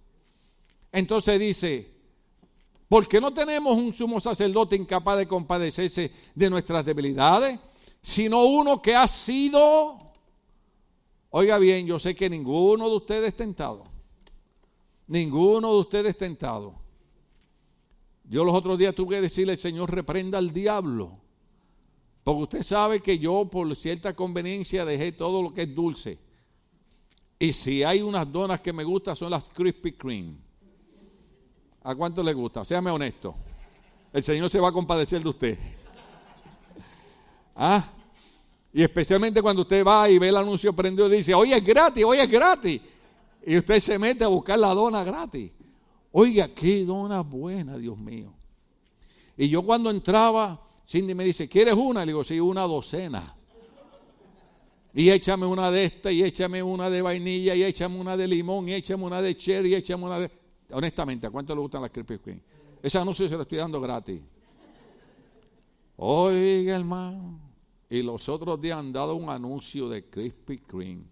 Entonces 0.92 1.38
dice, 1.38 1.90
porque 2.88 3.20
no 3.20 3.32
tenemos 3.32 3.76
un 3.76 3.92
sumo 3.94 4.20
sacerdote 4.20 4.76
incapaz 4.76 5.18
de 5.18 5.28
compadecerse 5.28 6.10
de 6.34 6.50
nuestras 6.50 6.84
debilidades, 6.84 7.58
sino 8.02 8.44
uno 8.44 8.80
que 8.80 8.94
ha 8.94 9.08
sido, 9.08 9.98
oiga 11.30 11.58
bien, 11.58 11.86
yo 11.86 11.98
sé 11.98 12.14
que 12.14 12.30
ninguno 12.30 12.88
de 12.88 12.96
ustedes 12.96 13.28
es 13.28 13.36
tentado, 13.36 13.84
ninguno 15.06 15.72
de 15.72 15.80
ustedes 15.80 16.10
es 16.10 16.18
tentado. 16.18 16.77
Yo 18.28 18.44
los 18.44 18.54
otros 18.54 18.78
días 18.78 18.94
tuve 18.94 19.16
que 19.16 19.22
decirle, 19.22 19.56
Señor, 19.56 19.90
reprenda 19.90 20.36
al 20.38 20.52
diablo, 20.52 21.18
porque 22.22 22.42
usted 22.42 22.62
sabe 22.62 23.00
que 23.00 23.18
yo 23.18 23.46
por 23.46 23.74
cierta 23.74 24.14
conveniencia 24.14 24.84
dejé 24.84 25.12
todo 25.12 25.42
lo 25.42 25.54
que 25.54 25.62
es 25.62 25.74
dulce. 25.74 26.18
Y 27.38 27.52
si 27.52 27.82
hay 27.82 28.02
unas 28.02 28.30
donas 28.30 28.60
que 28.60 28.72
me 28.72 28.84
gustan 28.84 29.16
son 29.16 29.30
las 29.30 29.48
Krispy 29.48 29.92
Kreme. 29.92 30.36
¿A 31.82 31.94
cuánto 31.94 32.22
le 32.22 32.34
gusta? 32.34 32.64
Séame 32.64 32.90
honesto. 32.90 33.34
El 34.12 34.22
Señor 34.22 34.50
se 34.50 34.60
va 34.60 34.68
a 34.68 34.72
compadecer 34.72 35.22
de 35.22 35.28
usted. 35.28 35.58
¿Ah? 37.56 37.88
Y 38.72 38.82
especialmente 38.82 39.40
cuando 39.40 39.62
usted 39.62 39.86
va 39.86 40.10
y 40.10 40.18
ve 40.18 40.28
el 40.28 40.36
anuncio 40.36 40.74
prendido 40.74 41.08
y 41.08 41.16
dice, 41.16 41.32
oye, 41.32 41.56
es 41.56 41.64
gratis, 41.64 42.04
oye, 42.04 42.22
es 42.22 42.30
gratis. 42.30 42.80
Y 43.46 43.56
usted 43.56 43.80
se 43.80 43.98
mete 43.98 44.24
a 44.24 44.28
buscar 44.28 44.58
la 44.58 44.74
dona 44.74 45.02
gratis. 45.02 45.50
Oiga, 46.12 46.48
qué 46.54 46.84
dona 46.84 47.20
buena, 47.20 47.76
Dios 47.76 47.98
mío. 47.98 48.32
Y 49.36 49.48
yo 49.48 49.62
cuando 49.62 49.90
entraba, 49.90 50.60
Cindy 50.86 51.14
me 51.14 51.24
dice, 51.24 51.48
¿quieres 51.48 51.74
una? 51.74 52.00
Le 52.00 52.12
digo, 52.12 52.24
sí, 52.24 52.40
una 52.40 52.62
docena. 52.62 53.34
Y 54.94 55.10
échame 55.10 55.46
una 55.46 55.70
de 55.70 55.84
esta, 55.84 56.10
y 56.10 56.24
échame 56.24 56.62
una 56.62 56.90
de 56.90 57.02
vainilla, 57.02 57.54
y 57.54 57.62
échame 57.62 58.00
una 58.00 58.16
de 58.16 58.26
limón, 58.26 58.68
y 58.68 58.74
échame 58.74 59.04
una 59.04 59.22
de 59.22 59.36
cherry, 59.36 59.72
y 59.72 59.74
échame 59.74 60.04
una 60.04 60.20
de... 60.20 60.30
Honestamente, 60.70 61.26
¿a 61.26 61.30
cuánto 61.30 61.54
le 61.54 61.60
gustan 61.60 61.82
las 61.82 61.90
Krispy 61.90 62.18
Kreme? 62.18 62.42
Ese 62.82 62.98
anuncio 62.98 63.28
se 63.28 63.36
lo 63.36 63.42
estoy 63.42 63.58
dando 63.58 63.80
gratis. 63.80 64.20
Oiga, 65.96 66.74
hermano. 66.74 67.38
Y 67.90 68.02
los 68.02 68.28
otros 68.28 68.60
días 68.60 68.78
han 68.78 68.92
dado 68.92 69.14
un 69.14 69.28
anuncio 69.30 69.88
de 69.88 70.04
Krispy 70.04 70.58
Kreme. 70.58 71.04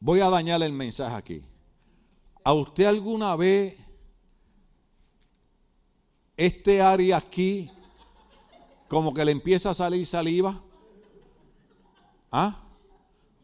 Voy 0.00 0.20
a 0.20 0.28
dañar 0.28 0.62
el 0.62 0.72
mensaje 0.72 1.14
aquí. 1.14 1.42
¿A 2.44 2.52
usted 2.52 2.84
alguna 2.84 3.36
vez 3.36 3.76
este 6.36 6.82
área 6.82 7.18
aquí 7.18 7.70
como 8.88 9.14
que 9.14 9.24
le 9.24 9.32
empieza 9.32 9.70
a 9.70 9.74
salir 9.74 10.04
saliva? 10.06 10.60
¿Ah? 12.30 12.60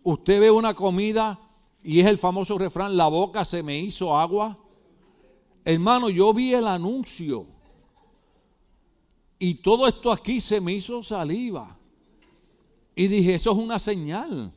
Usted 0.02 0.40
ve 0.40 0.50
una 0.50 0.74
comida 0.74 1.38
y 1.82 2.00
es 2.00 2.06
el 2.06 2.18
famoso 2.18 2.58
refrán, 2.58 2.96
la 2.96 3.08
boca 3.08 3.44
se 3.44 3.62
me 3.62 3.78
hizo 3.78 4.16
agua. 4.16 4.58
Hermano, 5.64 6.10
yo 6.10 6.32
vi 6.34 6.54
el 6.54 6.66
anuncio 6.66 7.46
y 9.38 9.54
todo 9.56 9.86
esto 9.86 10.10
aquí 10.10 10.40
se 10.40 10.60
me 10.60 10.72
hizo 10.72 11.02
saliva. 11.02 11.76
Y 12.96 13.06
dije, 13.06 13.34
eso 13.34 13.52
es 13.52 13.58
una 13.58 13.78
señal. 13.78 14.52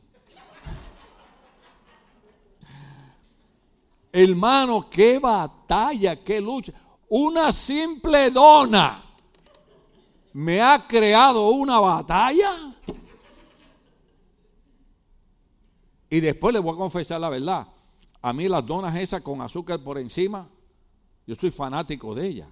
Hermano, 4.12 4.90
qué 4.90 5.18
batalla, 5.18 6.22
qué 6.22 6.40
lucha. 6.40 6.72
Una 7.08 7.50
simple 7.52 8.30
dona 8.30 9.02
me 10.34 10.60
ha 10.60 10.86
creado 10.86 11.48
una 11.48 11.78
batalla. 11.80 12.74
Y 16.10 16.20
después 16.20 16.52
les 16.52 16.62
voy 16.62 16.74
a 16.74 16.76
confesar 16.76 17.20
la 17.20 17.30
verdad. 17.30 17.66
A 18.20 18.32
mí 18.32 18.48
las 18.48 18.64
donas 18.66 18.96
esas 18.98 19.22
con 19.22 19.40
azúcar 19.40 19.82
por 19.82 19.98
encima, 19.98 20.48
yo 21.26 21.34
soy 21.34 21.50
fanático 21.50 22.14
de 22.14 22.26
ellas. 22.26 22.48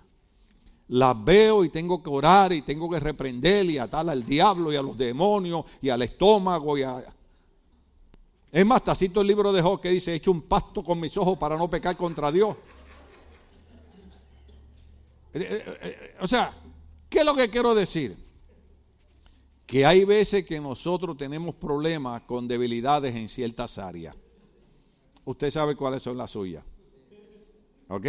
Las 0.88 1.22
veo 1.22 1.64
y 1.64 1.68
tengo 1.68 2.02
que 2.02 2.10
orar 2.10 2.52
y 2.52 2.62
tengo 2.62 2.90
que 2.90 2.98
reprender 2.98 3.66
y 3.66 3.78
atar 3.78 4.08
al 4.08 4.24
diablo 4.24 4.72
y 4.72 4.76
a 4.76 4.82
los 4.82 4.96
demonios 4.96 5.64
y 5.80 5.90
al 5.90 6.02
estómago 6.02 6.76
y 6.76 6.82
a... 6.82 7.04
Es 8.52 8.66
más, 8.66 8.82
tacito 8.82 9.20
el 9.20 9.28
libro 9.28 9.52
de 9.52 9.62
Job 9.62 9.80
que 9.80 9.90
dice, 9.90 10.12
he 10.12 10.16
hecho 10.16 10.32
un 10.32 10.42
pacto 10.42 10.82
con 10.82 10.98
mis 10.98 11.16
ojos 11.16 11.38
para 11.38 11.56
no 11.56 11.70
pecar 11.70 11.96
contra 11.96 12.32
Dios. 12.32 12.56
Eh, 15.32 15.38
eh, 15.40 15.78
eh, 15.82 16.16
O 16.20 16.26
sea, 16.26 16.56
¿qué 17.08 17.20
es 17.20 17.24
lo 17.24 17.34
que 17.34 17.48
quiero 17.48 17.74
decir? 17.74 18.16
Que 19.66 19.86
hay 19.86 20.04
veces 20.04 20.44
que 20.44 20.60
nosotros 20.60 21.16
tenemos 21.16 21.54
problemas 21.54 22.22
con 22.22 22.48
debilidades 22.48 23.14
en 23.14 23.28
ciertas 23.28 23.78
áreas. 23.78 24.16
Usted 25.24 25.50
sabe 25.52 25.76
cuáles 25.76 26.02
son 26.02 26.16
las 26.16 26.32
suyas. 26.32 26.64
¿Ok? 27.86 28.06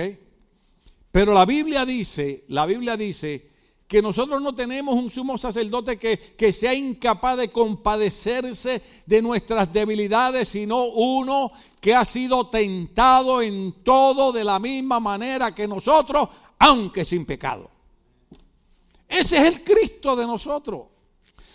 Pero 1.11 1.33
la 1.33 1.45
Biblia 1.45 1.85
dice, 1.85 2.45
la 2.47 2.65
Biblia 2.65 2.97
dice 2.97 3.50
que 3.91 4.01
nosotros 4.01 4.41
no 4.41 4.55
tenemos 4.55 4.95
un 4.95 5.11
sumo 5.11 5.37
sacerdote 5.37 5.99
que, 5.99 6.17
que 6.17 6.53
sea 6.53 6.73
incapaz 6.73 7.37
de 7.37 7.49
compadecerse 7.49 8.81
de 9.05 9.21
nuestras 9.21 9.73
debilidades, 9.73 10.47
sino 10.47 10.85
uno 10.85 11.51
que 11.81 11.93
ha 11.93 12.05
sido 12.05 12.47
tentado 12.47 13.41
en 13.41 13.83
todo 13.83 14.31
de 14.31 14.45
la 14.45 14.59
misma 14.59 15.01
manera 15.01 15.53
que 15.53 15.67
nosotros, 15.67 16.29
aunque 16.57 17.03
sin 17.03 17.25
pecado. 17.25 17.69
Ese 19.09 19.39
es 19.39 19.43
el 19.43 19.61
Cristo 19.61 20.15
de 20.15 20.25
nosotros. 20.25 20.83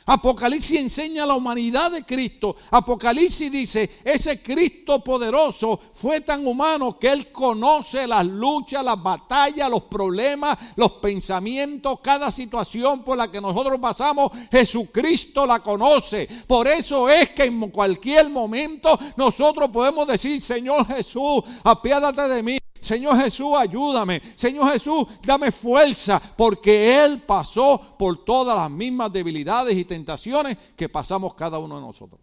Apocalipsis 0.06 0.78
enseña 0.78 1.26
la 1.26 1.34
humanidad 1.34 1.90
de 1.90 2.04
Cristo. 2.04 2.54
Apocalipsis 2.70 3.50
dice, 3.50 3.90
ese 4.04 4.40
Cristo 4.40 5.02
poderoso 5.02 5.80
fue 5.94 6.20
tan 6.20 6.46
humano 6.46 6.96
que 6.96 7.08
él 7.08 7.32
conoce 7.32 8.06
las 8.06 8.24
luchas, 8.24 8.84
las 8.84 9.02
batallas, 9.02 9.68
los 9.68 9.82
problemas, 9.82 10.56
los 10.76 10.92
pensamientos, 10.92 11.98
cada 12.00 12.30
situación 12.30 13.02
por 13.02 13.18
la 13.18 13.30
que 13.30 13.40
nosotros 13.40 13.80
pasamos, 13.80 14.30
Jesucristo 14.50 15.44
la 15.44 15.58
conoce. 15.58 16.28
Por 16.46 16.68
eso 16.68 17.08
es 17.08 17.30
que 17.30 17.44
en 17.44 17.68
cualquier 17.70 18.28
momento 18.28 18.96
nosotros 19.16 19.70
podemos 19.70 20.06
decir, 20.06 20.40
Señor 20.40 20.86
Jesús, 20.86 21.42
apiádate 21.64 22.28
de 22.28 22.42
mí. 22.44 22.58
Señor 22.86 23.18
Jesús, 23.18 23.48
ayúdame. 23.58 24.22
Señor 24.36 24.72
Jesús, 24.72 25.06
dame 25.24 25.50
fuerza, 25.50 26.22
porque 26.36 27.04
Él 27.04 27.20
pasó 27.22 27.96
por 27.98 28.24
todas 28.24 28.56
las 28.56 28.70
mismas 28.70 29.12
debilidades 29.12 29.76
y 29.76 29.84
tentaciones 29.84 30.56
que 30.76 30.88
pasamos 30.88 31.34
cada 31.34 31.58
uno 31.58 31.74
de 31.74 31.80
nosotros. 31.80 32.20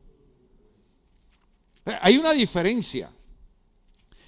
Hay 2.01 2.17
una 2.17 2.31
diferencia 2.31 3.11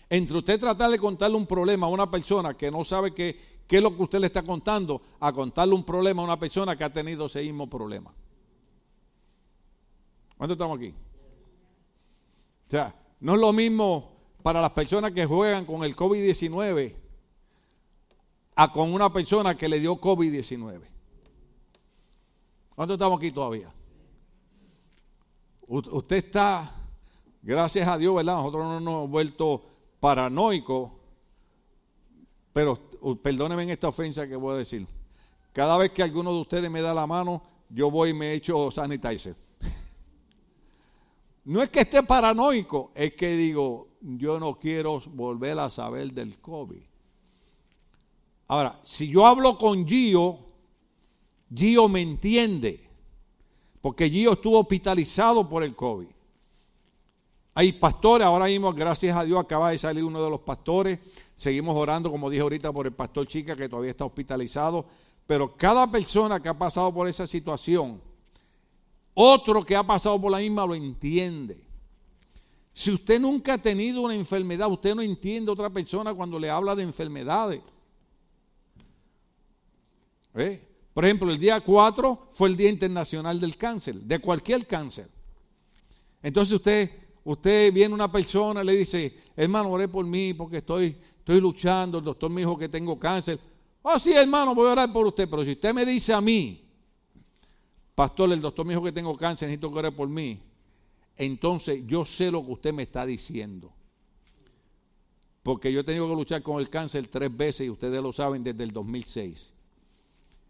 entre 0.10 0.38
usted 0.38 0.60
tratar 0.60 0.92
de 0.92 1.00
contarle 1.00 1.38
un 1.38 1.48
problema 1.48 1.88
a 1.88 1.90
una 1.90 2.12
persona 2.12 2.54
que 2.54 2.70
no 2.70 2.84
sabe 2.84 3.14
qué, 3.14 3.62
qué 3.66 3.78
es 3.78 3.82
lo 3.82 3.96
que 3.96 4.04
usted 4.04 4.20
le 4.20 4.28
está 4.28 4.44
contando, 4.44 5.02
a 5.22 5.32
contarle 5.32 5.74
un 5.74 5.86
problema 5.86 6.22
a 6.22 6.26
una 6.26 6.38
persona 6.38 6.76
que 6.76 6.84
ha 6.84 6.92
tenido 6.92 7.28
ese 7.28 7.42
mismo 7.44 7.70
problema. 7.70 8.14
¿Cuántos 10.38 10.56
estamos 10.56 10.78
aquí? 10.78 10.94
O 12.68 12.70
sea, 12.70 12.94
no 13.22 13.36
es 13.36 13.40
lo 13.40 13.54
mismo 13.54 14.15
para 14.46 14.62
las 14.62 14.70
personas 14.70 15.12
que 15.12 15.26
juegan 15.26 15.66
con 15.66 15.84
el 15.84 15.96
COVID-19 15.96 16.94
a 18.56 18.72
con 18.72 18.94
una 18.94 19.12
persona 19.12 19.58
que 19.58 19.68
le 19.68 19.80
dio 19.80 20.00
COVID-19. 20.00 20.82
¿Cuántos 22.76 22.94
estamos 22.94 23.18
aquí 23.18 23.32
todavía? 23.32 23.74
Usted 25.66 26.18
está, 26.18 26.76
gracias 27.42 27.88
a 27.88 27.98
Dios, 27.98 28.14
¿verdad? 28.14 28.36
Nosotros 28.36 28.66
no 28.66 28.80
nos 28.80 28.94
hemos 28.94 29.10
vuelto 29.10 29.64
paranoicos, 30.00 30.92
pero 32.54 32.80
perdónenme 33.24 33.64
en 33.64 33.72
esta 33.72 33.88
ofensa 33.88 34.28
que 34.28 34.36
voy 34.36 34.54
a 34.54 34.58
decir. 34.60 34.86
Cada 35.54 35.76
vez 35.76 35.90
que 35.90 36.04
alguno 36.04 36.32
de 36.32 36.42
ustedes 36.42 36.70
me 36.70 36.84
da 36.84 36.94
la 36.94 37.08
mano, 37.08 37.42
yo 37.68 37.90
voy 37.90 38.12
y 38.12 38.14
me 38.14 38.34
echo 38.34 38.70
sanitizer. 38.70 39.36
No 41.46 41.62
es 41.62 41.70
que 41.70 41.82
esté 41.82 42.02
paranoico, 42.02 42.92
es 42.96 43.14
que 43.14 43.36
digo, 43.36 43.95
yo 44.06 44.40
no 44.40 44.60
quiero 44.60 45.02
volver 45.14 45.58
a 45.58 45.70
saber 45.70 46.14
del 46.14 46.38
COVID. 46.40 46.82
Ahora, 48.48 48.80
si 48.84 49.08
yo 49.08 49.26
hablo 49.26 49.58
con 49.58 49.88
Gio, 49.88 50.38
Gio 51.54 51.90
me 51.90 52.02
entiende, 52.02 52.88
porque 53.82 54.10
Gio 54.10 54.34
estuvo 54.34 54.60
hospitalizado 54.60 55.50
por 55.50 55.64
el 55.64 55.76
COVID. 55.76 56.08
Hay 57.56 57.72
pastores, 57.74 58.28
ahora 58.28 58.46
mismo, 58.46 58.72
gracias 58.74 59.18
a 59.18 59.24
Dios, 59.24 59.40
acaba 59.40 59.72
de 59.72 59.78
salir 59.78 60.04
uno 60.04 60.22
de 60.22 60.30
los 60.30 60.42
pastores. 60.42 61.00
Seguimos 61.38 61.76
orando, 61.76 62.12
como 62.12 62.30
dije 62.30 62.44
ahorita, 62.44 62.72
por 62.72 62.86
el 62.86 62.94
pastor 62.94 63.28
Chica, 63.28 63.56
que 63.56 63.70
todavía 63.70 63.92
está 63.92 64.06
hospitalizado. 64.06 64.86
Pero 65.26 65.56
cada 65.56 65.90
persona 65.90 66.40
que 66.40 66.50
ha 66.50 66.58
pasado 66.58 66.94
por 66.94 67.08
esa 67.08 67.26
situación, 67.26 68.02
otro 69.14 69.66
que 69.66 69.76
ha 69.76 69.84
pasado 69.84 70.22
por 70.22 70.32
la 70.32 70.40
misma 70.40 70.66
lo 70.66 70.76
entiende. 70.76 71.65
Si 72.76 72.92
usted 72.92 73.22
nunca 73.22 73.54
ha 73.54 73.58
tenido 73.58 74.02
una 74.02 74.16
enfermedad, 74.16 74.70
usted 74.70 74.94
no 74.94 75.02
entiende 75.02 75.50
a 75.50 75.54
otra 75.54 75.70
persona 75.70 76.14
cuando 76.14 76.38
le 76.38 76.50
habla 76.50 76.76
de 76.76 76.84
enfermedades. 76.84 77.62
¿Ve? 80.34 80.62
Por 80.94 81.06
ejemplo, 81.06 81.32
el 81.32 81.40
día 81.40 81.62
4 81.62 82.28
fue 82.34 82.50
el 82.50 82.58
Día 82.58 82.70
Internacional 82.70 83.40
del 83.40 83.56
Cáncer, 83.56 83.96
de 83.96 84.20
cualquier 84.20 84.68
cáncer. 84.68 85.08
Entonces 86.22 86.54
usted, 86.54 86.92
usted 87.24 87.72
viene 87.72 87.94
una 87.94 88.12
persona 88.12 88.62
y 88.62 88.66
le 88.66 88.76
dice, 88.76 89.22
hermano, 89.38 89.72
oré 89.72 89.88
por 89.88 90.06
mí 90.06 90.34
porque 90.34 90.58
estoy, 90.58 90.98
estoy 91.20 91.40
luchando, 91.40 92.00
el 92.00 92.04
doctor 92.04 92.30
me 92.30 92.42
dijo 92.42 92.58
que 92.58 92.68
tengo 92.68 93.00
cáncer. 93.00 93.40
Oh, 93.84 93.98
sí, 93.98 94.12
hermano, 94.12 94.54
voy 94.54 94.68
a 94.68 94.74
orar 94.74 94.92
por 94.92 95.08
usted, 95.08 95.30
pero 95.30 95.46
si 95.46 95.54
usted 95.54 95.74
me 95.74 95.86
dice 95.86 96.12
a 96.12 96.20
mí, 96.20 96.62
pastor, 97.96 98.34
el 98.34 98.42
doctor 98.42 98.66
me 98.66 98.74
dijo 98.74 98.84
que 98.84 98.92
tengo 98.92 99.16
cáncer, 99.16 99.48
necesito 99.48 99.72
que 99.72 99.80
ore 99.80 99.92
por 99.94 100.10
mí, 100.10 100.42
entonces 101.18 101.84
yo 101.86 102.06
sé 102.06 102.32
lo 102.32 102.46
que 102.46 102.52
usted 102.52 102.74
me 102.74 102.84
está 102.84 103.06
diciendo. 103.06 103.74
Porque 105.44 105.72
yo 105.72 105.82
he 105.82 105.84
tenido 105.84 106.10
que 106.10 106.16
luchar 106.16 106.42
con 106.42 106.60
el 106.60 106.70
cáncer 106.70 107.08
tres 107.08 107.36
veces 107.36 107.68
y 107.68 107.70
ustedes 107.70 108.02
lo 108.02 108.12
saben 108.12 108.44
desde 108.44 108.64
el 108.64 108.72
2006. 108.72 109.54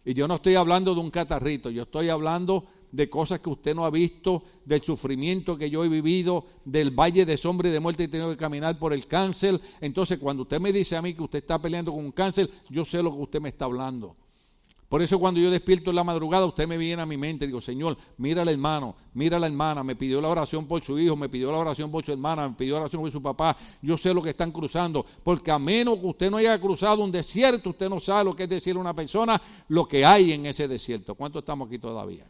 Y 0.06 0.14
yo 0.14 0.28
no 0.28 0.36
estoy 0.36 0.56
hablando 0.56 0.94
de 0.94 1.02
un 1.02 1.12
catarrito, 1.12 1.70
yo 1.70 1.84
estoy 1.84 2.10
hablando 2.10 2.66
de 2.92 3.10
cosas 3.10 3.40
que 3.40 3.50
usted 3.50 3.76
no 3.76 3.86
ha 3.86 3.90
visto, 3.90 4.44
del 4.64 4.82
sufrimiento 4.82 5.58
que 5.58 5.70
yo 5.70 5.84
he 5.84 5.90
vivido, 5.90 6.46
del 6.64 6.92
valle 6.92 7.26
de 7.26 7.36
sombra 7.36 7.68
y 7.68 7.72
de 7.72 7.80
muerte 7.80 8.04
que 8.04 8.06
he 8.06 8.12
tenido 8.12 8.30
que 8.30 8.38
caminar 8.38 8.80
por 8.80 8.94
el 8.94 9.06
cáncer. 9.06 9.60
Entonces, 9.82 10.18
cuando 10.18 10.44
usted 10.44 10.62
me 10.62 10.72
dice 10.72 10.96
a 10.96 11.02
mí 11.02 11.14
que 11.14 11.24
usted 11.24 11.40
está 11.40 11.62
peleando 11.62 11.92
con 11.92 12.06
un 12.06 12.12
cáncer, 12.12 12.50
yo 12.70 12.86
sé 12.86 13.04
lo 13.04 13.12
que 13.12 13.22
usted 13.22 13.42
me 13.42 13.50
está 13.50 13.66
hablando. 13.66 14.16
Por 14.90 15.02
eso 15.02 15.18
cuando 15.18 15.40
yo 15.40 15.50
despierto 15.50 15.90
en 15.90 15.96
la 15.96 16.04
madrugada, 16.04 16.46
usted 16.46 16.68
me 16.68 16.78
viene 16.78 17.02
a 17.02 17.06
mi 17.08 17.18
mente, 17.18 17.48
digo, 17.48 17.60
Señor, 17.60 17.98
mira 18.18 18.44
al 18.44 18.50
hermano, 18.50 18.96
mira 19.14 19.38
a 19.38 19.40
la 19.40 19.48
hermana, 19.48 19.84
me 19.84 19.96
pidió 19.96 20.22
la 20.22 20.30
oración 20.30 20.68
por 20.68 20.84
su 20.84 21.00
hijo, 21.00 21.16
me 21.16 21.28
pidió 21.28 21.52
la 21.52 21.58
oración 21.58 21.90
por 21.90 22.06
su 22.06 22.12
hermana, 22.12 22.48
me 22.48 22.56
pidió 22.56 22.76
la 22.76 22.82
oración 22.82 23.02
por 23.02 23.12
su 23.12 23.22
papá, 23.22 23.58
yo 23.82 23.98
sé 23.98 24.14
lo 24.14 24.22
que 24.22 24.30
están 24.30 24.52
cruzando, 24.52 25.04
porque 25.24 25.50
a 25.50 25.58
menos 25.58 25.98
que 25.98 26.06
usted 26.06 26.30
no 26.30 26.38
haya 26.38 26.60
cruzado 26.62 27.04
un 27.04 27.12
desierto, 27.12 27.72
usted 27.72 27.90
no 27.90 28.00
sabe 28.00 28.26
lo 28.26 28.36
que 28.36 28.44
es 28.44 28.50
decir 28.50 28.76
a 28.76 28.80
una 28.80 28.94
persona, 28.94 29.42
lo 29.70 29.88
que 29.88 30.06
hay 30.06 30.34
en 30.34 30.46
ese 30.46 30.68
desierto. 30.68 31.16
¿Cuántos 31.16 31.42
estamos 31.42 31.68
aquí 31.68 31.80
todavía? 31.80 32.26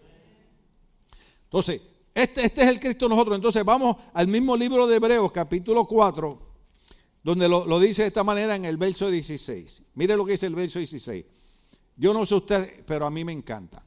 Entonces, 1.43 1.81
este, 2.13 2.45
este 2.45 2.61
es 2.61 2.67
el 2.67 2.79
Cristo 2.79 3.09
nosotros. 3.09 3.35
Entonces 3.35 3.65
vamos 3.65 3.97
al 4.13 4.29
mismo 4.29 4.55
libro 4.55 4.87
de 4.87 4.95
Hebreos, 4.95 5.29
capítulo 5.33 5.85
4, 5.85 6.39
donde 7.21 7.49
lo, 7.49 7.65
lo 7.65 7.79
dice 7.81 8.03
de 8.03 8.07
esta 8.07 8.23
manera 8.23 8.55
en 8.55 8.63
el 8.63 8.77
verso 8.77 9.11
16. 9.11 9.83
Mire 9.95 10.15
lo 10.15 10.25
que 10.25 10.31
dice 10.31 10.45
el 10.45 10.55
verso 10.55 10.79
16. 10.79 11.25
Yo 11.97 12.13
no 12.13 12.25
sé 12.25 12.35
usted, 12.35 12.83
pero 12.85 13.05
a 13.05 13.09
mí 13.09 13.23
me 13.23 13.31
encanta. 13.31 13.81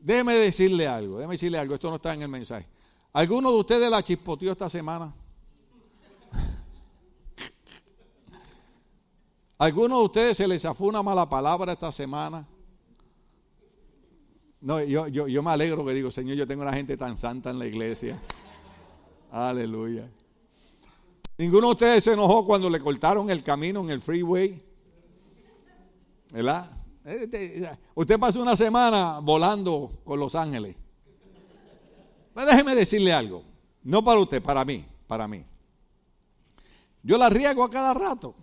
Déjeme 0.00 0.34
decirle 0.34 0.86
algo, 0.86 1.16
déjeme 1.16 1.34
decirle 1.34 1.58
algo, 1.58 1.74
esto 1.74 1.90
no 1.90 1.96
está 1.96 2.14
en 2.14 2.22
el 2.22 2.28
mensaje. 2.28 2.66
¿Alguno 3.12 3.50
de 3.50 3.58
ustedes 3.58 3.90
la 3.90 4.02
chispoteó 4.02 4.52
esta 4.52 4.68
semana? 4.68 5.12
¿Alguno 9.58 9.98
de 9.98 10.04
ustedes 10.04 10.36
se 10.36 10.46
les 10.46 10.62
zafó 10.62 10.84
una 10.84 11.02
mala 11.02 11.28
palabra 11.28 11.72
esta 11.72 11.90
semana? 11.90 12.46
No, 14.60 14.82
yo, 14.82 15.08
yo, 15.08 15.28
yo 15.28 15.42
me 15.42 15.50
alegro 15.50 15.84
que 15.84 15.94
digo, 15.94 16.10
Señor, 16.10 16.36
yo 16.36 16.46
tengo 16.46 16.62
una 16.62 16.72
gente 16.72 16.96
tan 16.96 17.16
santa 17.16 17.50
en 17.50 17.58
la 17.58 17.66
iglesia. 17.66 18.20
Aleluya. 19.32 20.08
Ninguno 21.36 21.68
de 21.68 21.72
ustedes 21.72 22.04
se 22.04 22.12
enojó 22.12 22.46
cuando 22.46 22.70
le 22.70 22.80
cortaron 22.80 23.30
el 23.30 23.42
camino 23.42 23.80
en 23.80 23.90
el 23.90 24.00
freeway. 24.00 24.67
¿Verdad? 26.32 26.70
Eh, 27.04 27.76
Usted 27.94 28.18
pasó 28.18 28.42
una 28.42 28.56
semana 28.56 29.18
volando 29.20 29.90
con 30.04 30.20
Los 30.20 30.34
Ángeles. 30.34 30.76
Pues 32.34 32.46
déjeme 32.46 32.74
decirle 32.74 33.12
algo. 33.12 33.44
No 33.82 34.04
para 34.04 34.20
usted, 34.20 34.42
para 34.42 34.64
mí, 34.64 34.84
para 35.06 35.26
mí. 35.26 35.44
Yo 37.02 37.16
la 37.16 37.28
riego 37.28 37.64
a 37.64 37.70
cada 37.70 37.94
rato. 37.94 38.34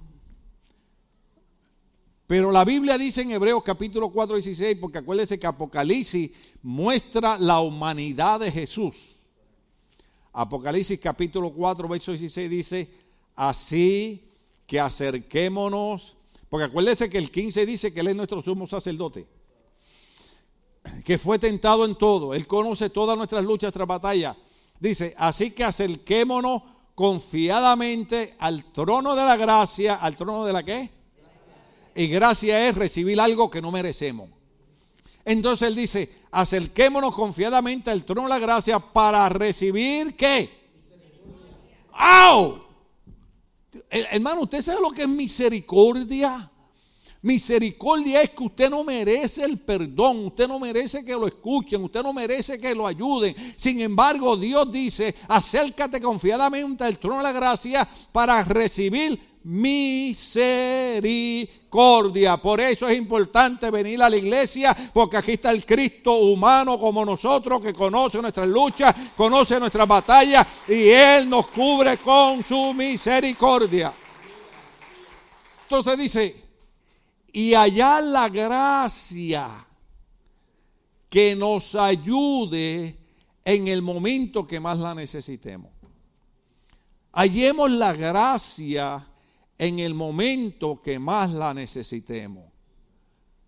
Pero 2.27 2.51
la 2.51 2.65
Biblia 2.65 2.97
dice 2.97 3.21
en 3.21 3.31
Hebreos 3.31 3.61
capítulo 3.63 4.09
4, 4.09 4.37
16, 4.37 4.77
porque 4.81 4.97
acuérdese 4.97 5.37
que 5.37 5.45
Apocalipsis 5.45 6.31
muestra 6.63 7.37
la 7.37 7.59
humanidad 7.59 8.39
de 8.39 8.51
Jesús. 8.51 9.15
Apocalipsis 10.33 10.99
capítulo 10.99 11.53
4, 11.53 11.87
verso 11.87 12.11
16 12.11 12.49
dice, 12.49 12.89
así 13.35 14.27
que 14.65 14.79
acerquémonos, 14.79 16.17
porque 16.55 16.67
acuérdese 16.67 17.09
que 17.09 17.17
el 17.17 17.31
15 17.31 17.65
dice 17.65 17.93
que 17.93 17.99
Él 17.99 18.07
es 18.07 18.15
nuestro 18.15 18.41
sumo 18.41 18.65
sacerdote, 18.65 19.27
que 21.03 21.17
fue 21.17 21.37
tentado 21.37 21.83
en 21.83 21.95
todo, 21.95 22.33
Él 22.33 22.47
conoce 22.47 22.89
todas 22.89 23.17
nuestras 23.17 23.43
luchas, 23.43 23.63
nuestras 23.63 23.85
batallas. 23.85 24.37
Dice, 24.79 25.13
así 25.17 25.51
que 25.51 25.65
acerquémonos 25.65 26.61
confiadamente 26.95 28.35
al 28.39 28.71
trono 28.71 29.17
de 29.17 29.25
la 29.25 29.35
gracia, 29.35 29.95
al 29.95 30.15
trono 30.15 30.45
de 30.45 30.53
la 30.53 30.63
qué? 30.63 30.89
Y 31.93 32.07
gracia 32.07 32.69
es 32.69 32.75
recibir 32.75 33.19
algo 33.19 33.51
que 33.51 33.61
no 33.61 33.69
merecemos. 33.69 34.29
Entonces 35.25 35.67
él 35.67 35.75
dice, 35.75 36.09
acerquémonos 36.31 37.13
confiadamente 37.13 37.91
al 37.91 38.05
trono 38.05 38.23
de 38.23 38.29
la 38.29 38.39
gracia 38.39 38.79
para 38.79 39.27
recibir 39.27 40.15
qué? 40.15 40.49
¡Au! 41.91 42.64
Eh, 43.89 44.05
Hermano, 44.11 44.41
¿usted 44.41 44.61
sabe 44.61 44.81
lo 44.81 44.91
que 44.91 45.03
es 45.03 45.07
misericordia? 45.07 46.51
Misericordia 47.21 48.21
es 48.21 48.29
que 48.29 48.43
usted 48.43 48.69
no 48.69 48.83
merece 48.83 49.43
el 49.43 49.57
perdón, 49.57 50.27
usted 50.27 50.47
no 50.47 50.59
merece 50.59 51.03
que 51.03 51.13
lo 51.13 51.25
escuchen, 51.25 51.83
usted 51.83 52.03
no 52.03 52.13
merece 52.13 52.59
que 52.59 52.75
lo 52.75 52.85
ayuden. 52.85 53.35
Sin 53.57 53.79
embargo, 53.81 54.37
Dios 54.37 54.71
dice, 54.71 55.15
acércate 55.27 55.99
confiadamente 55.99 56.83
al 56.83 56.99
trono 56.99 57.17
de 57.17 57.23
la 57.23 57.31
gracia 57.31 57.89
para 58.11 58.43
recibir 58.43 59.19
misericordia. 59.45 62.37
Por 62.37 62.59
eso 62.59 62.89
es 62.89 62.97
importante 62.97 63.69
venir 63.69 64.01
a 64.01 64.09
la 64.09 64.17
iglesia, 64.17 64.75
porque 64.93 65.17
aquí 65.17 65.33
está 65.33 65.51
el 65.51 65.63
Cristo 65.65 66.15
humano 66.15 66.79
como 66.79 67.05
nosotros, 67.05 67.61
que 67.61 67.71
conoce 67.71 68.19
nuestras 68.21 68.47
luchas, 68.47 68.95
conoce 69.15 69.59
nuestras 69.59 69.87
batallas 69.87 70.47
y 70.67 70.89
Él 70.89 71.29
nos 71.29 71.45
cubre 71.47 71.97
con 71.97 72.43
su 72.43 72.73
misericordia. 72.73 73.93
Entonces 75.61 75.97
dice, 75.97 76.43
y 77.31 77.53
hallar 77.53 78.03
la 78.03 78.27
gracia 78.29 79.67
que 81.09 81.35
nos 81.35 81.75
ayude 81.75 82.97
en 83.43 83.67
el 83.67 83.83
momento 83.83 84.47
que 84.47 84.59
más 84.59 84.79
la 84.79 84.95
necesitemos. 84.95 85.71
Hallemos 87.13 87.69
la 87.71 87.93
gracia 87.93 89.07
en 89.57 89.79
el 89.79 89.93
momento 89.93 90.81
que 90.81 90.99
más 90.99 91.31
la 91.31 91.53
necesitemos. 91.53 92.45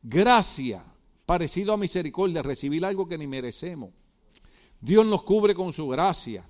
Gracia, 0.01 0.83
parecido 1.25 1.73
a 1.73 1.77
misericordia, 1.77 2.41
recibir 2.41 2.85
algo 2.85 3.07
que 3.07 3.17
ni 3.17 3.27
merecemos. 3.27 3.89
Dios 4.79 5.05
nos 5.05 5.23
cubre 5.23 5.53
con 5.53 5.73
su 5.73 5.87
gracia. 5.87 6.47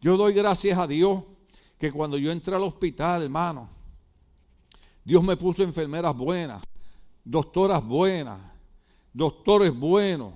Yo 0.00 0.16
doy 0.16 0.32
gracias 0.32 0.78
a 0.78 0.86
Dios 0.86 1.24
que 1.78 1.90
cuando 1.90 2.18
yo 2.18 2.30
entré 2.30 2.54
al 2.54 2.62
hospital, 2.62 3.22
hermano, 3.22 3.68
Dios 5.04 5.24
me 5.24 5.36
puso 5.36 5.62
enfermeras 5.62 6.16
buenas, 6.16 6.62
doctoras 7.24 7.84
buenas, 7.84 8.38
doctores 9.12 9.74
buenos. 9.76 10.34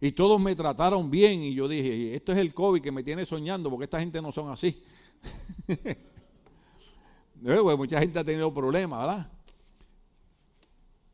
Y 0.00 0.12
todos 0.12 0.40
me 0.40 0.54
trataron 0.54 1.10
bien 1.10 1.42
y 1.42 1.52
yo 1.52 1.68
dije, 1.68 2.14
esto 2.14 2.32
es 2.32 2.38
el 2.38 2.54
COVID 2.54 2.80
que 2.80 2.90
me 2.90 3.02
tiene 3.02 3.26
soñando 3.26 3.68
porque 3.68 3.84
esta 3.84 4.00
gente 4.00 4.22
no 4.22 4.32
son 4.32 4.50
así. 4.50 4.82
Pues 7.42 7.76
mucha 7.76 7.98
gente 8.00 8.18
ha 8.18 8.24
tenido 8.24 8.52
problemas, 8.52 9.00
¿verdad? 9.00 9.30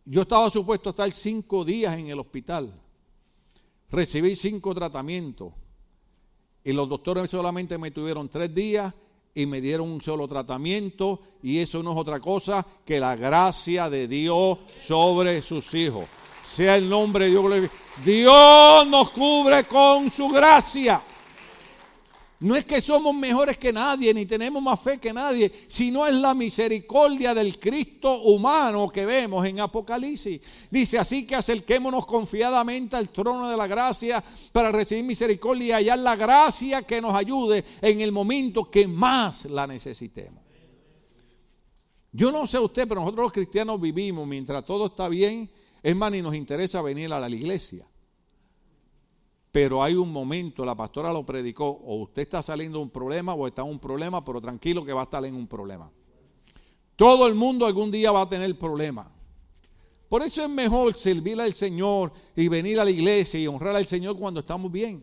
Yo 0.05 0.23
estaba 0.23 0.51
supuesto 0.51 0.89
a 0.89 0.93
estar 0.93 1.11
cinco 1.13 1.65
días 1.65 1.97
en 1.99 2.09
el 2.09 2.19
hospital. 2.19 2.73
Recibí 3.91 4.35
cinco 4.37 4.75
tratamientos. 4.75 5.53
Y 6.65 6.73
los 6.73 6.89
doctores 6.89 7.31
solamente 7.31 7.79
me 7.79 7.93
tuvieron 7.93 8.29
tres 8.29 8.53
días 8.53 8.93
y 9.35 9.47
me 9.47 9.61
dieron 9.61 9.89
un 9.89 10.01
solo 10.01 10.27
tratamiento. 10.27 11.21
Y 11.43 11.59
eso 11.59 11.83
no 11.83 11.93
es 11.93 11.99
otra 11.99 12.19
cosa 12.21 12.67
que 12.85 12.99
la 12.99 13.15
gracia 13.15 13.89
de 13.89 14.09
Dios 14.09 14.59
sobre 14.81 15.43
sus 15.43 15.75
hijos. 15.75 16.07
Sea 16.43 16.77
el 16.77 16.89
nombre 16.89 17.27
de 17.27 17.31
Dios. 17.31 17.71
Dios 18.05 18.87
nos 18.87 19.11
cubre 19.11 19.65
con 19.65 20.11
su 20.11 20.29
gracia. 20.29 21.03
No 22.39 22.55
es 22.55 22.67
que 22.67 22.83
somos 22.83 23.15
mejores 23.15 23.57
que 23.57 23.73
nadie, 23.73 24.13
ni 24.13 24.27
tenemos 24.27 24.63
más 24.63 24.79
fe 24.79 24.99
que 24.99 25.11
nadie, 25.11 25.51
sino 25.69 26.07
es 26.07 26.15
la 26.15 26.35
misericordia 26.35 27.35
del 27.35 27.59
Cristo 27.59 28.23
humano 28.23 28.91
que 28.91 29.07
vemos 29.07 29.47
en 29.47 29.61
Apocalipsis. 29.61 30.41
Dice 30.71 30.99
así 30.99 31.27
que 31.27 31.35
acerquémonos 31.35 32.05
confiadamente 32.05 32.95
al 32.95 33.09
trono 33.09 33.49
de 33.49 33.57
la 33.57 33.67
gracia 33.67 34.23
para 34.53 34.71
recibir 34.71 35.05
misericordia 35.05 35.81
y 35.81 35.85
hallar 35.85 35.99
la 36.01 36.15
gracia 36.15 36.83
que 36.83 37.01
nos 37.01 37.15
ayude 37.15 37.65
en 37.81 38.03
el 38.03 38.13
momento 38.13 38.71
que 38.71 38.87
más 38.87 39.47
la 39.47 39.67
necesitemos. 39.67 40.45
Yo 42.13 42.31
no 42.31 42.47
sé 42.47 42.59
usted, 42.59 42.87
pero 42.87 43.01
nosotros 43.01 43.25
los 43.25 43.33
cristianos 43.33 43.81
vivimos 43.81 44.27
mientras 44.27 44.65
todo 44.65 44.87
está 44.87 45.09
bien, 45.09 45.51
es 45.83 45.97
más, 45.97 46.11
ni 46.11 46.21
nos 46.21 46.35
interesa 46.35 46.83
venir 46.83 47.13
a 47.13 47.21
la 47.21 47.29
iglesia. 47.29 47.87
Pero 49.57 49.83
hay 49.83 49.95
un 49.95 50.13
momento, 50.13 50.67
la 50.67 50.75
pastora 50.75 51.11
lo 51.11 51.25
predicó, 51.25 51.67
o 51.67 52.03
usted 52.03 52.21
está 52.21 52.43
saliendo 52.43 52.77
de 52.77 52.85
un 52.85 52.91
problema 52.91 53.33
o 53.33 53.47
está 53.47 53.63
en 53.63 53.69
un 53.69 53.79
problema, 53.79 54.23
pero 54.23 54.39
tranquilo 54.39 54.85
que 54.85 54.93
va 54.93 55.01
a 55.01 55.05
estar 55.05 55.25
en 55.25 55.35
un 55.35 55.47
problema. 55.47 55.91
Todo 56.95 57.27
el 57.27 57.35
mundo 57.35 57.65
algún 57.65 57.91
día 57.91 58.13
va 58.13 58.21
a 58.21 58.29
tener 58.29 58.59
problema. 58.59 59.11
Por 60.11 60.21
eso 60.21 60.43
es 60.43 60.51
mejor 60.51 60.95
servir 60.99 61.41
al 61.41 61.55
Señor 61.55 62.13
y 62.37 62.49
venir 62.49 62.79
a 62.79 62.85
la 62.85 62.91
iglesia 62.91 63.41
y 63.41 63.47
honrar 63.47 63.75
al 63.75 63.87
Señor 63.87 64.19
cuando 64.19 64.41
estamos 64.41 64.71
bien. 64.71 65.03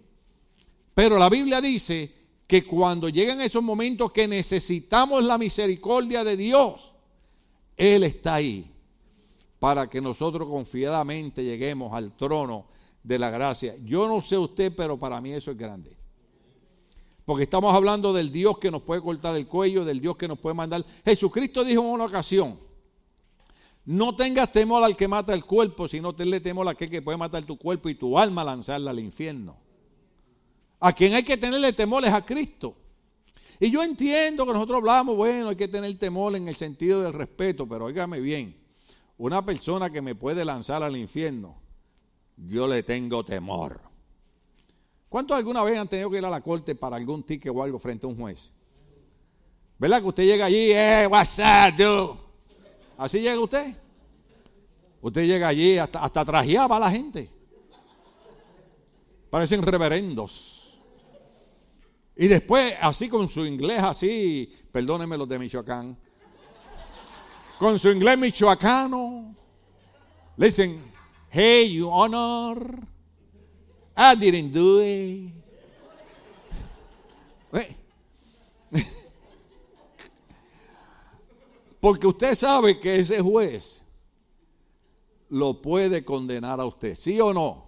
Pero 0.93 1.17
la 1.17 1.29
Biblia 1.29 1.59
dice 1.59 2.13
que 2.45 2.63
cuando 2.63 3.09
llegan 3.09 3.41
esos 3.41 3.63
momentos 3.63 4.11
que 4.11 4.27
necesitamos 4.27 5.23
la 5.23 5.39
misericordia 5.39 6.23
de 6.23 6.37
Dios, 6.37 6.93
Él 7.75 8.03
está 8.03 8.35
ahí 8.35 8.71
para 9.57 9.89
que 9.89 9.99
nosotros 9.99 10.47
confiadamente 10.47 11.43
lleguemos 11.43 11.91
al 11.91 12.15
trono 12.15 12.71
de 13.03 13.19
la 13.19 13.29
gracia. 13.29 13.75
Yo 13.83 14.07
no 14.07 14.21
sé 14.21 14.37
usted, 14.37 14.73
pero 14.75 14.97
para 14.97 15.19
mí 15.21 15.31
eso 15.31 15.51
es 15.51 15.57
grande. 15.57 15.95
Porque 17.25 17.43
estamos 17.43 17.73
hablando 17.73 18.11
del 18.11 18.31
Dios 18.31 18.57
que 18.57 18.71
nos 18.71 18.81
puede 18.81 19.01
cortar 19.01 19.35
el 19.35 19.47
cuello, 19.47 19.85
del 19.85 20.01
Dios 20.01 20.17
que 20.17 20.27
nos 20.27 20.39
puede 20.39 20.55
mandar. 20.55 20.85
Jesucristo 21.05 21.63
dijo 21.63 21.81
en 21.81 21.87
una 21.87 22.05
ocasión, 22.05 22.59
no 23.85 24.15
tengas 24.15 24.51
temor 24.51 24.83
al 24.83 24.95
que 24.95 25.07
mata 25.07 25.33
el 25.33 25.43
cuerpo, 25.45 25.87
sino 25.87 26.13
tenle 26.13 26.39
temor 26.39 26.67
a 26.67 26.71
aquel 26.71 26.89
que 26.89 27.01
puede 27.01 27.17
matar 27.17 27.43
tu 27.43 27.57
cuerpo 27.57 27.89
y 27.89 27.95
tu 27.95 28.17
alma 28.17 28.43
lanzarla 28.43 28.91
al 28.91 28.99
infierno. 28.99 29.57
A 30.79 30.93
quien 30.93 31.13
hay 31.13 31.23
que 31.23 31.37
tenerle 31.37 31.73
temor 31.73 32.03
es 32.05 32.13
a 32.13 32.25
Cristo. 32.25 32.75
Y 33.59 33.71
yo 33.71 33.83
entiendo 33.83 34.45
que 34.45 34.53
nosotros 34.53 34.77
hablamos, 34.77 35.15
bueno, 35.15 35.49
hay 35.49 35.55
que 35.55 35.67
tener 35.67 35.97
temor 35.97 36.35
en 36.35 36.47
el 36.47 36.55
sentido 36.55 37.01
del 37.01 37.13
respeto, 37.13 37.67
pero 37.67 37.85
óigame 37.85 38.19
bien, 38.19 38.55
una 39.17 39.45
persona 39.45 39.89
que 39.89 40.01
me 40.01 40.15
puede 40.15 40.43
lanzar 40.43 40.83
al 40.83 40.97
infierno, 40.97 41.62
yo 42.47 42.67
le 42.67 42.83
tengo 42.83 43.23
temor. 43.23 43.79
¿Cuántos 45.09 45.37
alguna 45.37 45.63
vez 45.63 45.77
han 45.77 45.87
tenido 45.87 46.09
que 46.09 46.17
ir 46.17 46.25
a 46.25 46.29
la 46.29 46.41
corte 46.41 46.75
para 46.75 46.95
algún 46.95 47.23
ticket 47.23 47.51
o 47.53 47.61
algo 47.61 47.77
frente 47.79 48.05
a 48.05 48.09
un 48.09 48.17
juez? 48.17 48.51
¿Verdad 49.77 50.01
que 50.01 50.07
usted 50.07 50.23
llega 50.23 50.45
allí, 50.45 50.71
eh, 50.71 51.07
what's 51.09 51.39
up, 51.39 51.75
dude? 51.77 52.19
¿Así 52.97 53.19
llega 53.19 53.39
usted? 53.39 53.75
Usted 55.01 55.27
llega 55.27 55.47
allí, 55.47 55.77
hasta, 55.77 56.03
hasta 56.03 56.25
trajeaba 56.25 56.77
a 56.77 56.79
la 56.79 56.91
gente. 56.91 57.29
Parecen 59.29 59.61
reverendos. 59.61 60.77
Y 62.15 62.27
después, 62.27 62.75
así 62.79 63.09
con 63.09 63.27
su 63.27 63.45
inglés, 63.45 63.81
así, 63.81 64.51
perdónenme 64.71 65.17
los 65.17 65.27
de 65.27 65.39
Michoacán, 65.39 65.97
con 67.57 67.79
su 67.79 67.89
inglés 67.89 68.17
michoacano, 68.17 69.35
le 70.37 70.45
dicen, 70.47 70.92
hey, 71.33 71.63
you 71.63 71.89
honor, 71.89 72.77
I 73.97 74.13
didn't 74.13 74.53
do 74.53 74.81
it. 74.81 75.31
Porque 81.81 82.05
usted 82.05 82.35
sabe 82.35 82.79
que 82.79 82.97
ese 82.97 83.19
juez 83.19 83.83
lo 85.29 85.59
puede 85.59 86.05
condenar 86.05 86.59
a 86.61 86.65
usted, 86.65 86.95
¿sí 86.95 87.19
o 87.19 87.33
no? 87.33 87.65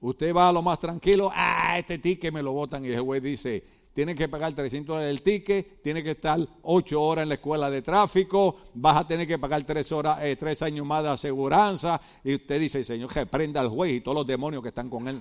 Usted 0.00 0.34
va 0.34 0.48
a 0.48 0.52
lo 0.52 0.60
más 0.60 0.80
tranquilo, 0.80 1.30
ah, 1.32 1.78
este 1.78 1.98
ticket 1.98 2.32
me 2.32 2.42
lo 2.42 2.50
votan 2.50 2.84
y 2.84 2.88
el 2.88 3.00
juez 3.00 3.22
dice, 3.22 3.64
tiene 3.94 4.14
que 4.14 4.28
pagar 4.28 4.54
300 4.54 4.94
dólares 4.94 5.10
el 5.10 5.22
ticket, 5.22 5.82
tiene 5.82 6.02
que 6.02 6.12
estar 6.12 6.38
8 6.62 7.00
horas 7.00 7.22
en 7.24 7.28
la 7.28 7.34
escuela 7.34 7.70
de 7.70 7.82
tráfico, 7.82 8.56
vas 8.74 8.96
a 8.96 9.06
tener 9.06 9.26
que 9.26 9.38
pagar 9.38 9.64
3, 9.64 9.92
horas, 9.92 10.18
eh, 10.22 10.36
3 10.36 10.62
años 10.62 10.86
más 10.86 11.02
de 11.02 11.10
aseguranza 11.10 12.00
y 12.24 12.34
usted 12.36 12.60
dice, 12.60 12.84
Señor, 12.84 13.12
que 13.12 13.26
prenda 13.26 13.60
al 13.60 13.68
juez 13.68 13.92
y 13.92 14.00
todos 14.00 14.16
los 14.16 14.26
demonios 14.26 14.62
que 14.62 14.70
están 14.70 14.88
con 14.88 15.08
él. 15.08 15.20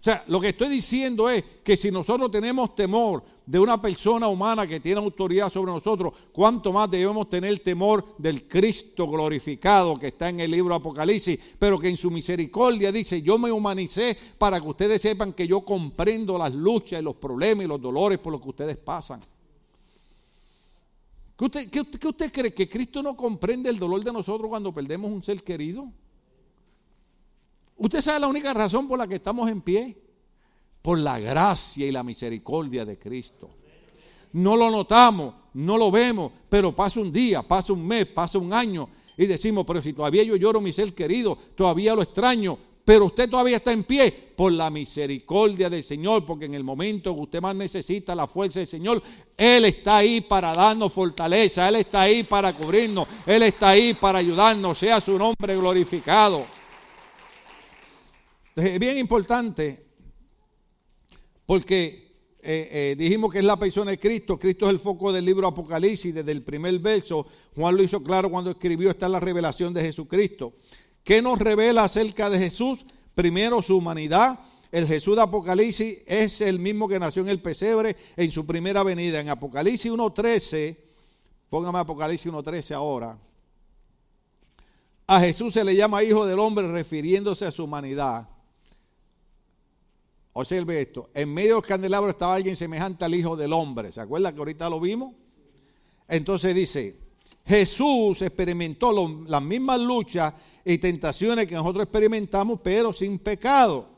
O 0.00 0.04
sea, 0.04 0.24
lo 0.28 0.40
que 0.40 0.50
estoy 0.50 0.68
diciendo 0.68 1.28
es 1.28 1.42
que 1.64 1.76
si 1.76 1.90
nosotros 1.90 2.30
tenemos 2.30 2.72
temor 2.76 3.24
de 3.44 3.58
una 3.58 3.82
persona 3.82 4.28
humana 4.28 4.64
que 4.64 4.78
tiene 4.78 5.00
autoridad 5.00 5.50
sobre 5.52 5.72
nosotros, 5.72 6.12
cuánto 6.32 6.72
más 6.72 6.88
debemos 6.88 7.28
tener 7.28 7.58
temor 7.58 8.14
del 8.16 8.46
Cristo 8.46 9.08
glorificado 9.08 9.98
que 9.98 10.08
está 10.08 10.28
en 10.28 10.38
el 10.38 10.52
libro 10.52 10.72
Apocalipsis, 10.76 11.36
pero 11.58 11.80
que 11.80 11.88
en 11.88 11.96
su 11.96 12.12
misericordia 12.12 12.92
dice, 12.92 13.20
yo 13.22 13.38
me 13.38 13.50
humanicé 13.50 14.16
para 14.38 14.60
que 14.60 14.68
ustedes 14.68 15.02
sepan 15.02 15.32
que 15.32 15.48
yo 15.48 15.62
comprendo 15.62 16.38
las 16.38 16.54
luchas 16.54 17.00
y 17.00 17.04
los 17.04 17.16
problemas 17.16 17.64
y 17.64 17.68
los 17.68 17.80
dolores 17.80 18.18
por 18.18 18.32
los 18.32 18.40
que 18.40 18.48
ustedes 18.50 18.76
pasan. 18.76 19.20
¿Qué 21.36 21.44
usted, 21.44 21.70
qué 21.70 21.80
usted- 21.80 21.98
qué 21.98 22.08
usted 22.08 22.32
cree? 22.32 22.54
¿Que 22.54 22.68
Cristo 22.68 23.02
no 23.02 23.16
comprende 23.16 23.68
el 23.68 23.78
dolor 23.80 24.04
de 24.04 24.12
nosotros 24.12 24.48
cuando 24.48 24.72
perdemos 24.72 25.10
un 25.10 25.24
ser 25.24 25.42
querido? 25.42 25.88
Usted 27.78 28.00
sabe 28.00 28.20
la 28.20 28.28
única 28.28 28.52
razón 28.52 28.86
por 28.86 28.98
la 28.98 29.06
que 29.06 29.14
estamos 29.16 29.48
en 29.50 29.62
pie. 29.62 29.96
Por 30.82 30.98
la 30.98 31.18
gracia 31.18 31.86
y 31.86 31.92
la 31.92 32.02
misericordia 32.02 32.84
de 32.84 32.98
Cristo. 32.98 33.50
No 34.32 34.56
lo 34.56 34.70
notamos, 34.70 35.34
no 35.54 35.78
lo 35.78 35.90
vemos, 35.90 36.32
pero 36.48 36.74
pasa 36.74 37.00
un 37.00 37.12
día, 37.12 37.42
pasa 37.42 37.72
un 37.72 37.86
mes, 37.86 38.06
pasa 38.06 38.38
un 38.38 38.52
año 38.52 38.88
y 39.16 39.26
decimos, 39.26 39.64
pero 39.66 39.82
si 39.82 39.92
todavía 39.92 40.22
yo 40.22 40.36
lloro 40.36 40.60
mi 40.60 40.70
ser 40.70 40.94
querido, 40.94 41.36
todavía 41.56 41.94
lo 41.94 42.02
extraño, 42.02 42.58
pero 42.84 43.06
usted 43.06 43.28
todavía 43.28 43.56
está 43.56 43.72
en 43.72 43.84
pie 43.84 44.32
por 44.36 44.52
la 44.52 44.70
misericordia 44.70 45.68
del 45.68 45.82
Señor, 45.82 46.24
porque 46.24 46.44
en 46.44 46.54
el 46.54 46.62
momento 46.62 47.14
que 47.14 47.20
usted 47.22 47.42
más 47.42 47.56
necesita 47.56 48.14
la 48.14 48.26
fuerza 48.26 48.60
del 48.60 48.68
Señor, 48.68 49.02
Él 49.36 49.64
está 49.64 49.98
ahí 49.98 50.20
para 50.20 50.54
darnos 50.54 50.92
fortaleza, 50.92 51.68
Él 51.68 51.76
está 51.76 52.02
ahí 52.02 52.22
para 52.22 52.54
cubrirnos, 52.54 53.08
Él 53.26 53.42
está 53.42 53.70
ahí 53.70 53.94
para 53.94 54.20
ayudarnos, 54.20 54.78
sea 54.78 55.00
su 55.00 55.18
nombre 55.18 55.56
glorificado. 55.56 56.46
Es 58.58 58.78
bien 58.80 58.98
importante 58.98 59.86
porque 61.46 62.08
eh, 62.42 62.68
eh, 62.72 62.96
dijimos 62.98 63.32
que 63.32 63.38
es 63.38 63.44
la 63.44 63.56
persona 63.56 63.92
de 63.92 64.00
Cristo. 64.00 64.36
Cristo 64.36 64.66
es 64.66 64.70
el 64.70 64.80
foco 64.80 65.12
del 65.12 65.24
libro 65.24 65.46
Apocalipsis. 65.46 66.12
Desde 66.12 66.32
el 66.32 66.42
primer 66.42 66.76
verso, 66.80 67.24
Juan 67.54 67.76
lo 67.76 67.82
hizo 67.84 68.02
claro 68.02 68.30
cuando 68.30 68.50
escribió, 68.50 68.90
está 68.90 69.08
la 69.08 69.20
revelación 69.20 69.72
de 69.72 69.82
Jesucristo. 69.82 70.54
¿Qué 71.04 71.22
nos 71.22 71.38
revela 71.38 71.84
acerca 71.84 72.28
de 72.28 72.38
Jesús? 72.38 72.84
Primero, 73.14 73.62
su 73.62 73.76
humanidad. 73.76 74.40
El 74.72 74.88
Jesús 74.88 75.14
de 75.14 75.22
Apocalipsis 75.22 75.98
es 76.04 76.40
el 76.40 76.58
mismo 76.58 76.88
que 76.88 76.98
nació 76.98 77.22
en 77.22 77.28
el 77.28 77.40
pesebre 77.40 77.96
en 78.16 78.30
su 78.32 78.44
primera 78.44 78.82
venida. 78.82 79.20
En 79.20 79.28
Apocalipsis 79.28 79.90
1.13, 79.90 80.76
póngame 81.48 81.78
Apocalipsis 81.78 82.30
1.13 82.30 82.74
ahora. 82.74 83.16
A 85.06 85.20
Jesús 85.20 85.54
se 85.54 85.64
le 85.64 85.76
llama 85.76 86.02
hijo 86.02 86.26
del 86.26 86.40
hombre 86.40 86.70
refiriéndose 86.70 87.46
a 87.46 87.52
su 87.52 87.64
humanidad. 87.64 88.28
Observe 90.40 90.80
esto. 90.80 91.10
En 91.14 91.34
medio 91.34 91.56
del 91.56 91.64
candelabro 91.64 92.10
estaba 92.10 92.36
alguien 92.36 92.54
semejante 92.54 93.04
al 93.04 93.12
Hijo 93.12 93.36
del 93.36 93.52
Hombre. 93.52 93.90
¿Se 93.90 94.00
acuerda 94.00 94.32
que 94.32 94.38
ahorita 94.38 94.70
lo 94.70 94.78
vimos? 94.78 95.12
Entonces 96.06 96.54
dice, 96.54 96.96
Jesús 97.44 98.22
experimentó 98.22 98.92
las 99.26 99.42
mismas 99.42 99.80
luchas 99.80 100.32
y 100.64 100.78
tentaciones 100.78 101.48
que 101.48 101.56
nosotros 101.56 101.82
experimentamos, 101.82 102.60
pero 102.62 102.92
sin 102.92 103.18
pecado. 103.18 103.88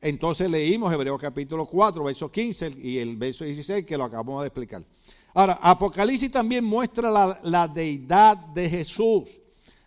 Entonces 0.00 0.50
leímos 0.50 0.92
Hebreos 0.92 1.20
capítulo 1.20 1.66
4, 1.66 2.02
verso 2.02 2.32
15 2.32 2.74
y 2.82 2.98
el 2.98 3.16
verso 3.16 3.44
16 3.44 3.86
que 3.86 3.96
lo 3.96 4.02
acabamos 4.02 4.42
de 4.42 4.48
explicar. 4.48 4.82
Ahora, 5.34 5.60
Apocalipsis 5.62 6.32
también 6.32 6.64
muestra 6.64 7.12
la, 7.12 7.38
la 7.44 7.68
deidad 7.68 8.38
de 8.38 8.68
Jesús. 8.68 9.40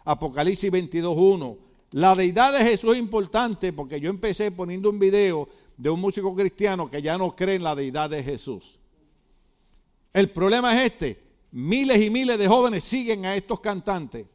Apocalipsis 0.05 0.71
22.1. 0.71 1.57
La 1.91 2.15
deidad 2.15 2.57
de 2.57 2.65
Jesús 2.65 2.93
es 2.93 2.99
importante 2.99 3.71
porque 3.71 3.99
yo 3.99 4.09
empecé 4.09 4.51
poniendo 4.51 4.89
un 4.89 4.99
video 4.99 5.47
de 5.77 5.89
un 5.91 6.01
músico 6.01 6.35
cristiano 6.35 6.89
que 6.89 7.01
ya 7.01 7.17
no 7.17 7.35
cree 7.35 7.55
en 7.55 7.63
la 7.63 7.75
deidad 7.75 8.09
de 8.09 8.23
Jesús. 8.23 8.79
El 10.11 10.31
problema 10.31 10.75
es 10.75 10.91
este, 10.91 11.21
miles 11.51 12.01
y 12.01 12.09
miles 12.09 12.37
de 12.39 12.47
jóvenes 12.47 12.83
siguen 12.83 13.25
a 13.25 13.35
estos 13.35 13.59
cantantes, 13.59 14.25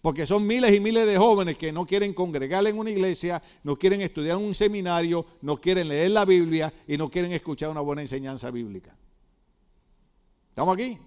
porque 0.00 0.26
son 0.26 0.46
miles 0.46 0.74
y 0.74 0.80
miles 0.80 1.06
de 1.06 1.18
jóvenes 1.18 1.58
que 1.58 1.70
no 1.70 1.86
quieren 1.86 2.14
congregar 2.14 2.66
en 2.66 2.78
una 2.78 2.90
iglesia, 2.90 3.42
no 3.62 3.76
quieren 3.76 4.00
estudiar 4.00 4.38
en 4.38 4.44
un 4.44 4.54
seminario, 4.54 5.26
no 5.42 5.60
quieren 5.60 5.88
leer 5.88 6.12
la 6.12 6.24
Biblia 6.24 6.72
y 6.88 6.96
no 6.96 7.10
quieren 7.10 7.32
escuchar 7.32 7.68
una 7.68 7.80
buena 7.80 8.00
enseñanza 8.00 8.50
bíblica. 8.50 8.96
¿Estamos 10.48 10.74
aquí? 10.74 10.98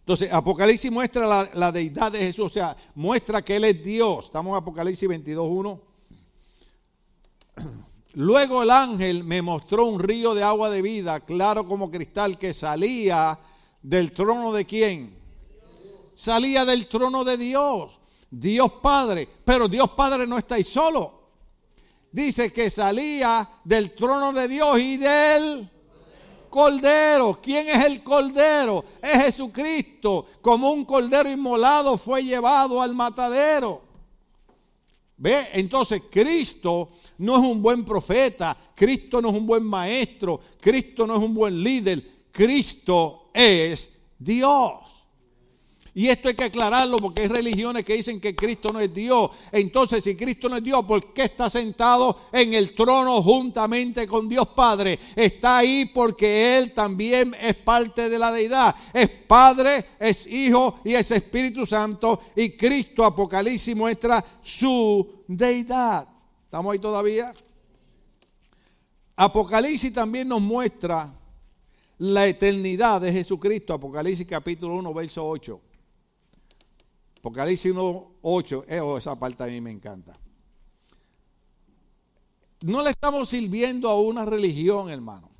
Entonces, 0.00 0.30
Apocalipsis 0.32 0.90
muestra 0.90 1.26
la, 1.26 1.50
la 1.54 1.72
deidad 1.72 2.10
de 2.10 2.18
Jesús, 2.18 2.46
o 2.46 2.48
sea, 2.48 2.76
muestra 2.96 3.42
que 3.42 3.56
Él 3.56 3.64
es 3.64 3.82
Dios. 3.82 4.26
Estamos 4.26 4.50
en 4.50 4.56
Apocalipsis 4.56 5.08
22.1. 5.08 5.80
Luego 8.14 8.62
el 8.62 8.70
ángel 8.70 9.24
me 9.24 9.42
mostró 9.42 9.86
un 9.86 9.98
río 9.98 10.34
de 10.34 10.42
agua 10.42 10.70
de 10.70 10.82
vida, 10.82 11.20
claro 11.20 11.66
como 11.66 11.90
cristal, 11.90 12.38
que 12.38 12.54
salía 12.54 13.38
del 13.82 14.12
trono 14.12 14.52
de 14.52 14.64
quién? 14.64 15.18
Salía 16.14 16.64
del 16.64 16.86
trono 16.86 17.24
de 17.24 17.36
Dios, 17.36 17.98
Dios 18.30 18.70
Padre. 18.80 19.28
Pero 19.44 19.66
Dios 19.66 19.90
Padre 19.90 20.26
no 20.26 20.38
está 20.38 20.54
ahí 20.54 20.64
solo. 20.64 21.24
Dice 22.12 22.52
que 22.52 22.70
salía 22.70 23.48
del 23.64 23.92
trono 23.96 24.32
de 24.32 24.46
Dios 24.46 24.78
y 24.78 24.96
del 24.96 25.68
Cordero. 26.48 27.40
¿Quién 27.42 27.68
es 27.68 27.84
el 27.84 28.04
Cordero? 28.04 28.84
Es 29.02 29.24
Jesucristo. 29.24 30.26
Como 30.40 30.70
un 30.70 30.84
Cordero 30.84 31.28
inmolado 31.28 31.98
fue 31.98 32.22
llevado 32.22 32.80
al 32.80 32.94
matadero. 32.94 33.82
¿Ve? 35.16 35.48
Entonces 35.52 36.02
Cristo 36.10 36.90
no 37.18 37.36
es 37.36 37.42
un 37.42 37.62
buen 37.62 37.84
profeta, 37.84 38.56
Cristo 38.74 39.22
no 39.22 39.30
es 39.30 39.36
un 39.36 39.46
buen 39.46 39.64
maestro, 39.64 40.40
Cristo 40.60 41.06
no 41.06 41.16
es 41.16 41.22
un 41.22 41.34
buen 41.34 41.62
líder, 41.62 42.26
Cristo 42.32 43.30
es 43.32 43.90
Dios. 44.18 44.93
Y 45.96 46.08
esto 46.08 46.28
hay 46.28 46.34
que 46.34 46.42
aclararlo 46.42 46.96
porque 46.96 47.22
hay 47.22 47.28
religiones 47.28 47.84
que 47.84 47.94
dicen 47.94 48.20
que 48.20 48.34
Cristo 48.34 48.72
no 48.72 48.80
es 48.80 48.92
Dios. 48.92 49.30
Entonces, 49.52 50.02
si 50.02 50.16
Cristo 50.16 50.48
no 50.48 50.56
es 50.56 50.64
Dios, 50.64 50.84
¿por 50.84 51.12
qué 51.12 51.22
está 51.22 51.48
sentado 51.48 52.22
en 52.32 52.52
el 52.52 52.74
trono 52.74 53.22
juntamente 53.22 54.08
con 54.08 54.28
Dios 54.28 54.48
Padre? 54.48 54.98
Está 55.14 55.58
ahí 55.58 55.86
porque 55.94 56.58
Él 56.58 56.74
también 56.74 57.36
es 57.40 57.54
parte 57.54 58.08
de 58.08 58.18
la 58.18 58.32
deidad. 58.32 58.74
Es 58.92 59.08
Padre, 59.08 59.90
es 60.00 60.26
Hijo 60.26 60.80
y 60.84 60.94
es 60.94 61.12
Espíritu 61.12 61.64
Santo. 61.64 62.22
Y 62.34 62.56
Cristo, 62.56 63.04
Apocalipsis, 63.04 63.76
muestra 63.76 64.24
su 64.42 65.22
deidad. 65.28 66.08
¿Estamos 66.42 66.72
ahí 66.72 66.80
todavía? 66.80 67.32
Apocalipsis 69.14 69.92
también 69.92 70.26
nos 70.26 70.40
muestra 70.40 71.14
la 71.98 72.26
eternidad 72.26 73.00
de 73.00 73.12
Jesucristo. 73.12 73.72
Apocalipsis 73.72 74.26
capítulo 74.26 74.74
1, 74.74 74.92
verso 74.92 75.24
8. 75.24 75.60
Apocalipsis 77.24 77.72
1, 77.72 78.16
8. 78.20 78.64
Eh, 78.68 78.80
oh, 78.80 78.98
esa 78.98 79.18
parte 79.18 79.44
a 79.44 79.46
mí 79.46 79.58
me 79.58 79.70
encanta. 79.70 80.14
No 82.60 82.82
le 82.82 82.90
estamos 82.90 83.30
sirviendo 83.30 83.88
a 83.88 83.98
una 83.98 84.26
religión, 84.26 84.90
hermano. 84.90 85.30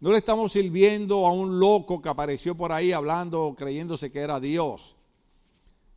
No 0.00 0.10
le 0.10 0.16
estamos 0.16 0.52
sirviendo 0.52 1.26
a 1.26 1.32
un 1.32 1.60
loco 1.60 2.00
que 2.00 2.08
apareció 2.08 2.54
por 2.54 2.72
ahí 2.72 2.92
hablando, 2.92 3.54
creyéndose 3.58 4.10
que 4.10 4.20
era 4.20 4.40
Dios. 4.40 4.96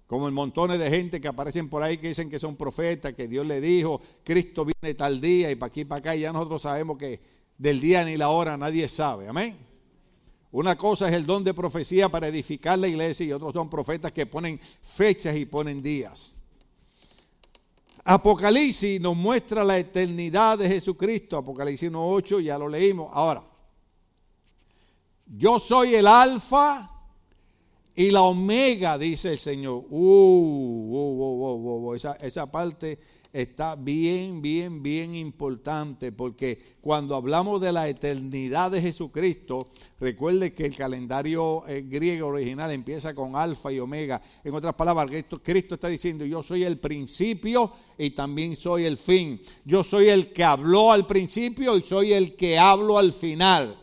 Como 0.05 0.28
el 0.28 0.34
montones 0.34 0.80
de 0.80 0.89
gente 0.89 1.22
que 1.22 1.30
aparecen 1.30 1.70
por 1.70 1.82
ahí 1.82 1.97
que 1.97 2.09
dicen 2.09 2.30
que 2.30 2.38
son 2.38 2.57
profetas, 2.57 3.13
que 3.13 3.30
Dios 3.30 3.45
le 3.45 3.61
dijo, 3.61 4.01
Cristo 4.22 4.66
viene 4.66 4.95
tal 4.95 5.22
día 5.22 5.49
y 5.49 5.55
para 5.55 5.70
aquí 5.70 5.86
para 5.86 5.99
acá, 5.99 6.16
y 6.18 6.20
ya 6.20 6.34
nosotros 6.34 6.63
sabemos 6.63 6.97
que 6.97 7.22
del 7.57 7.80
día 7.80 8.03
ni 8.03 8.18
la 8.18 8.28
hora 8.28 8.57
nadie 8.57 8.89
sabe. 8.89 9.30
Amén. 9.30 9.74
Una 10.56 10.78
cosa 10.78 11.10
es 11.10 11.14
el 11.14 11.26
don 11.26 11.43
de 11.43 11.53
profecía 11.53 12.08
para 12.08 12.30
edificar 12.30 12.80
la 12.80 12.88
iglesia 12.88 13.26
y 13.26 13.34
otros 13.34 13.51
son 13.51 13.70
profetas 13.70 14.14
que 14.14 14.26
ponen 14.26 14.58
fechas 14.82 15.36
y 15.36 15.45
ponen 15.45 15.82
días. 15.82 16.34
Apocalipsis 18.06 19.01
nos 19.01 19.18
muestra 19.18 19.66
la 19.66 19.78
eternidad 19.78 20.58
de 20.58 20.70
Jesucristo. 20.70 21.36
Apocalipsis 21.36 21.91
1.8, 21.91 22.41
ya 22.41 22.58
lo 22.58 22.70
leímos. 22.70 23.10
Ahora, 23.12 23.43
yo 25.26 25.60
soy 25.60 25.95
el 25.95 26.08
alfa 26.08 26.89
y 27.93 28.10
la 28.12 28.22
omega, 28.22 28.97
dice 28.97 29.32
el 29.32 29.38
Señor. 29.38 29.84
Uh, 29.89 29.97
uh, 29.99 31.20
uh, 31.20 31.53
uh, 31.53 31.89
uh, 31.89 31.93
esa, 31.95 32.14
esa 32.14 32.49
parte 32.49 32.97
está 33.36 33.75
bien, 33.75 34.41
bien, 34.41 34.81
bien 34.81 35.13
importante, 35.13 36.13
porque 36.13 36.77
cuando 36.79 37.15
hablamos 37.15 37.59
de 37.59 37.73
la 37.73 37.89
eternidad 37.89 38.71
de 38.71 38.81
Jesucristo, 38.81 39.67
recuerde 39.99 40.53
que 40.53 40.65
el 40.65 40.77
calendario 40.77 41.67
eh, 41.67 41.83
griego 41.86 42.29
original 42.29 42.71
empieza 42.71 43.13
con 43.13 43.36
alfa 43.36 43.73
y 43.73 43.79
omega. 43.79 44.21
En 44.41 44.53
otras 44.53 44.73
palabras, 44.75 45.07
Cristo, 45.07 45.43
Cristo 45.43 45.75
está 45.75 45.89
diciendo, 45.89 46.23
yo 46.23 46.41
soy 46.41 46.63
el 46.63 46.79
principio 46.79 47.73
y 47.97 48.11
también 48.11 48.55
soy 48.55 48.86
el 48.86 48.95
fin. 48.95 49.41
Yo 49.65 49.83
soy 49.83 50.07
el 50.07 50.31
que 50.31 50.45
habló 50.45 50.93
al 50.93 51.05
principio 51.05 51.75
y 51.75 51.81
soy 51.81 52.13
el 52.13 52.38
que 52.38 52.57
hablo 52.57 52.97
al 52.97 53.11
final. 53.11 53.77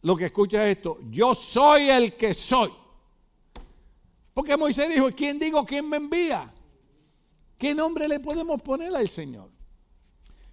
lo 0.01 0.17
que 0.17 0.25
escucha 0.25 0.67
es 0.67 0.75
esto, 0.75 0.99
yo 1.09 1.33
soy 1.33 1.89
el 1.89 2.17
que 2.17 2.33
soy. 2.33 2.73
Porque 4.33 4.57
Moisés 4.57 4.89
dijo, 4.93 5.09
¿quién 5.15 5.39
digo 5.39 5.65
quién 5.65 5.87
me 5.87 5.95
envía? 5.95 6.53
¿Qué 7.57 7.73
nombre 7.73 8.05
le 8.05 8.19
podemos 8.19 8.61
poner 8.61 8.93
al 8.93 9.07
Señor? 9.07 9.49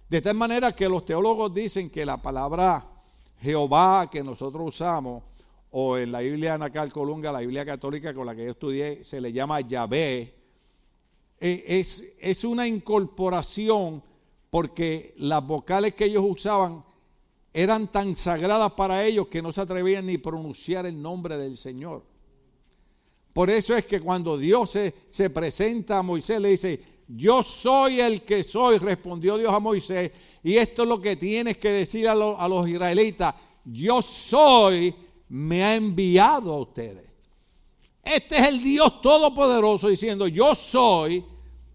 De 0.07 0.21
tal 0.21 0.35
manera 0.35 0.71
que 0.71 0.87
los 0.87 1.03
teólogos 1.03 1.53
dicen 1.53 1.89
que 1.89 2.05
la 2.05 2.21
palabra 2.21 2.87
Jehová 3.41 4.09
que 4.09 4.23
nosotros 4.23 4.69
usamos, 4.69 5.21
o 5.71 5.97
en 5.97 6.13
la 6.13 6.21
Biblia 6.21 6.53
Anacal 6.53 6.93
Colunga, 6.93 7.33
la 7.33 7.41
Biblia 7.41 7.65
católica 7.65 8.13
con 8.13 8.25
la 8.25 8.33
que 8.33 8.45
yo 8.45 8.51
estudié, 8.51 9.03
se 9.03 9.19
le 9.19 9.33
llama 9.33 9.59
Yahvé, 9.59 10.33
eh, 11.41 11.63
es, 11.67 12.05
es 12.21 12.45
una 12.45 12.65
incorporación 12.65 14.01
porque 14.49 15.13
las 15.17 15.45
vocales 15.45 15.93
que 15.93 16.05
ellos 16.05 16.23
usaban 16.27 16.83
eran 17.53 17.91
tan 17.91 18.15
sagradas 18.15 18.71
para 18.73 19.05
ellos 19.05 19.27
que 19.27 19.41
no 19.41 19.51
se 19.51 19.61
atrevían 19.61 20.05
ni 20.05 20.15
a 20.15 20.21
pronunciar 20.21 20.85
el 20.85 21.01
nombre 21.01 21.37
del 21.37 21.57
Señor. 21.57 22.03
Por 23.33 23.49
eso 23.49 23.75
es 23.75 23.85
que 23.85 24.01
cuando 24.01 24.37
Dios 24.37 24.71
se, 24.71 24.93
se, 25.09 25.29
presenta 25.29 25.99
a 25.99 26.03
Moisés, 26.03 26.39
le 26.39 26.49
dice, 26.49 26.81
yo 27.07 27.43
soy 27.43 27.99
el 28.01 28.23
que 28.23 28.43
soy, 28.43 28.77
respondió 28.77 29.37
Dios 29.37 29.53
a 29.53 29.59
Moisés, 29.59 30.11
y 30.43 30.55
esto 30.55 30.83
es 30.83 30.89
lo 30.89 31.01
que 31.01 31.15
tienes 31.15 31.57
que 31.57 31.69
decir 31.69 32.07
a, 32.07 32.13
a 32.13 32.47
los 32.47 32.67
israelitas, 32.67 33.35
yo 33.65 34.01
soy, 34.01 34.93
me 35.29 35.63
ha 35.63 35.75
enviado 35.75 36.53
a 36.53 36.59
ustedes. 36.59 37.05
Este 38.03 38.37
es 38.37 38.47
el 38.47 38.61
Dios 38.61 39.01
Todopoderoso 39.01 39.87
diciendo, 39.89 40.27
yo 40.27 40.55
soy, 40.55 41.23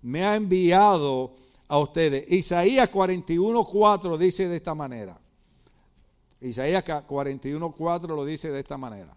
me 0.02 0.24
ha 0.24 0.34
enviado 0.34 1.36
a 1.74 1.78
ustedes. 1.78 2.30
Isaías 2.30 2.88
41.4 2.88 4.16
dice 4.16 4.48
de 4.48 4.56
esta 4.56 4.76
manera. 4.76 5.18
Isaías 6.40 6.84
41.4 6.84 8.06
lo 8.08 8.24
dice 8.24 8.52
de 8.52 8.60
esta 8.60 8.78
manera. 8.78 9.16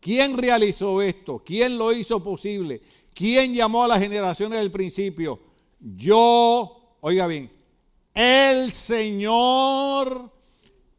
¿Quién 0.00 0.36
realizó 0.36 1.00
esto? 1.02 1.40
¿Quién 1.44 1.78
lo 1.78 1.92
hizo 1.92 2.20
posible? 2.22 2.82
¿Quién 3.14 3.54
llamó 3.54 3.84
a 3.84 3.88
las 3.88 4.00
generaciones 4.00 4.58
del 4.58 4.72
principio? 4.72 5.38
Yo, 5.78 6.96
oiga 7.00 7.28
bien, 7.28 7.48
el 8.12 8.72
Señor, 8.72 10.32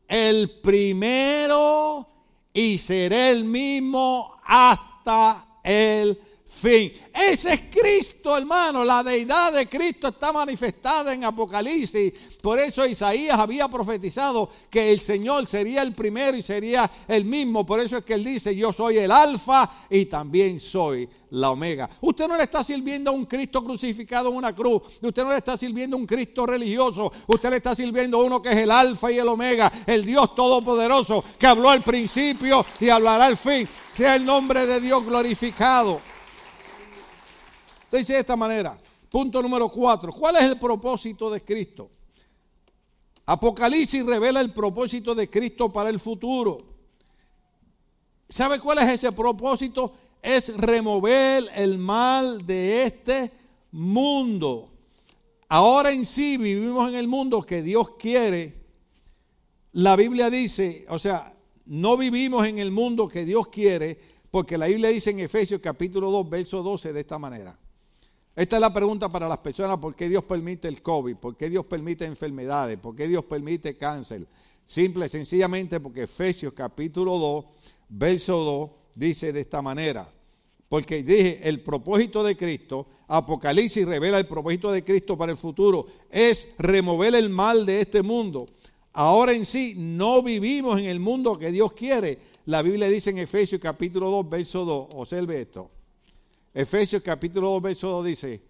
el 0.08 0.62
primero, 0.62 2.08
y 2.54 2.78
seré 2.78 3.32
el 3.32 3.44
mismo 3.44 4.38
hasta 4.46 5.60
el 5.62 6.22
fin. 6.58 6.92
Ese 7.14 7.54
es 7.54 7.62
Cristo, 7.72 8.38
hermano. 8.38 8.84
La 8.84 9.04
deidad 9.04 9.54
de 9.54 9.68
Cristo 9.68 10.10
está 10.10 10.34
manifestada 10.34 11.14
en 11.14 11.24
Apocalipsis. 11.24 12.14
Por 12.42 12.60
eso 12.60 12.86
Isaías 12.86 13.38
había 13.38 13.68
profetizado 13.68 14.50
que 14.70 14.92
el 14.92 15.00
Señor 15.02 15.48
sería 15.48 15.82
el 15.82 15.94
primero 15.94 16.36
y 16.36 16.42
sería 16.42 16.90
el 17.08 17.26
mismo. 17.26 17.66
Por 17.66 17.80
eso 17.80 17.98
es 17.98 18.04
que 18.04 18.16
él 18.16 18.24
dice, 18.24 18.56
yo 18.56 18.74
soy 18.74 18.98
el 18.98 19.12
alfa 19.12 19.86
y 19.90 20.06
también 20.06 20.60
soy 20.60 21.08
la 21.32 21.52
omega. 21.52 21.90
Usted 22.02 22.28
no 22.28 22.38
le 22.38 22.44
está 22.44 22.64
sirviendo 22.64 23.12
a 23.12 23.14
un 23.14 23.26
Cristo 23.26 23.64
crucificado 23.64 24.30
en 24.30 24.36
una 24.36 24.56
cruz. 24.56 24.82
Usted 25.02 25.24
no 25.24 25.32
le 25.32 25.38
está 25.38 25.58
sirviendo 25.58 25.98
a 25.98 26.00
un 26.00 26.06
Cristo 26.06 26.46
religioso. 26.46 27.12
Usted 27.28 27.50
le 27.50 27.58
está 27.58 27.76
sirviendo 27.76 28.20
a 28.20 28.24
uno 28.24 28.42
que 28.42 28.50
es 28.50 28.58
el 28.58 28.72
alfa 28.72 29.12
y 29.12 29.18
el 29.18 29.28
omega. 29.28 29.72
El 29.86 30.06
Dios 30.06 30.34
todopoderoso 30.36 31.24
que 31.38 31.48
habló 31.48 31.70
al 31.70 31.84
principio 31.84 32.66
y 32.80 32.90
hablará 32.90 33.26
al 33.26 33.38
fin. 33.38 33.68
Sea 33.96 34.16
el 34.16 34.26
nombre 34.26 34.66
de 34.66 34.80
Dios 34.80 35.06
glorificado. 35.06 36.02
Dice 37.92 38.14
de 38.14 38.20
esta 38.20 38.36
manera, 38.36 38.78
punto 39.10 39.42
número 39.42 39.70
cuatro, 39.70 40.12
¿cuál 40.12 40.36
es 40.38 40.44
el 40.44 40.60
propósito 40.60 41.30
de 41.30 41.42
Cristo? 41.42 41.90
Apocalipsis 43.26 44.06
revela 44.06 44.40
el 44.40 44.54
propósito 44.54 45.14
de 45.14 45.30
Cristo 45.30 45.72
para 45.72 45.90
el 45.90 46.00
futuro. 46.00 46.60
¿Sabe 48.30 48.60
cuál 48.60 48.80
es 48.80 48.90
ese 48.90 49.12
propósito? 49.12 49.94
Es 50.22 50.56
remover 50.58 51.50
el 51.56 51.78
mal 51.78 52.46
de 52.46 52.84
este 52.84 53.32
mundo. 53.72 54.70
Ahora 55.50 55.92
en 55.92 56.06
sí 56.06 56.38
vivimos 56.38 56.90
en 56.90 56.96
el 56.96 57.08
mundo 57.08 57.42
que 57.42 57.62
Dios 57.62 57.92
quiere. 58.00 58.66
La 59.74 59.96
Biblia 59.96 60.30
dice, 60.30 60.86
o 60.90 60.98
sea, 60.98 61.34
no 61.66 61.98
vivimos 61.98 62.48
en 62.48 62.60
el 62.60 62.72
mundo 62.72 63.08
que 63.08 63.26
Dios 63.26 63.50
quiere, 63.50 64.00
porque 64.32 64.58
la 64.58 64.68
Biblia 64.68 64.90
dice 64.90 65.12
en 65.12 65.20
Efesios 65.20 65.62
capítulo 65.62 66.10
2, 66.12 66.30
verso 66.30 66.64
12 66.64 66.94
de 66.94 67.00
esta 67.00 67.20
manera. 67.20 67.58
Esta 68.38 68.58
es 68.58 68.62
la 68.62 68.72
pregunta 68.72 69.10
para 69.10 69.28
las 69.28 69.40
personas, 69.40 69.80
¿por 69.80 69.96
qué 69.96 70.08
Dios 70.08 70.24
permite 70.24 70.68
el 70.68 70.84
COVID? 70.84 71.16
¿Por 71.16 71.36
qué 71.36 71.50
Dios 71.50 71.66
permite 71.66 72.06
enfermedades? 72.06 72.78
¿Por 72.78 72.96
qué 72.96 73.08
Dios 73.08 73.26
permite 73.26 73.76
cáncer? 73.76 74.28
Simple, 74.64 75.10
sencillamente 75.10 75.80
porque 75.80 76.04
Efesios 76.04 76.54
capítulo 76.54 77.18
2, 77.18 77.46
verso 77.90 78.38
2, 78.38 78.70
dice 78.94 79.34
de 79.34 79.42
esta 79.42 79.64
manera. 79.64 80.08
Porque 80.70 81.02
dije, 81.02 81.40
el 81.50 81.62
propósito 81.62 82.24
de 82.24 82.38
Cristo, 82.38 82.86
Apocalipsis 83.08 83.88
revela 83.88 84.20
el 84.20 84.28
propósito 84.28 84.72
de 84.72 84.84
Cristo 84.84 85.18
para 85.18 85.32
el 85.32 85.38
futuro, 85.40 85.88
es 86.12 86.48
remover 86.60 87.16
el 87.16 87.32
mal 87.32 87.66
de 87.66 87.82
este 87.82 88.04
mundo. 88.04 88.46
Ahora 88.94 89.34
en 89.34 89.48
sí 89.48 89.74
no 89.76 90.22
vivimos 90.22 90.80
en 90.80 90.86
el 90.86 91.00
mundo 91.00 91.40
que 91.40 91.52
Dios 91.52 91.74
quiere. 91.74 92.20
La 92.46 92.62
Biblia 92.62 92.88
dice 92.88 93.10
en 93.10 93.18
Efesios 93.18 93.60
capítulo 93.60 94.12
2, 94.12 94.30
verso 94.30 94.64
2, 94.64 94.90
observe 94.94 95.42
esto. 95.42 95.72
Efesios 96.58 97.04
capítulo 97.04 97.52
2, 97.52 97.62
verso 97.62 97.88
2 97.88 98.06
dice, 98.08 98.42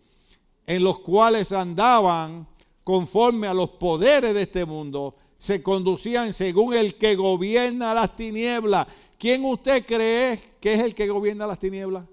en 0.66 0.82
los 0.82 1.00
cuales 1.00 1.52
andaban 1.52 2.48
conforme 2.82 3.48
a 3.48 3.54
los 3.54 3.72
poderes 3.72 4.34
de 4.34 4.44
este 4.44 4.64
mundo, 4.64 5.14
se 5.38 5.62
conducían 5.62 6.32
según 6.32 6.74
el 6.74 6.96
que 6.96 7.16
gobierna 7.18 7.94
las 7.94 8.16
tinieblas. 8.16 8.88
¿Quién 9.20 9.44
usted 9.44 9.86
cree 9.86 10.40
que 10.62 10.76
es 10.76 10.80
el 10.80 10.96
que 10.96 11.10
gobierna 11.10 11.46
las 11.46 11.60
tinieblas? 11.60 12.06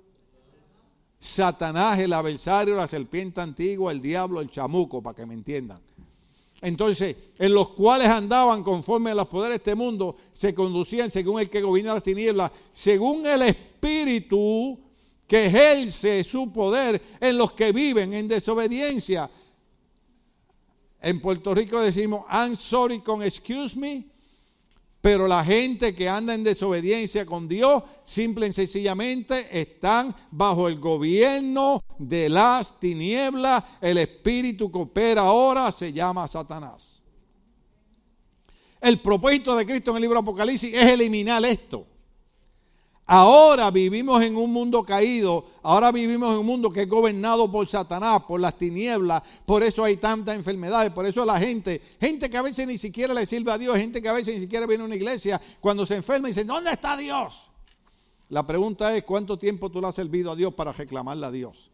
Satanás, 1.21 1.97
el 2.01 2.13
adversario, 2.13 2.75
la 2.75 2.89
serpiente 2.89 3.41
antigua, 3.41 3.93
el 3.93 4.03
diablo, 4.03 4.41
el 4.41 4.51
chamuco, 4.51 5.01
para 5.01 5.15
que 5.15 5.27
me 5.27 5.35
entiendan. 5.35 5.79
Entonces, 6.61 7.15
en 7.39 7.55
los 7.55 7.69
cuales 7.69 8.09
andaban 8.09 8.65
conforme 8.65 9.13
a 9.13 9.15
los 9.15 9.29
poderes 9.29 9.59
de 9.59 9.71
este 9.71 9.75
mundo, 9.77 10.17
se 10.33 10.53
conducían 10.53 11.13
según 11.13 11.41
el 11.41 11.49
que 11.49 11.63
gobierna 11.63 11.95
las 11.95 12.03
tinieblas, 12.03 12.51
según 12.73 13.25
el 13.29 13.43
espíritu 13.43 14.81
que 15.27 15.47
ejerce 15.47 16.23
su 16.25 16.53
poder 16.53 17.01
en 17.21 17.39
los 17.39 17.53
que 17.53 17.73
viven 17.73 18.13
en 18.15 18.29
desobediencia. 18.29 19.31
En 21.01 21.21
Puerto 21.21 21.55
Rico 21.55 21.81
decimos, 21.81 22.25
I'm 22.31 22.57
sorry 22.57 23.01
con 23.01 23.23
excuse 23.23 23.77
me, 23.77 24.07
pero 25.05 25.29
la 25.29 25.45
gente 25.45 25.95
que 25.95 26.09
anda 26.09 26.33
en 26.33 26.43
desobediencia 26.43 27.27
con 27.27 27.47
Dios, 27.47 27.83
simple 28.05 28.47
y 28.47 28.53
sencillamente 28.55 29.47
están 29.51 30.17
bajo 30.31 30.67
el 30.67 30.81
gobierno 30.81 31.85
de 31.99 32.31
las 32.31 32.81
tinieblas. 32.81 33.65
El 33.83 33.99
espíritu 33.99 34.73
que 34.73 34.79
opera 34.79 35.21
ahora 35.21 35.71
se 35.73 35.93
llama 35.93 36.27
Satanás. 36.27 37.03
El 38.81 38.99
propósito 39.01 39.55
de 39.55 39.67
Cristo 39.67 39.91
en 39.91 39.97
el 39.97 40.03
libro 40.03 40.21
Apocalipsis 40.21 40.73
es 40.73 40.93
eliminar 40.93 41.45
esto. 41.45 41.87
Ahora 43.07 43.71
vivimos 43.71 44.23
en 44.23 44.35
un 44.35 44.51
mundo 44.51 44.83
caído, 44.83 45.45
ahora 45.63 45.93
vivimos 45.93 46.33
en 46.33 46.39
un 46.39 46.47
mundo 46.47 46.73
que 46.73 46.83
es 46.83 46.89
gobernado 46.89 47.51
por 47.53 47.69
Satanás, 47.69 48.23
por 48.27 48.41
las 48.41 48.57
tinieblas, 48.57 49.23
por 49.45 49.63
eso 49.63 49.85
hay 49.85 49.99
tantas 49.99 50.35
enfermedades, 50.35 50.91
por 50.91 51.05
eso 51.05 51.23
la 51.23 51.39
gente, 51.39 51.83
gente 52.01 52.31
que 52.31 52.37
a 52.39 52.43
veces 52.43 52.67
ni 52.67 52.79
siquiera 52.79 53.13
le 53.13 53.27
sirve 53.27 53.53
a 53.53 53.59
Dios, 53.59 53.77
gente 53.77 54.01
que 54.01 54.09
a 54.09 54.15
veces 54.15 54.35
ni 54.35 54.41
siquiera 54.41 54.67
viene 54.67 54.85
a 54.85 54.87
una 54.87 54.95
iglesia, 54.95 55.39
cuando 55.61 55.85
se 55.85 55.97
enferma 55.97 56.29
dice, 56.29 56.45
¿dónde 56.45 56.71
está 56.71 56.97
Dios? 56.97 57.51
La 58.31 58.47
pregunta 58.47 58.97
es, 58.97 59.05
¿cuánto 59.05 59.39
tiempo 59.39 59.71
tú 59.71 59.83
le 59.83 59.89
has 59.89 59.95
servido 59.95 60.33
a 60.33 60.37
Dios 60.37 60.55
para 60.55 60.73
reclamarle 60.73 61.27
a 61.27 61.31
Dios? 61.31 61.71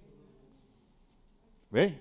¿Ves? 1.70 1.94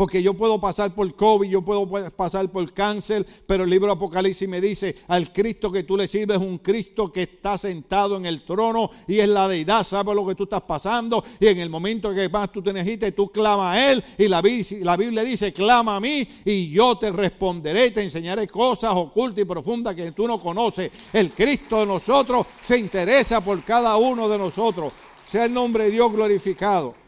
Porque 0.00 0.22
yo 0.22 0.32
puedo 0.32 0.58
pasar 0.58 0.94
por 0.94 1.14
COVID, 1.14 1.46
yo 1.46 1.60
puedo 1.60 1.86
pasar 2.12 2.50
por 2.50 2.72
cáncer, 2.72 3.26
pero 3.46 3.64
el 3.64 3.68
libro 3.68 3.92
Apocalipsis 3.92 4.48
me 4.48 4.58
dice, 4.58 4.96
al 5.08 5.30
Cristo 5.30 5.70
que 5.70 5.82
tú 5.82 5.94
le 5.94 6.08
sirves 6.08 6.38
es 6.38 6.42
un 6.42 6.56
Cristo 6.56 7.12
que 7.12 7.24
está 7.24 7.58
sentado 7.58 8.16
en 8.16 8.24
el 8.24 8.42
trono 8.46 8.90
y 9.06 9.18
es 9.18 9.28
la 9.28 9.46
deidad, 9.46 9.84
sabe 9.84 10.14
lo 10.14 10.26
que 10.26 10.34
tú 10.34 10.44
estás 10.44 10.62
pasando 10.62 11.22
y 11.38 11.48
en 11.48 11.58
el 11.58 11.68
momento 11.68 12.14
que 12.14 12.30
más 12.30 12.50
tú 12.50 12.62
te 12.62 12.72
necesites, 12.72 13.14
tú 13.14 13.28
clama 13.30 13.72
a 13.72 13.92
Él 13.92 14.02
y 14.16 14.26
la, 14.26 14.42
la 14.80 14.96
Biblia 14.96 15.22
dice, 15.22 15.52
clama 15.52 15.96
a 15.96 16.00
mí 16.00 16.26
y 16.46 16.70
yo 16.70 16.96
te 16.96 17.12
responderé, 17.12 17.90
te 17.90 18.02
enseñaré 18.02 18.48
cosas 18.48 18.94
ocultas 18.94 19.42
y 19.42 19.44
profundas 19.44 19.94
que 19.94 20.12
tú 20.12 20.26
no 20.26 20.40
conoces. 20.40 20.90
El 21.12 21.32
Cristo 21.32 21.78
de 21.80 21.84
nosotros 21.84 22.46
se 22.62 22.78
interesa 22.78 23.44
por 23.44 23.62
cada 23.64 23.98
uno 23.98 24.30
de 24.30 24.38
nosotros. 24.38 24.94
Sea 25.26 25.44
el 25.44 25.52
nombre 25.52 25.84
de 25.84 25.90
Dios 25.90 26.10
glorificado. 26.10 26.99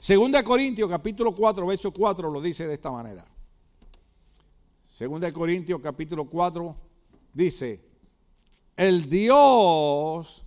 Segunda 0.00 0.42
Corintios 0.42 0.88
capítulo 0.88 1.34
4, 1.34 1.66
verso 1.66 1.92
4 1.92 2.30
lo 2.30 2.40
dice 2.40 2.66
de 2.66 2.72
esta 2.72 2.90
manera. 2.90 3.22
Segunda 4.96 5.26
de 5.26 5.32
Corintios 5.34 5.78
capítulo 5.82 6.24
4 6.24 6.74
dice, 7.34 7.84
el 8.78 9.10
Dios 9.10 10.42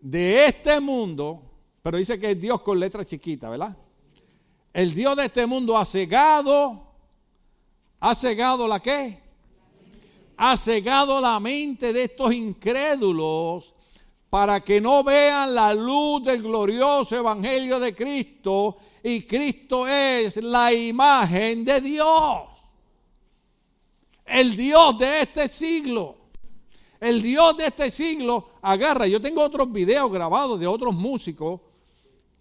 de 0.00 0.46
este 0.46 0.80
mundo, 0.80 1.42
pero 1.82 1.98
dice 1.98 2.18
que 2.18 2.30
es 2.30 2.40
Dios 2.40 2.62
con 2.62 2.80
letra 2.80 3.04
chiquita, 3.04 3.50
¿verdad? 3.50 3.76
El 4.72 4.94
Dios 4.94 5.14
de 5.14 5.26
este 5.26 5.46
mundo 5.46 5.76
ha 5.76 5.84
cegado, 5.84 6.86
ha 8.00 8.14
cegado 8.14 8.66
la 8.66 8.80
qué? 8.80 9.20
Ha 10.38 10.56
cegado 10.56 11.20
la 11.20 11.38
mente 11.38 11.92
de 11.92 12.04
estos 12.04 12.32
incrédulos 12.32 13.73
para 14.34 14.64
que 14.64 14.80
no 14.80 15.04
vean 15.04 15.54
la 15.54 15.72
luz 15.72 16.24
del 16.24 16.42
glorioso 16.42 17.14
evangelio 17.14 17.78
de 17.78 17.94
Cristo 17.94 18.78
y 19.00 19.22
Cristo 19.22 19.86
es 19.86 20.38
la 20.38 20.72
imagen 20.72 21.64
de 21.64 21.80
Dios. 21.80 22.42
El 24.26 24.56
Dios 24.56 24.98
de 24.98 25.20
este 25.20 25.46
siglo. 25.46 26.16
El 26.98 27.22
Dios 27.22 27.56
de 27.58 27.66
este 27.66 27.92
siglo 27.92 28.48
agarra. 28.60 29.06
Yo 29.06 29.20
tengo 29.20 29.40
otros 29.40 29.70
videos 29.70 30.10
grabados 30.10 30.58
de 30.58 30.66
otros 30.66 30.92
músicos 30.92 31.60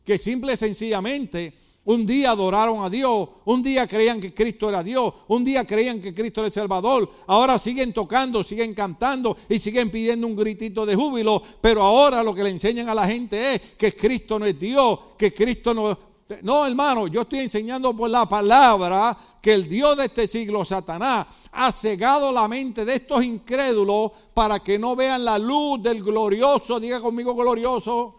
que 0.04 0.18
simple 0.18 0.54
y 0.54 0.58
sencillamente 0.58 1.54
un 1.86 2.06
día 2.06 2.32
adoraron 2.32 2.84
a 2.84 2.90
Dios, 2.90 3.30
un 3.46 3.62
día 3.62 3.88
creían 3.88 4.22
que 4.22 4.34
Cristo 4.34 4.70
era 4.70 4.82
Dios, 4.82 5.14
un 5.28 5.44
día 5.44 5.66
creían 5.66 6.02
que 6.02 6.14
Cristo 6.14 6.42
era 6.42 6.48
el 6.48 6.54
Salvador, 6.54 7.10
ahora 7.28 7.58
siguen 7.58 7.92
tocando, 7.92 8.44
siguen 8.44 8.74
cantando 8.74 9.36
y 9.50 9.60
siguen 9.60 9.92
pidiendo 9.92 10.26
un 10.28 10.36
gritito 10.36 10.86
de 10.86 10.96
júbilo, 10.96 11.42
pero 11.60 11.82
ahora 11.82 12.24
lo 12.24 12.34
que 12.34 12.44
le 12.44 12.52
enseñan 12.52 12.88
a 12.88 12.96
la 12.96 13.06
gente 13.06 13.56
es 13.56 13.62
que 13.78 13.96
Cristo 13.96 14.40
no 14.40 14.46
es 14.46 14.58
Dios, 14.60 15.00
que 15.18 15.34
Cristo 15.34 15.74
no... 15.74 16.14
No, 16.42 16.66
hermano, 16.66 17.08
yo 17.08 17.22
estoy 17.24 17.40
enseñando 17.40 17.96
por 17.96 18.10
la 18.10 18.28
palabra 18.28 19.16
que 19.40 19.54
el 19.54 19.70
Dios 19.70 19.98
de 19.98 20.06
este 20.06 20.26
siglo, 20.26 20.66
Satanás, 20.66 21.28
ha 21.52 21.72
cegado 21.72 22.32
la 22.32 22.48
mente 22.48 22.86
de 22.86 22.96
estos 22.96 23.24
incrédulos 23.24 24.14
para 24.34 24.60
que 24.62 24.80
no 24.80 24.96
vean 24.96 25.26
la 25.26 25.38
luz 25.38 25.84
del 25.84 26.02
glorioso, 26.02 26.80
diga 26.80 27.02
conmigo 27.02 27.36
glorioso, 27.36 28.16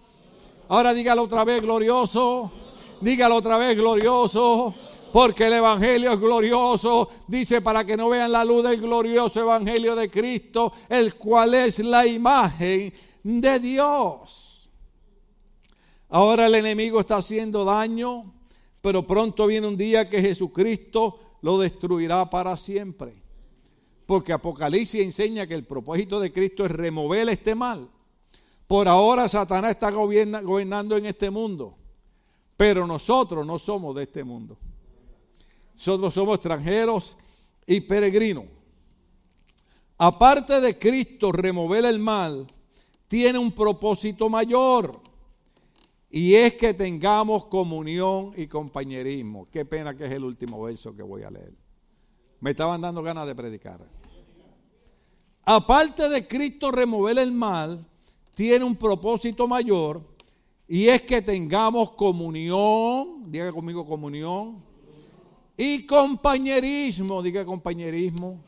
ahora 0.68 0.94
dígalo 0.94 1.22
otra 1.22 1.44
vez 1.44 1.62
glorioso 1.62 2.52
Dígalo 3.00 3.36
otra 3.36 3.58
vez, 3.58 3.76
glorioso. 3.76 4.74
Porque 5.12 5.46
el 5.46 5.52
Evangelio 5.52 6.12
es 6.12 6.18
glorioso. 6.18 7.08
Dice 7.28 7.60
para 7.60 7.84
que 7.84 7.96
no 7.96 8.08
vean 8.08 8.32
la 8.32 8.44
luz 8.44 8.64
del 8.64 8.80
glorioso 8.80 9.40
Evangelio 9.40 9.94
de 9.94 10.10
Cristo, 10.10 10.72
el 10.88 11.14
cual 11.14 11.54
es 11.54 11.78
la 11.78 12.04
imagen 12.06 12.92
de 13.22 13.60
Dios. 13.60 14.70
Ahora 16.08 16.46
el 16.46 16.54
enemigo 16.56 17.00
está 17.00 17.16
haciendo 17.16 17.64
daño, 17.64 18.32
pero 18.80 19.06
pronto 19.06 19.46
viene 19.46 19.66
un 19.66 19.76
día 19.76 20.08
que 20.08 20.20
Jesucristo 20.20 21.18
lo 21.42 21.58
destruirá 21.58 22.28
para 22.28 22.56
siempre. 22.56 23.14
Porque 24.06 24.32
Apocalipsis 24.32 25.02
enseña 25.02 25.46
que 25.46 25.54
el 25.54 25.64
propósito 25.64 26.20
de 26.20 26.32
Cristo 26.32 26.64
es 26.64 26.70
remover 26.70 27.28
este 27.28 27.54
mal. 27.54 27.88
Por 28.66 28.88
ahora 28.88 29.28
Satanás 29.28 29.72
está 29.72 29.90
gobernando 29.90 30.96
en 30.96 31.06
este 31.06 31.30
mundo, 31.30 31.76
pero 32.56 32.86
nosotros 32.86 33.46
no 33.46 33.58
somos 33.58 33.94
de 33.96 34.02
este 34.02 34.24
mundo. 34.24 34.56
Nosotros 35.74 36.14
somos 36.14 36.36
extranjeros 36.36 37.16
y 37.66 37.80
peregrinos. 37.80 38.44
Aparte 39.98 40.60
de 40.60 40.78
Cristo 40.78 41.32
remover 41.32 41.84
el 41.84 41.98
mal, 41.98 42.46
tiene 43.08 43.38
un 43.38 43.52
propósito 43.52 44.28
mayor. 44.28 45.00
Y 46.10 46.34
es 46.34 46.54
que 46.54 46.74
tengamos 46.74 47.46
comunión 47.46 48.32
y 48.36 48.46
compañerismo. 48.46 49.48
Qué 49.50 49.64
pena 49.64 49.96
que 49.96 50.06
es 50.06 50.12
el 50.12 50.24
último 50.24 50.62
verso 50.62 50.94
que 50.94 51.02
voy 51.02 51.22
a 51.22 51.30
leer. 51.30 51.52
Me 52.40 52.50
estaban 52.50 52.80
dando 52.80 53.02
ganas 53.02 53.26
de 53.26 53.34
predicar. 53.34 53.80
Aparte 55.44 56.08
de 56.08 56.26
Cristo 56.26 56.70
remover 56.70 57.18
el 57.18 57.32
mal, 57.32 57.84
tiene 58.34 58.64
un 58.64 58.76
propósito 58.76 59.48
mayor. 59.48 60.02
Y 60.66 60.88
es 60.88 61.02
que 61.02 61.20
tengamos 61.20 61.90
comunión, 61.90 63.30
diga 63.30 63.52
conmigo 63.52 63.86
comunión, 63.86 64.62
y 65.56 65.86
compañerismo, 65.86 67.22
diga 67.22 67.44
compañerismo. 67.44 68.42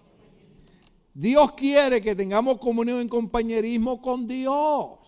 Dios 1.13 1.53
quiere 1.53 2.01
que 2.01 2.15
tengamos 2.15 2.59
comunión 2.59 3.07
y 3.07 3.09
compañerismo 3.09 4.01
con 4.01 4.27
Dios. 4.27 4.99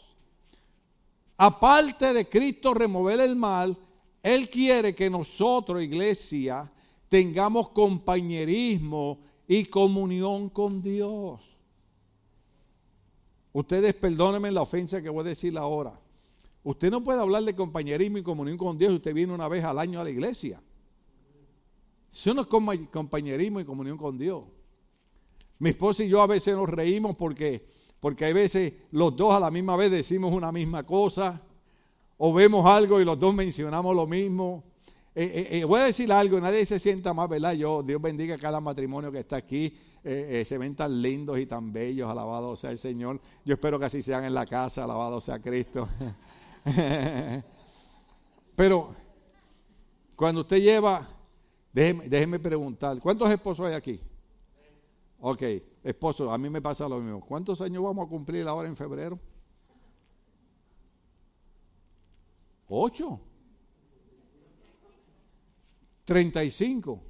Aparte 1.36 2.12
de 2.12 2.28
Cristo 2.28 2.74
remover 2.74 3.20
el 3.20 3.36
mal, 3.36 3.76
Él 4.22 4.48
quiere 4.50 4.94
que 4.94 5.08
nosotros, 5.08 5.82
iglesia, 5.82 6.70
tengamos 7.08 7.70
compañerismo 7.70 9.18
y 9.46 9.64
comunión 9.64 10.50
con 10.50 10.82
Dios. 10.82 11.42
Ustedes 13.52 13.94
perdónenme 13.94 14.50
la 14.50 14.62
ofensa 14.62 15.00
que 15.00 15.08
voy 15.08 15.22
a 15.22 15.30
decir 15.30 15.56
ahora. 15.56 15.98
Usted 16.62 16.90
no 16.90 17.02
puede 17.02 17.20
hablar 17.20 17.44
de 17.44 17.54
compañerismo 17.54 18.18
y 18.18 18.22
comunión 18.22 18.58
con 18.58 18.76
Dios 18.76 18.90
si 18.90 18.96
usted 18.96 19.14
viene 19.14 19.32
una 19.32 19.48
vez 19.48 19.64
al 19.64 19.78
año 19.78 20.00
a 20.00 20.04
la 20.04 20.10
iglesia. 20.10 20.60
Eso 22.12 22.34
no 22.34 22.42
es 22.42 22.48
compa- 22.48 22.90
compañerismo 22.90 23.60
y 23.60 23.64
comunión 23.64 23.96
con 23.96 24.18
Dios. 24.18 24.44
Mi 25.58 25.70
esposa 25.70 26.04
y 26.04 26.08
yo 26.08 26.22
a 26.22 26.26
veces 26.26 26.54
nos 26.56 26.68
reímos 26.68 27.16
porque, 27.16 27.66
porque 28.00 28.24
hay 28.24 28.32
veces 28.32 28.72
los 28.90 29.14
dos 29.16 29.34
a 29.34 29.40
la 29.40 29.50
misma 29.50 29.76
vez 29.76 29.90
decimos 29.90 30.32
una 30.32 30.52
misma 30.52 30.84
cosa 30.84 31.40
o 32.16 32.32
vemos 32.32 32.64
algo 32.66 33.00
y 33.00 33.04
los 33.04 33.18
dos 33.18 33.34
mencionamos 33.34 33.94
lo 33.94 34.06
mismo. 34.06 34.64
Eh, 35.14 35.24
eh, 35.24 35.58
eh, 35.58 35.64
voy 35.64 35.80
a 35.80 35.84
decir 35.84 36.12
algo, 36.12 36.40
nadie 36.40 36.64
se 36.64 36.78
sienta 36.78 37.12
más, 37.12 37.28
¿verdad? 37.28 37.54
Dios 37.54 38.00
bendiga 38.00 38.36
a 38.36 38.38
cada 38.38 38.60
matrimonio 38.60 39.10
que 39.10 39.20
está 39.20 39.36
aquí. 39.36 39.74
se 40.02 40.58
ven 40.58 40.74
tan 40.74 41.02
lindos 41.02 41.38
y 41.38 41.46
tan 41.46 41.72
bellos, 41.72 42.08
alabado 42.08 42.56
sea 42.56 42.70
el 42.70 42.78
Señor. 42.78 43.20
Yo 43.44 43.54
espero 43.54 43.78
que 43.78 43.86
así 43.86 44.00
sean 44.00 44.24
en 44.24 44.34
la 44.34 44.46
casa, 44.46 44.84
alabado 44.84 45.20
sea 45.20 45.40
Cristo. 45.40 45.88
Pero 48.56 48.94
cuando 50.16 50.40
usted 50.42 50.58
lleva, 50.58 51.08
déjeme, 51.72 52.08
déjeme 52.08 52.38
preguntar, 52.38 52.98
¿cuántos 52.98 53.30
esposos 53.30 53.66
hay 53.66 53.74
aquí? 53.74 54.00
Ok, 55.20 55.42
esposo, 55.82 56.30
a 56.30 56.38
mí 56.38 56.48
me 56.48 56.62
pasa 56.62 56.88
lo 56.88 57.00
mismo. 57.00 57.20
¿Cuántos 57.20 57.60
años 57.60 57.82
vamos 57.82 58.06
a 58.06 58.08
cumplir 58.08 58.46
ahora 58.46 58.68
en 58.68 58.76
febrero? 58.76 59.18
Ocho. 62.68 63.20
Treinta 66.04 66.44
y 66.44 66.50
cinco. 66.50 67.02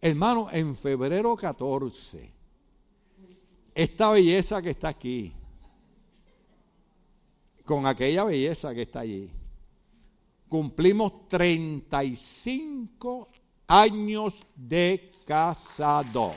Hermano, 0.00 0.48
en 0.52 0.76
febrero 0.76 1.34
14, 1.34 2.30
esta 3.74 4.10
belleza 4.10 4.60
que 4.60 4.70
está 4.70 4.88
aquí, 4.88 5.34
con 7.64 7.86
aquella 7.86 8.24
belleza 8.24 8.74
que 8.74 8.82
está 8.82 9.00
allí, 9.00 9.30
cumplimos 10.48 11.28
35 11.28 13.28
años 13.66 14.46
de 14.54 15.10
casado. 15.26 16.34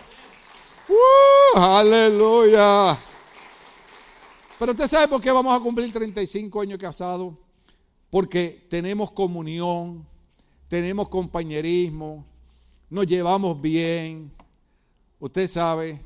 ¡Uh! 0.88 1.58
¡Aleluya! 1.58 2.98
Pero 4.58 4.72
usted 4.72 4.88
sabe 4.88 5.08
por 5.08 5.22
qué 5.22 5.32
vamos 5.32 5.56
a 5.56 5.62
cumplir 5.62 5.92
35 5.92 6.62
años 6.62 6.80
casados. 6.80 7.34
Porque 8.10 8.66
tenemos 8.70 9.12
comunión, 9.12 10.08
tenemos 10.70 11.10
compañerismo, 11.10 12.26
nos 12.90 13.06
llevamos 13.06 13.62
bien. 13.62 14.32
Usted 15.20 15.48
sabe. 15.48 16.02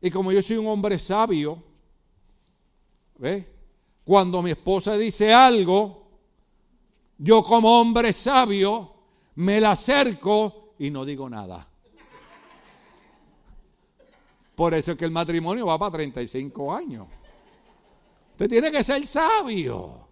Y 0.00 0.10
como 0.10 0.32
yo 0.32 0.42
soy 0.42 0.56
un 0.56 0.66
hombre 0.66 0.98
sabio, 0.98 1.62
¿ve? 3.16 3.59
Cuando 4.04 4.42
mi 4.42 4.50
esposa 4.50 4.96
dice 4.96 5.32
algo, 5.32 6.06
yo 7.18 7.42
como 7.42 7.80
hombre 7.80 8.12
sabio 8.12 8.94
me 9.36 9.60
la 9.60 9.72
acerco 9.72 10.74
y 10.78 10.90
no 10.90 11.04
digo 11.04 11.28
nada. 11.28 11.66
Por 14.54 14.74
eso 14.74 14.92
es 14.92 14.98
que 14.98 15.04
el 15.04 15.10
matrimonio 15.10 15.66
va 15.66 15.78
para 15.78 15.92
35 15.92 16.74
años. 16.74 17.06
Usted 18.32 18.48
tiene 18.48 18.70
que 18.70 18.82
ser 18.82 19.06
sabio. 19.06 20.08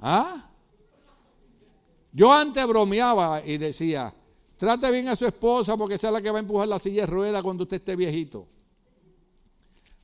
¿Ah? 0.00 0.50
Yo 2.12 2.32
antes 2.32 2.66
bromeaba 2.66 3.42
y 3.44 3.58
decía, 3.58 4.12
trate 4.56 4.90
bien 4.90 5.08
a 5.08 5.16
su 5.16 5.26
esposa 5.26 5.76
porque 5.76 5.94
es 5.94 6.02
la 6.02 6.20
que 6.20 6.30
va 6.30 6.38
a 6.38 6.40
empujar 6.40 6.68
la 6.68 6.78
silla 6.78 7.02
de 7.02 7.06
ruedas 7.06 7.42
cuando 7.42 7.64
usted 7.64 7.76
esté 7.76 7.96
viejito. 7.96 8.46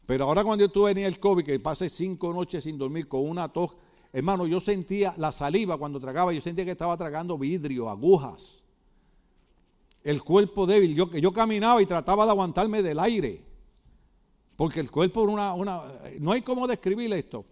Pero 0.07 0.27
ahora 0.27 0.45
cuando 0.45 0.65
yo 0.65 0.71
tuve 0.71 0.93
venía 0.93 1.07
el 1.07 1.19
COVID, 1.19 1.45
que 1.45 1.59
pasé 1.61 1.89
cinco 1.89 2.33
noches 2.33 2.65
sin 2.65 2.77
dormir 2.77 3.09
con 3.09 3.29
una 3.29 3.49
tos, 3.49 3.77
hermano, 4.13 4.47
yo 4.47 4.61
sentía 4.61 5.15
la 5.17 5.33
saliva 5.33 5.79
cuando 5.79 5.99
tragaba, 5.99 6.33
yo 6.33 6.41
sentía 6.41 6.65
que 6.65 6.73
estaba 6.73 6.97
tragando 6.97 7.39
vidrio, 7.39 7.89
agujas. 7.89 8.63
El 10.03 10.23
cuerpo 10.23 10.67
débil, 10.67 10.95
yo, 10.95 11.11
yo 11.11 11.33
caminaba 11.33 11.81
y 11.81 11.87
trataba 11.87 12.27
de 12.27 12.33
aguantarme 12.33 12.83
del 12.83 12.99
aire. 12.99 13.43
Porque 14.57 14.81
el 14.81 14.91
cuerpo 14.91 15.23
una, 15.23 15.55
una, 15.55 15.83
no 16.21 16.33
hay 16.33 16.43
cómo 16.43 16.67
describir 16.67 17.13
esto. 17.15 17.47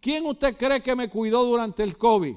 ¿Quién 0.00 0.24
usted 0.26 0.56
cree 0.56 0.80
que 0.80 0.94
me 0.94 1.08
cuidó 1.08 1.44
durante 1.44 1.82
el 1.82 1.98
COVID? 1.98 2.36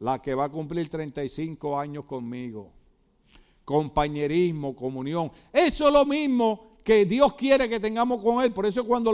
La 0.00 0.20
que 0.20 0.34
va 0.34 0.44
a 0.46 0.48
cumplir 0.48 0.88
35 0.88 1.78
años 1.78 2.04
conmigo. 2.04 2.72
Compañerismo, 3.64 4.74
comunión. 4.74 5.30
Eso 5.52 5.86
es 5.86 5.92
lo 5.92 6.04
mismo 6.04 6.73
que 6.84 7.06
Dios 7.06 7.32
quiere 7.32 7.68
que 7.68 7.80
tengamos 7.80 8.22
con 8.22 8.44
Él. 8.44 8.52
Por 8.52 8.66
eso 8.66 8.84
cuando 8.84 9.10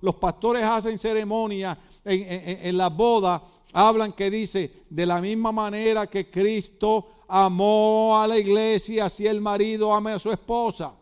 los, 0.00 0.14
pastores 0.14 0.62
hacen 0.62 0.98
ceremonia 0.98 1.76
en, 2.04 2.22
en- 2.22 2.66
en 2.66 2.76
las 2.78 2.96
bodas, 2.96 3.42
hablan 3.72 4.12
que 4.12 4.30
dice, 4.30 4.70
de 4.88 5.04
la 5.04 5.20
misma 5.20 5.50
manera 5.52 6.06
que 6.06 6.30
Cristo 6.30 7.08
amó 7.28 8.16
a 8.20 8.28
la 8.28 8.38
iglesia, 8.38 9.06
así 9.06 9.26
el 9.26 9.40
marido 9.40 9.92
ame 9.92 10.12
a 10.12 10.18
su 10.18 10.30
esposa. 10.30 10.92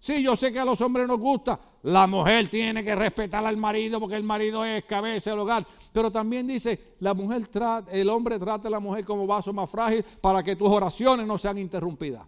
Sí, 0.00 0.22
yo 0.22 0.36
sé 0.36 0.52
que 0.52 0.58
a 0.58 0.64
los 0.64 0.80
hombres 0.80 1.06
nos 1.08 1.18
gusta. 1.18 1.58
La 1.84 2.06
mujer 2.06 2.48
tiene 2.48 2.82
que 2.82 2.94
respetar 2.94 3.44
al 3.46 3.56
marido 3.56 4.00
porque 4.00 4.16
el 4.16 4.22
marido 4.22 4.64
es 4.64 4.84
cabeza 4.84 5.30
del 5.30 5.38
hogar. 5.38 5.66
Pero 5.92 6.10
también 6.10 6.46
dice, 6.46 6.96
la 7.00 7.14
mujer 7.14 7.46
trata, 7.48 7.90
el 7.92 8.08
hombre 8.10 8.38
trata 8.38 8.68
a 8.68 8.70
la 8.70 8.80
mujer 8.80 9.04
como 9.04 9.26
vaso 9.26 9.52
más 9.52 9.70
frágil 9.70 10.02
para 10.20 10.42
que 10.42 10.56
tus 10.56 10.68
oraciones 10.68 11.26
no 11.26 11.38
sean 11.38 11.56
interrumpidas. 11.58 12.22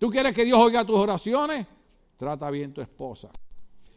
¿Tú 0.00 0.08
quieres 0.08 0.34
que 0.34 0.46
Dios 0.46 0.58
oiga 0.58 0.82
tus 0.82 0.96
oraciones? 0.96 1.66
Trata 2.16 2.50
bien 2.50 2.72
tu 2.72 2.80
esposa. 2.80 3.28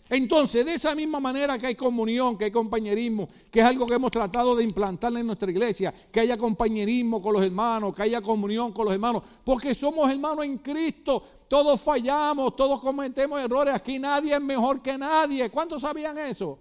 Entonces, 0.10 0.66
de 0.66 0.74
esa 0.74 0.94
misma 0.94 1.22
manera 1.22 1.58
que 1.58 1.68
hay 1.68 1.76
comunión, 1.76 2.38
que 2.38 2.44
hay 2.44 2.52
compañerismo, 2.52 3.30
que 3.50 3.62
es 3.62 3.66
algo 3.66 3.86
que 3.86 3.94
hemos 3.94 4.12
tratado 4.12 4.54
de 4.54 4.66
implantar 4.66 5.16
en 5.16 5.26
nuestra 5.26 5.50
iglesia, 5.50 5.94
que 6.12 6.20
haya 6.20 6.38
compañerismo 6.38 7.22
con 7.22 7.32
los 7.32 7.42
hermanos, 7.42 7.96
que 7.96 8.02
haya 8.02 8.22
comunión 8.22 8.74
con 8.74 8.84
los 8.84 8.94
hermanos, 8.94 9.24
porque 9.46 9.74
somos 9.74 10.12
hermanos 10.12 10.44
en 10.44 10.58
Cristo, 10.58 11.24
todos 11.48 11.80
fallamos, 11.80 12.54
todos 12.54 12.82
cometemos 12.82 13.40
errores, 13.40 13.74
aquí 13.74 13.98
nadie 13.98 14.34
es 14.34 14.42
mejor 14.42 14.82
que 14.82 14.98
nadie. 14.98 15.50
¿Cuántos 15.50 15.84
sabían 15.84 16.18
eso? 16.18 16.60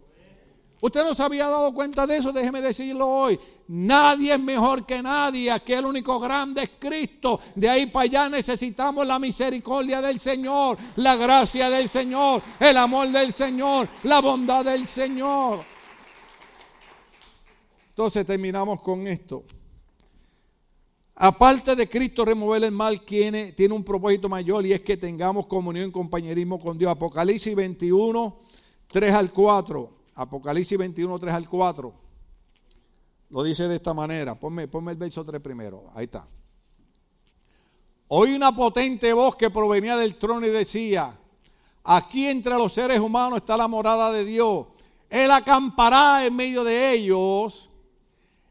Usted 0.84 1.04
no 1.04 1.14
se 1.14 1.22
había 1.22 1.46
dado 1.46 1.72
cuenta 1.72 2.08
de 2.08 2.16
eso, 2.16 2.32
déjeme 2.32 2.60
decirlo 2.60 3.08
hoy. 3.08 3.38
Nadie 3.68 4.32
es 4.34 4.40
mejor 4.40 4.84
que 4.84 5.00
nadie, 5.00 5.48
aquí 5.48 5.74
el 5.74 5.86
único 5.86 6.18
grande 6.18 6.64
es 6.64 6.70
Cristo. 6.76 7.38
De 7.54 7.68
ahí 7.68 7.86
para 7.86 8.02
allá 8.02 8.28
necesitamos 8.28 9.06
la 9.06 9.20
misericordia 9.20 10.02
del 10.02 10.18
Señor, 10.18 10.76
la 10.96 11.14
gracia 11.14 11.70
del 11.70 11.88
Señor, 11.88 12.42
el 12.58 12.76
amor 12.76 13.10
del 13.12 13.32
Señor, 13.32 13.88
la 14.02 14.20
bondad 14.20 14.64
del 14.64 14.88
Señor. 14.88 15.64
Entonces 17.90 18.26
terminamos 18.26 18.80
con 18.80 19.06
esto. 19.06 19.44
Aparte 21.14 21.76
de 21.76 21.88
Cristo 21.88 22.24
remover 22.24 22.64
el 22.64 22.72
mal, 22.72 23.02
tiene, 23.02 23.52
tiene 23.52 23.72
un 23.72 23.84
propósito 23.84 24.28
mayor 24.28 24.66
y 24.66 24.72
es 24.72 24.80
que 24.80 24.96
tengamos 24.96 25.46
comunión 25.46 25.90
y 25.90 25.92
compañerismo 25.92 26.58
con 26.58 26.76
Dios. 26.76 26.90
Apocalipsis 26.90 27.54
21, 27.54 28.36
3 28.88 29.12
al 29.12 29.32
4. 29.32 30.01
Apocalipsis 30.14 30.76
21, 30.76 31.18
3 31.18 31.34
al 31.34 31.48
4. 31.48 31.94
lo 33.30 33.42
dice 33.42 33.66
de 33.68 33.76
esta 33.76 33.94
manera. 33.94 34.38
Ponme, 34.38 34.64
el 34.64 34.96
verso 34.96 35.24
3 35.24 35.40
primero. 35.40 35.90
Ahí 35.94 36.04
está. 36.04 36.26
Oí 38.08 38.34
una 38.34 38.54
potente 38.54 39.12
voz 39.12 39.36
que 39.36 39.48
provenía 39.48 39.96
del 39.96 40.18
trono 40.18 40.46
y 40.46 40.50
decía, 40.50 41.18
aquí 41.82 42.26
entre 42.26 42.54
los 42.54 42.74
seres 42.74 43.00
humanos 43.00 43.38
está 43.38 43.56
la 43.56 43.68
morada 43.68 44.12
de 44.12 44.24
Dios. 44.24 44.66
Él 45.08 45.30
acampará 45.30 46.26
en 46.26 46.36
medio 46.36 46.62
de 46.62 46.92
ellos 46.92 47.70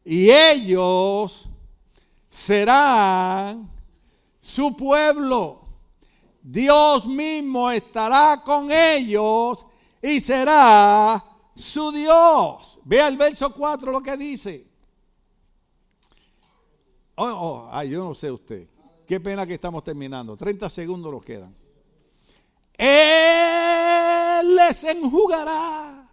y 0.03 0.31
ellos 0.31 1.47
serán 2.27 3.69
su 4.39 4.75
pueblo. 4.75 5.61
Dios 6.41 7.05
mismo 7.05 7.69
estará 7.69 8.41
con 8.43 8.71
ellos 8.71 9.63
y 10.01 10.19
será 10.21 11.23
su 11.55 11.91
Dios. 11.91 12.79
Vea 12.83 13.07
el 13.07 13.17
verso 13.17 13.53
4 13.53 13.91
lo 13.91 14.01
que 14.01 14.17
dice. 14.17 14.67
Oh, 17.15 17.25
oh, 17.25 17.69
ay, 17.71 17.89
yo 17.89 18.03
no 18.03 18.15
sé 18.15 18.31
usted. 18.31 18.67
Qué 19.07 19.19
pena 19.19 19.45
que 19.45 19.55
estamos 19.55 19.83
terminando. 19.83 20.37
30 20.37 20.69
segundos 20.69 21.11
nos 21.11 21.23
quedan. 21.23 21.55
Él 22.73 24.55
les 24.55 24.83
enjugará 24.83 26.09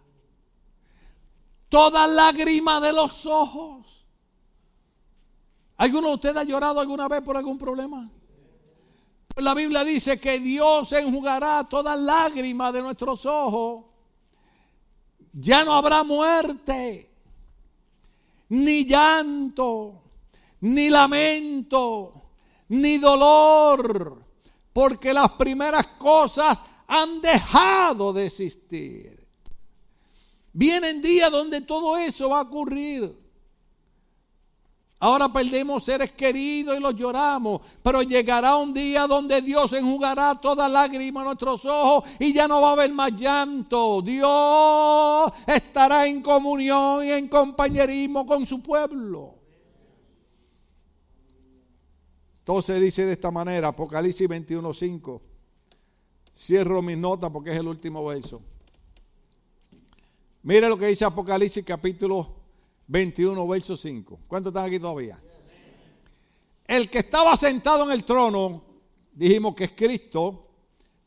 toda 1.69 2.05
lágrima 2.07 2.79
de 2.81 2.93
los 2.93 3.25
ojos. 3.25 4.05
¿Alguno 5.77 6.09
de 6.09 6.13
ustedes 6.15 6.37
ha 6.37 6.43
llorado 6.43 6.79
alguna 6.79 7.07
vez 7.07 7.21
por 7.21 7.37
algún 7.37 7.57
problema? 7.57 8.11
La 9.37 9.53
Biblia 9.53 9.83
dice 9.85 10.19
que 10.19 10.39
Dios 10.39 10.91
enjugará 10.91 11.67
toda 11.69 11.95
lágrima 11.95 12.71
de 12.71 12.81
nuestros 12.81 13.25
ojos. 13.25 13.85
Ya 15.41 15.63
no 15.63 15.71
habrá 15.71 16.03
muerte, 16.03 17.09
ni 18.49 18.83
llanto, 18.83 20.01
ni 20.59 20.89
lamento, 20.89 22.31
ni 22.67 22.97
dolor, 22.97 24.21
porque 24.73 25.13
las 25.13 25.31
primeras 25.31 25.87
cosas 25.97 26.61
han 26.87 27.21
dejado 27.21 28.11
de 28.11 28.25
existir. 28.25 29.25
Vienen 30.51 31.01
días 31.01 31.31
donde 31.31 31.61
todo 31.61 31.97
eso 31.97 32.29
va 32.29 32.39
a 32.39 32.43
ocurrir. 32.43 33.17
Ahora 35.01 35.31
perdemos 35.31 35.85
seres 35.85 36.11
queridos 36.11 36.77
y 36.77 36.81
los 36.81 36.93
lloramos, 36.93 37.61
pero 37.81 38.01
llegará 38.01 38.57
un 38.57 38.73
día 38.73 39.07
donde 39.07 39.41
Dios 39.41 39.71
enjugará 39.71 40.35
toda 40.41 40.67
lágrima 40.67 41.21
a 41.21 41.23
nuestros 41.23 41.63
ojos 41.63 42.03
y 42.19 42.33
ya 42.33 42.49
no 42.49 42.61
va 42.61 42.71
a 42.71 42.73
haber 42.73 42.91
más 42.91 43.13
llanto. 43.13 44.01
Dios 44.01 45.31
estará 45.47 46.05
en 46.05 46.21
comunión 46.21 47.05
y 47.05 47.11
en 47.11 47.29
compañerismo 47.29 48.25
con 48.25 48.45
su 48.45 48.61
pueblo. 48.61 49.35
Entonces 52.39 52.81
dice 52.81 53.05
de 53.05 53.13
esta 53.13 53.31
manera, 53.31 53.69
Apocalipsis 53.69 54.27
21:5. 54.27 55.21
Cierro 56.35 56.81
mis 56.81 56.97
notas 56.97 57.29
porque 57.31 57.51
es 57.51 57.57
el 57.57 57.69
último 57.69 58.03
verso. 58.03 58.41
Mire 60.43 60.67
lo 60.67 60.77
que 60.77 60.87
dice 60.87 61.05
Apocalipsis 61.05 61.63
capítulo 61.63 62.38
21, 62.89 63.47
verso 63.47 63.77
5. 63.77 64.19
¿Cuántos 64.27 64.49
están 64.49 64.65
aquí 64.65 64.79
todavía? 64.79 65.21
El 66.65 66.89
que 66.89 66.99
estaba 66.99 67.37
sentado 67.37 67.83
en 67.83 67.91
el 67.91 68.03
trono, 68.03 68.63
dijimos 69.13 69.53
que 69.53 69.65
es 69.65 69.71
Cristo, 69.73 70.47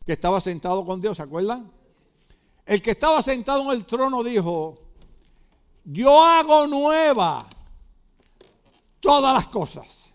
que 0.07 0.13
estaba 0.13 0.41
sentado 0.41 0.85
con 0.85 1.01
Dios, 1.01 1.17
¿se 1.17 1.25
acuerdan? 1.25 1.71
El 2.65 2.81
que 2.81 2.93
estaba 2.93 3.21
sentado 3.21 3.65
en 3.65 3.71
el 3.71 3.85
trono 3.85 4.23
dijo, 4.23 4.79
yo 5.85 6.25
hago 6.25 6.69
nueva 6.69 7.45
todas 9.01 9.35
las 9.35 9.49
cosas. 9.49 10.15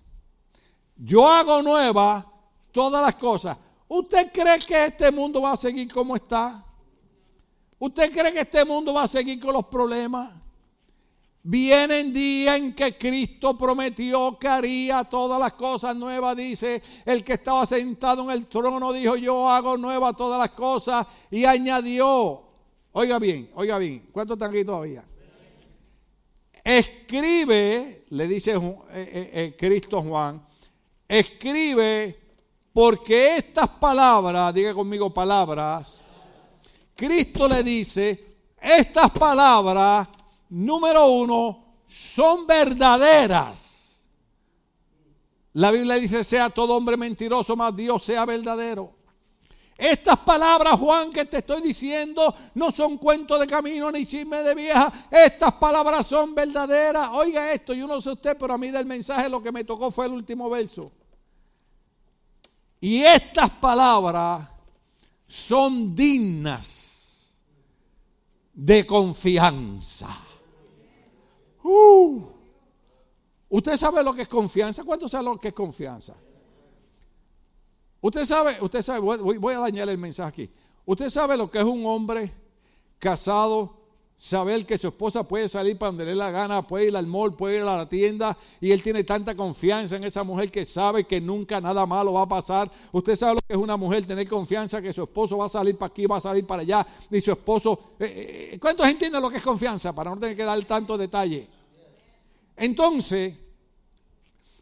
Yo 0.95 1.28
hago 1.28 1.61
nueva 1.61 2.32
todas 2.72 3.01
las 3.01 3.15
cosas. 3.15 3.57
¿Usted 3.89 4.32
cree 4.32 4.59
que 4.59 4.86
este 4.86 5.11
mundo 5.11 5.41
va 5.41 5.51
a 5.51 5.57
seguir 5.57 5.91
como 5.91 6.15
está? 6.15 6.63
¿Usted 7.78 8.11
cree 8.11 8.32
que 8.32 8.39
este 8.39 8.63
mundo 8.63 8.93
va 8.93 9.03
a 9.03 9.07
seguir 9.07 9.38
con 9.39 9.51
los 9.51 9.65
problemas? 9.65 10.47
Vienen 11.50 12.12
días 12.12 12.58
en 12.58 12.76
que 12.76 12.98
Cristo 12.98 13.58
prometió 13.58 14.38
que 14.38 14.50
haría 14.50 15.06
todas 15.06 15.39
las 15.39 15.54
cosas 15.54 15.95
nuevas, 15.95 16.36
dice 16.36 16.82
el 17.06 17.24
que 17.24 17.36
estaba 17.36 17.66
sentado 17.66 18.24
en 18.24 18.32
el 18.32 18.48
trono, 18.48 18.91
dijo 18.91 19.16
yo 19.16 19.48
hago 19.48 19.78
nuevas 19.78 20.14
todas 20.18 20.38
las 20.38 20.50
cosas 20.50 21.08
y 21.32 21.45
añadió, 21.45 22.43
oiga 22.91 23.18
bien, 23.18 23.50
oiga 23.56 23.78
bien, 23.78 24.10
¿cuántos 24.12 24.36
están 24.36 24.52
aquí 24.52 24.66
todavía? 24.66 25.06
Escribe, 26.62 28.04
le 28.10 28.28
dice 28.28 28.52
eh, 28.52 28.60
eh, 28.91 29.32
eh, 29.34 29.56
Cristo 29.58 30.02
Juan, 30.02 30.45
escribe 31.08 32.20
porque 32.74 33.38
estas 33.38 33.70
palabras, 33.70 34.54
diga 34.54 34.74
conmigo 34.74 35.14
palabras, 35.14 36.02
Cristo 36.93 37.48
le 37.48 37.64
dice, 37.64 38.36
estas 38.60 39.10
palabras 39.12 40.10
número 40.50 41.08
uno, 41.08 41.66
son 41.88 42.45
verdaderas. 42.45 44.08
La 45.54 45.72
Biblia 45.72 45.95
dice, 45.95 46.24
sea 46.24 46.50
todo 46.50 46.76
hombre 46.76 46.98
mentiroso, 46.98 47.56
más 47.56 47.76
Dios 47.76 48.04
sea 48.04 48.26
verdadero. 48.26 48.93
Estas 49.78 50.18
palabras, 50.18 50.80
Juan, 50.80 51.12
que 51.12 51.26
te 51.26 51.38
estoy 51.38 51.62
diciendo, 51.62 52.34
no 52.56 52.72
son 52.72 52.98
cuentos 52.98 53.39
de 53.39 53.45
camino 53.45 53.91
ni 53.91 54.08
chisme 54.08 54.41
de 54.41 54.56
vieja. 54.56 55.08
Estas 55.12 55.54
palabras 55.54 56.08
son 56.08 56.34
verdaderas. 56.34 57.10
Oiga 57.14 57.52
esto, 57.52 57.74
yo 57.74 57.86
no 57.86 58.02
sé 58.02 58.12
usted, 58.12 58.36
pero 58.38 58.56
a 58.56 58.58
mí 58.58 58.72
del 58.72 58.88
mensaje 58.88 59.30
lo 59.30 59.41
que 59.41 59.52
me 59.52 59.64
tocó 59.64 59.91
fue 59.91 60.08
el 60.08 60.14
último 60.14 60.50
verso. 60.50 60.91
Y 62.80 63.04
estas 63.04 63.52
palabras 63.52 64.48
son 65.28 65.95
dignas 65.95 67.36
de 68.54 68.86
confianza. 68.88 70.26
Uh. 71.68 72.22
¿Usted 73.49 73.76
sabe 73.76 74.01
lo 74.01 74.13
que 74.13 74.22
es 74.22 74.28
confianza? 74.28 74.86
¿Cuánto 74.86 75.09
sabe 75.09 75.26
lo 75.26 75.38
que 75.38 75.49
es 75.49 75.53
confianza? 75.53 76.15
Usted 77.99 78.26
sabe, 78.26 78.57
usted 78.61 78.82
sabe, 78.82 78.99
voy, 78.99 79.38
voy 79.38 79.53
a 79.53 79.59
dañar 79.59 79.89
el 79.89 79.97
mensaje 79.97 80.30
aquí. 80.30 80.49
Usted 80.86 81.09
sabe 81.09 81.36
lo 81.36 81.51
que 81.51 81.57
es 81.57 81.65
un 81.65 81.86
hombre 81.86 82.32
casado, 82.99 83.74
saber 84.15 84.65
que 84.65 84.78
su 84.78 84.88
esposa 84.88 85.24
puede 85.24 85.49
salir 85.49 85.78
para 85.78 85.89
donde 85.89 86.05
le 86.05 86.11
dé 86.11 86.18
la 86.18 86.32
gana, 86.32 86.65
puede 86.65 86.88
ir 86.88 86.95
al 86.95 87.05
mall, 87.05 87.36
puede 87.36 87.57
ir 87.57 87.61
a 87.63 87.78
la 87.78 87.88
tienda, 87.88 88.38
y 88.61 88.72
él 88.72 88.82
tiene 88.82 89.03
tanta 89.03 89.36
confianza 89.36 89.97
en 89.97 90.05
esa 90.05 90.24
mujer 90.24 90.49
que 90.49 90.65
sabe 90.65 91.05
que 91.05 91.20
nunca 91.20 91.59
nada 91.59 91.86
malo 91.86 92.13
va 92.13 92.24
a 92.24 92.28
pasar. 92.28 92.72
Usted 92.93 93.15
sabe 93.15 93.36
lo 93.36 93.39
que 93.45 93.53
es 93.53 93.59
una 93.59 93.76
mujer 93.76 94.07
tener 94.07 94.28
confianza 94.28 94.82
que 94.82 94.93
su 94.93 95.03
esposo 95.03 95.38
va 95.38 95.45
a 95.45 95.49
salir 95.49 95.78
para 95.78 95.91
aquí, 95.91 96.05
va 96.05 96.18
a 96.18 96.22
salir 96.22 96.45
para 96.45 96.61
allá, 96.61 96.88
y 97.11 97.20
su 97.20 97.32
esposo. 97.32 97.80
Eh, 97.99 98.51
eh, 98.53 98.59
¿Cuántos 98.59 98.88
entienden 98.88 99.22
lo 99.22 99.30
que 99.30 99.38
es 99.38 99.43
confianza? 99.43 99.93
Para 99.93 100.11
no 100.11 100.20
tener 100.20 100.36
que 100.38 100.43
dar 100.43 100.63
tanto 100.65 100.97
detalle. 100.97 101.57
Entonces, 102.58 103.36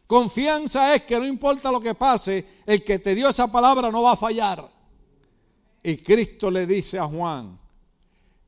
confianza 0.06 0.94
es 0.94 1.02
que 1.02 1.18
no 1.18 1.26
importa 1.26 1.72
lo 1.72 1.80
que 1.80 1.94
pase, 1.94 2.60
el 2.66 2.84
que 2.84 2.98
te 2.98 3.14
dio 3.14 3.30
esa 3.30 3.50
palabra 3.50 3.90
no 3.90 4.02
va 4.02 4.12
a 4.12 4.16
fallar. 4.16 4.70
Y 5.82 5.96
Cristo 5.96 6.50
le 6.50 6.66
dice 6.66 6.98
a 6.98 7.06
Juan, 7.06 7.58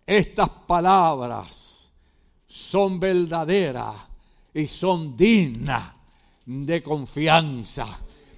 estas 0.07 0.49
palabras 0.49 1.91
son 2.47 3.01
verdaderas 3.01 3.95
y 4.53 4.67
son 4.67 5.17
dignas 5.17 5.93
de 6.45 6.83
confianza. 6.83 7.87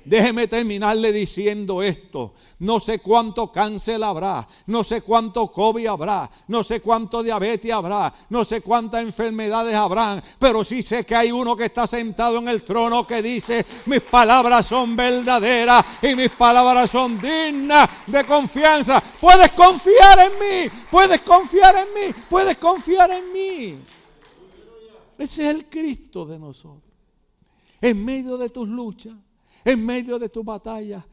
Déjeme 0.05 0.47
terminarle 0.47 1.12
diciendo 1.12 1.82
esto. 1.82 2.35
No 2.60 2.81
sé 2.81 3.01
cuánto 3.01 3.52
cáncer 3.52 4.02
habrá, 4.02 4.47
no 4.66 4.82
sé 4.82 5.02
cuánto 5.02 5.52
COVID 5.52 5.86
habrá, 5.86 6.31
no 6.48 6.64
sé 6.64 6.81
cuánto 6.81 7.22
diabetes 7.22 7.72
habrá, 7.72 8.12
no 8.31 8.44
sé 8.44 8.60
cuántas 8.60 9.02
enfermedades 9.02 9.74
habrán, 9.74 10.22
pero 10.39 10.64
sí 10.64 10.82
sé 10.82 11.05
que 11.05 11.14
hay 11.14 11.32
uno 11.32 11.56
que 11.56 11.66
está 11.66 11.86
sentado 11.86 12.39
en 12.39 12.48
el 12.48 12.62
trono 12.62 13.06
que 13.06 13.22
dice, 13.22 13.64
mis 13.86 14.01
palabras 14.02 14.66
son 14.66 14.97
verdaderas 14.97 15.85
y 16.02 16.14
mis 16.14 16.31
palabras 16.31 16.90
son 16.90 17.20
dignas 17.20 17.89
de 18.06 18.24
confianza. 18.24 19.02
Puedes 19.20 19.52
confiar 19.52 20.18
en 20.18 20.32
mí, 20.39 20.70
puedes 20.90 21.20
confiar 21.20 21.77
en 21.77 21.94
mí, 21.94 22.14
puedes 22.28 22.56
confiar 22.56 23.10
en 23.10 23.32
mí. 23.32 23.78
Ese 25.18 25.48
es 25.48 25.55
el 25.55 25.68
Cristo 25.68 26.24
de 26.24 26.39
nosotros. 26.39 26.90
En 27.82 28.02
medio 28.05 28.36
de 28.39 28.48
tus 28.48 28.68
luchas 28.68 29.14
en 29.65 29.85
medio 29.85 30.19
de 30.19 30.28
tu 30.28 30.43
batalla, 30.43 31.07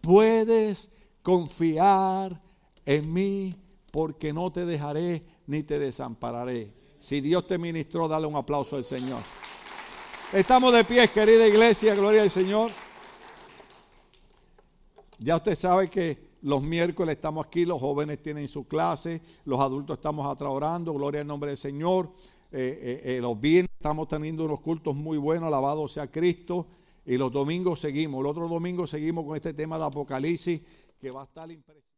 puedes 0.00 0.90
confiar 1.22 2.40
en 2.84 3.12
mí 3.12 3.54
porque 3.90 4.32
no 4.32 4.50
te 4.50 4.64
dejaré 4.64 5.22
ni 5.46 5.62
te 5.62 5.78
desampararé. 5.78 6.72
Si 6.98 7.20
Dios 7.20 7.46
te 7.46 7.58
ministró, 7.58 8.08
dale 8.08 8.26
un 8.26 8.36
aplauso 8.36 8.76
al 8.76 8.84
Señor. 8.84 9.20
Estamos 10.32 10.72
de 10.72 10.84
pie, 10.84 11.08
querida 11.08 11.46
iglesia, 11.46 11.94
gloria 11.94 12.22
al 12.22 12.30
Señor. 12.30 12.70
Ya 15.18 15.36
usted 15.36 15.54
sabe 15.54 15.88
que 15.88 16.32
los 16.42 16.62
miércoles 16.62 17.16
estamos 17.16 17.46
aquí, 17.46 17.64
los 17.64 17.80
jóvenes 17.80 18.22
tienen 18.22 18.48
su 18.48 18.66
clase, 18.66 19.20
los 19.44 19.60
adultos 19.60 19.98
estamos 19.98 20.26
atrás 20.26 20.50
orando, 20.50 20.92
gloria 20.92 21.20
al 21.20 21.26
nombre 21.26 21.50
del 21.50 21.58
Señor. 21.58 22.10
eh, 22.50 23.00
eh, 23.04 23.16
eh, 23.16 23.20
los 23.20 23.40
viernes 23.40 23.70
estamos 23.78 24.08
teniendo 24.08 24.44
unos 24.44 24.60
cultos 24.60 24.94
muy 24.94 25.16
buenos, 25.18 25.46
alabado 25.46 25.86
sea 25.88 26.10
Cristo. 26.10 26.66
Y 27.04 27.16
los 27.16 27.32
domingos 27.32 27.80
seguimos. 27.80 28.20
El 28.20 28.26
otro 28.26 28.48
domingo 28.48 28.86
seguimos 28.86 29.24
con 29.24 29.36
este 29.36 29.54
tema 29.54 29.78
de 29.78 29.84
Apocalipsis 29.84 30.60
que 31.00 31.10
va 31.10 31.22
a 31.22 31.24
estar 31.24 31.50
impresionante. 31.50 31.91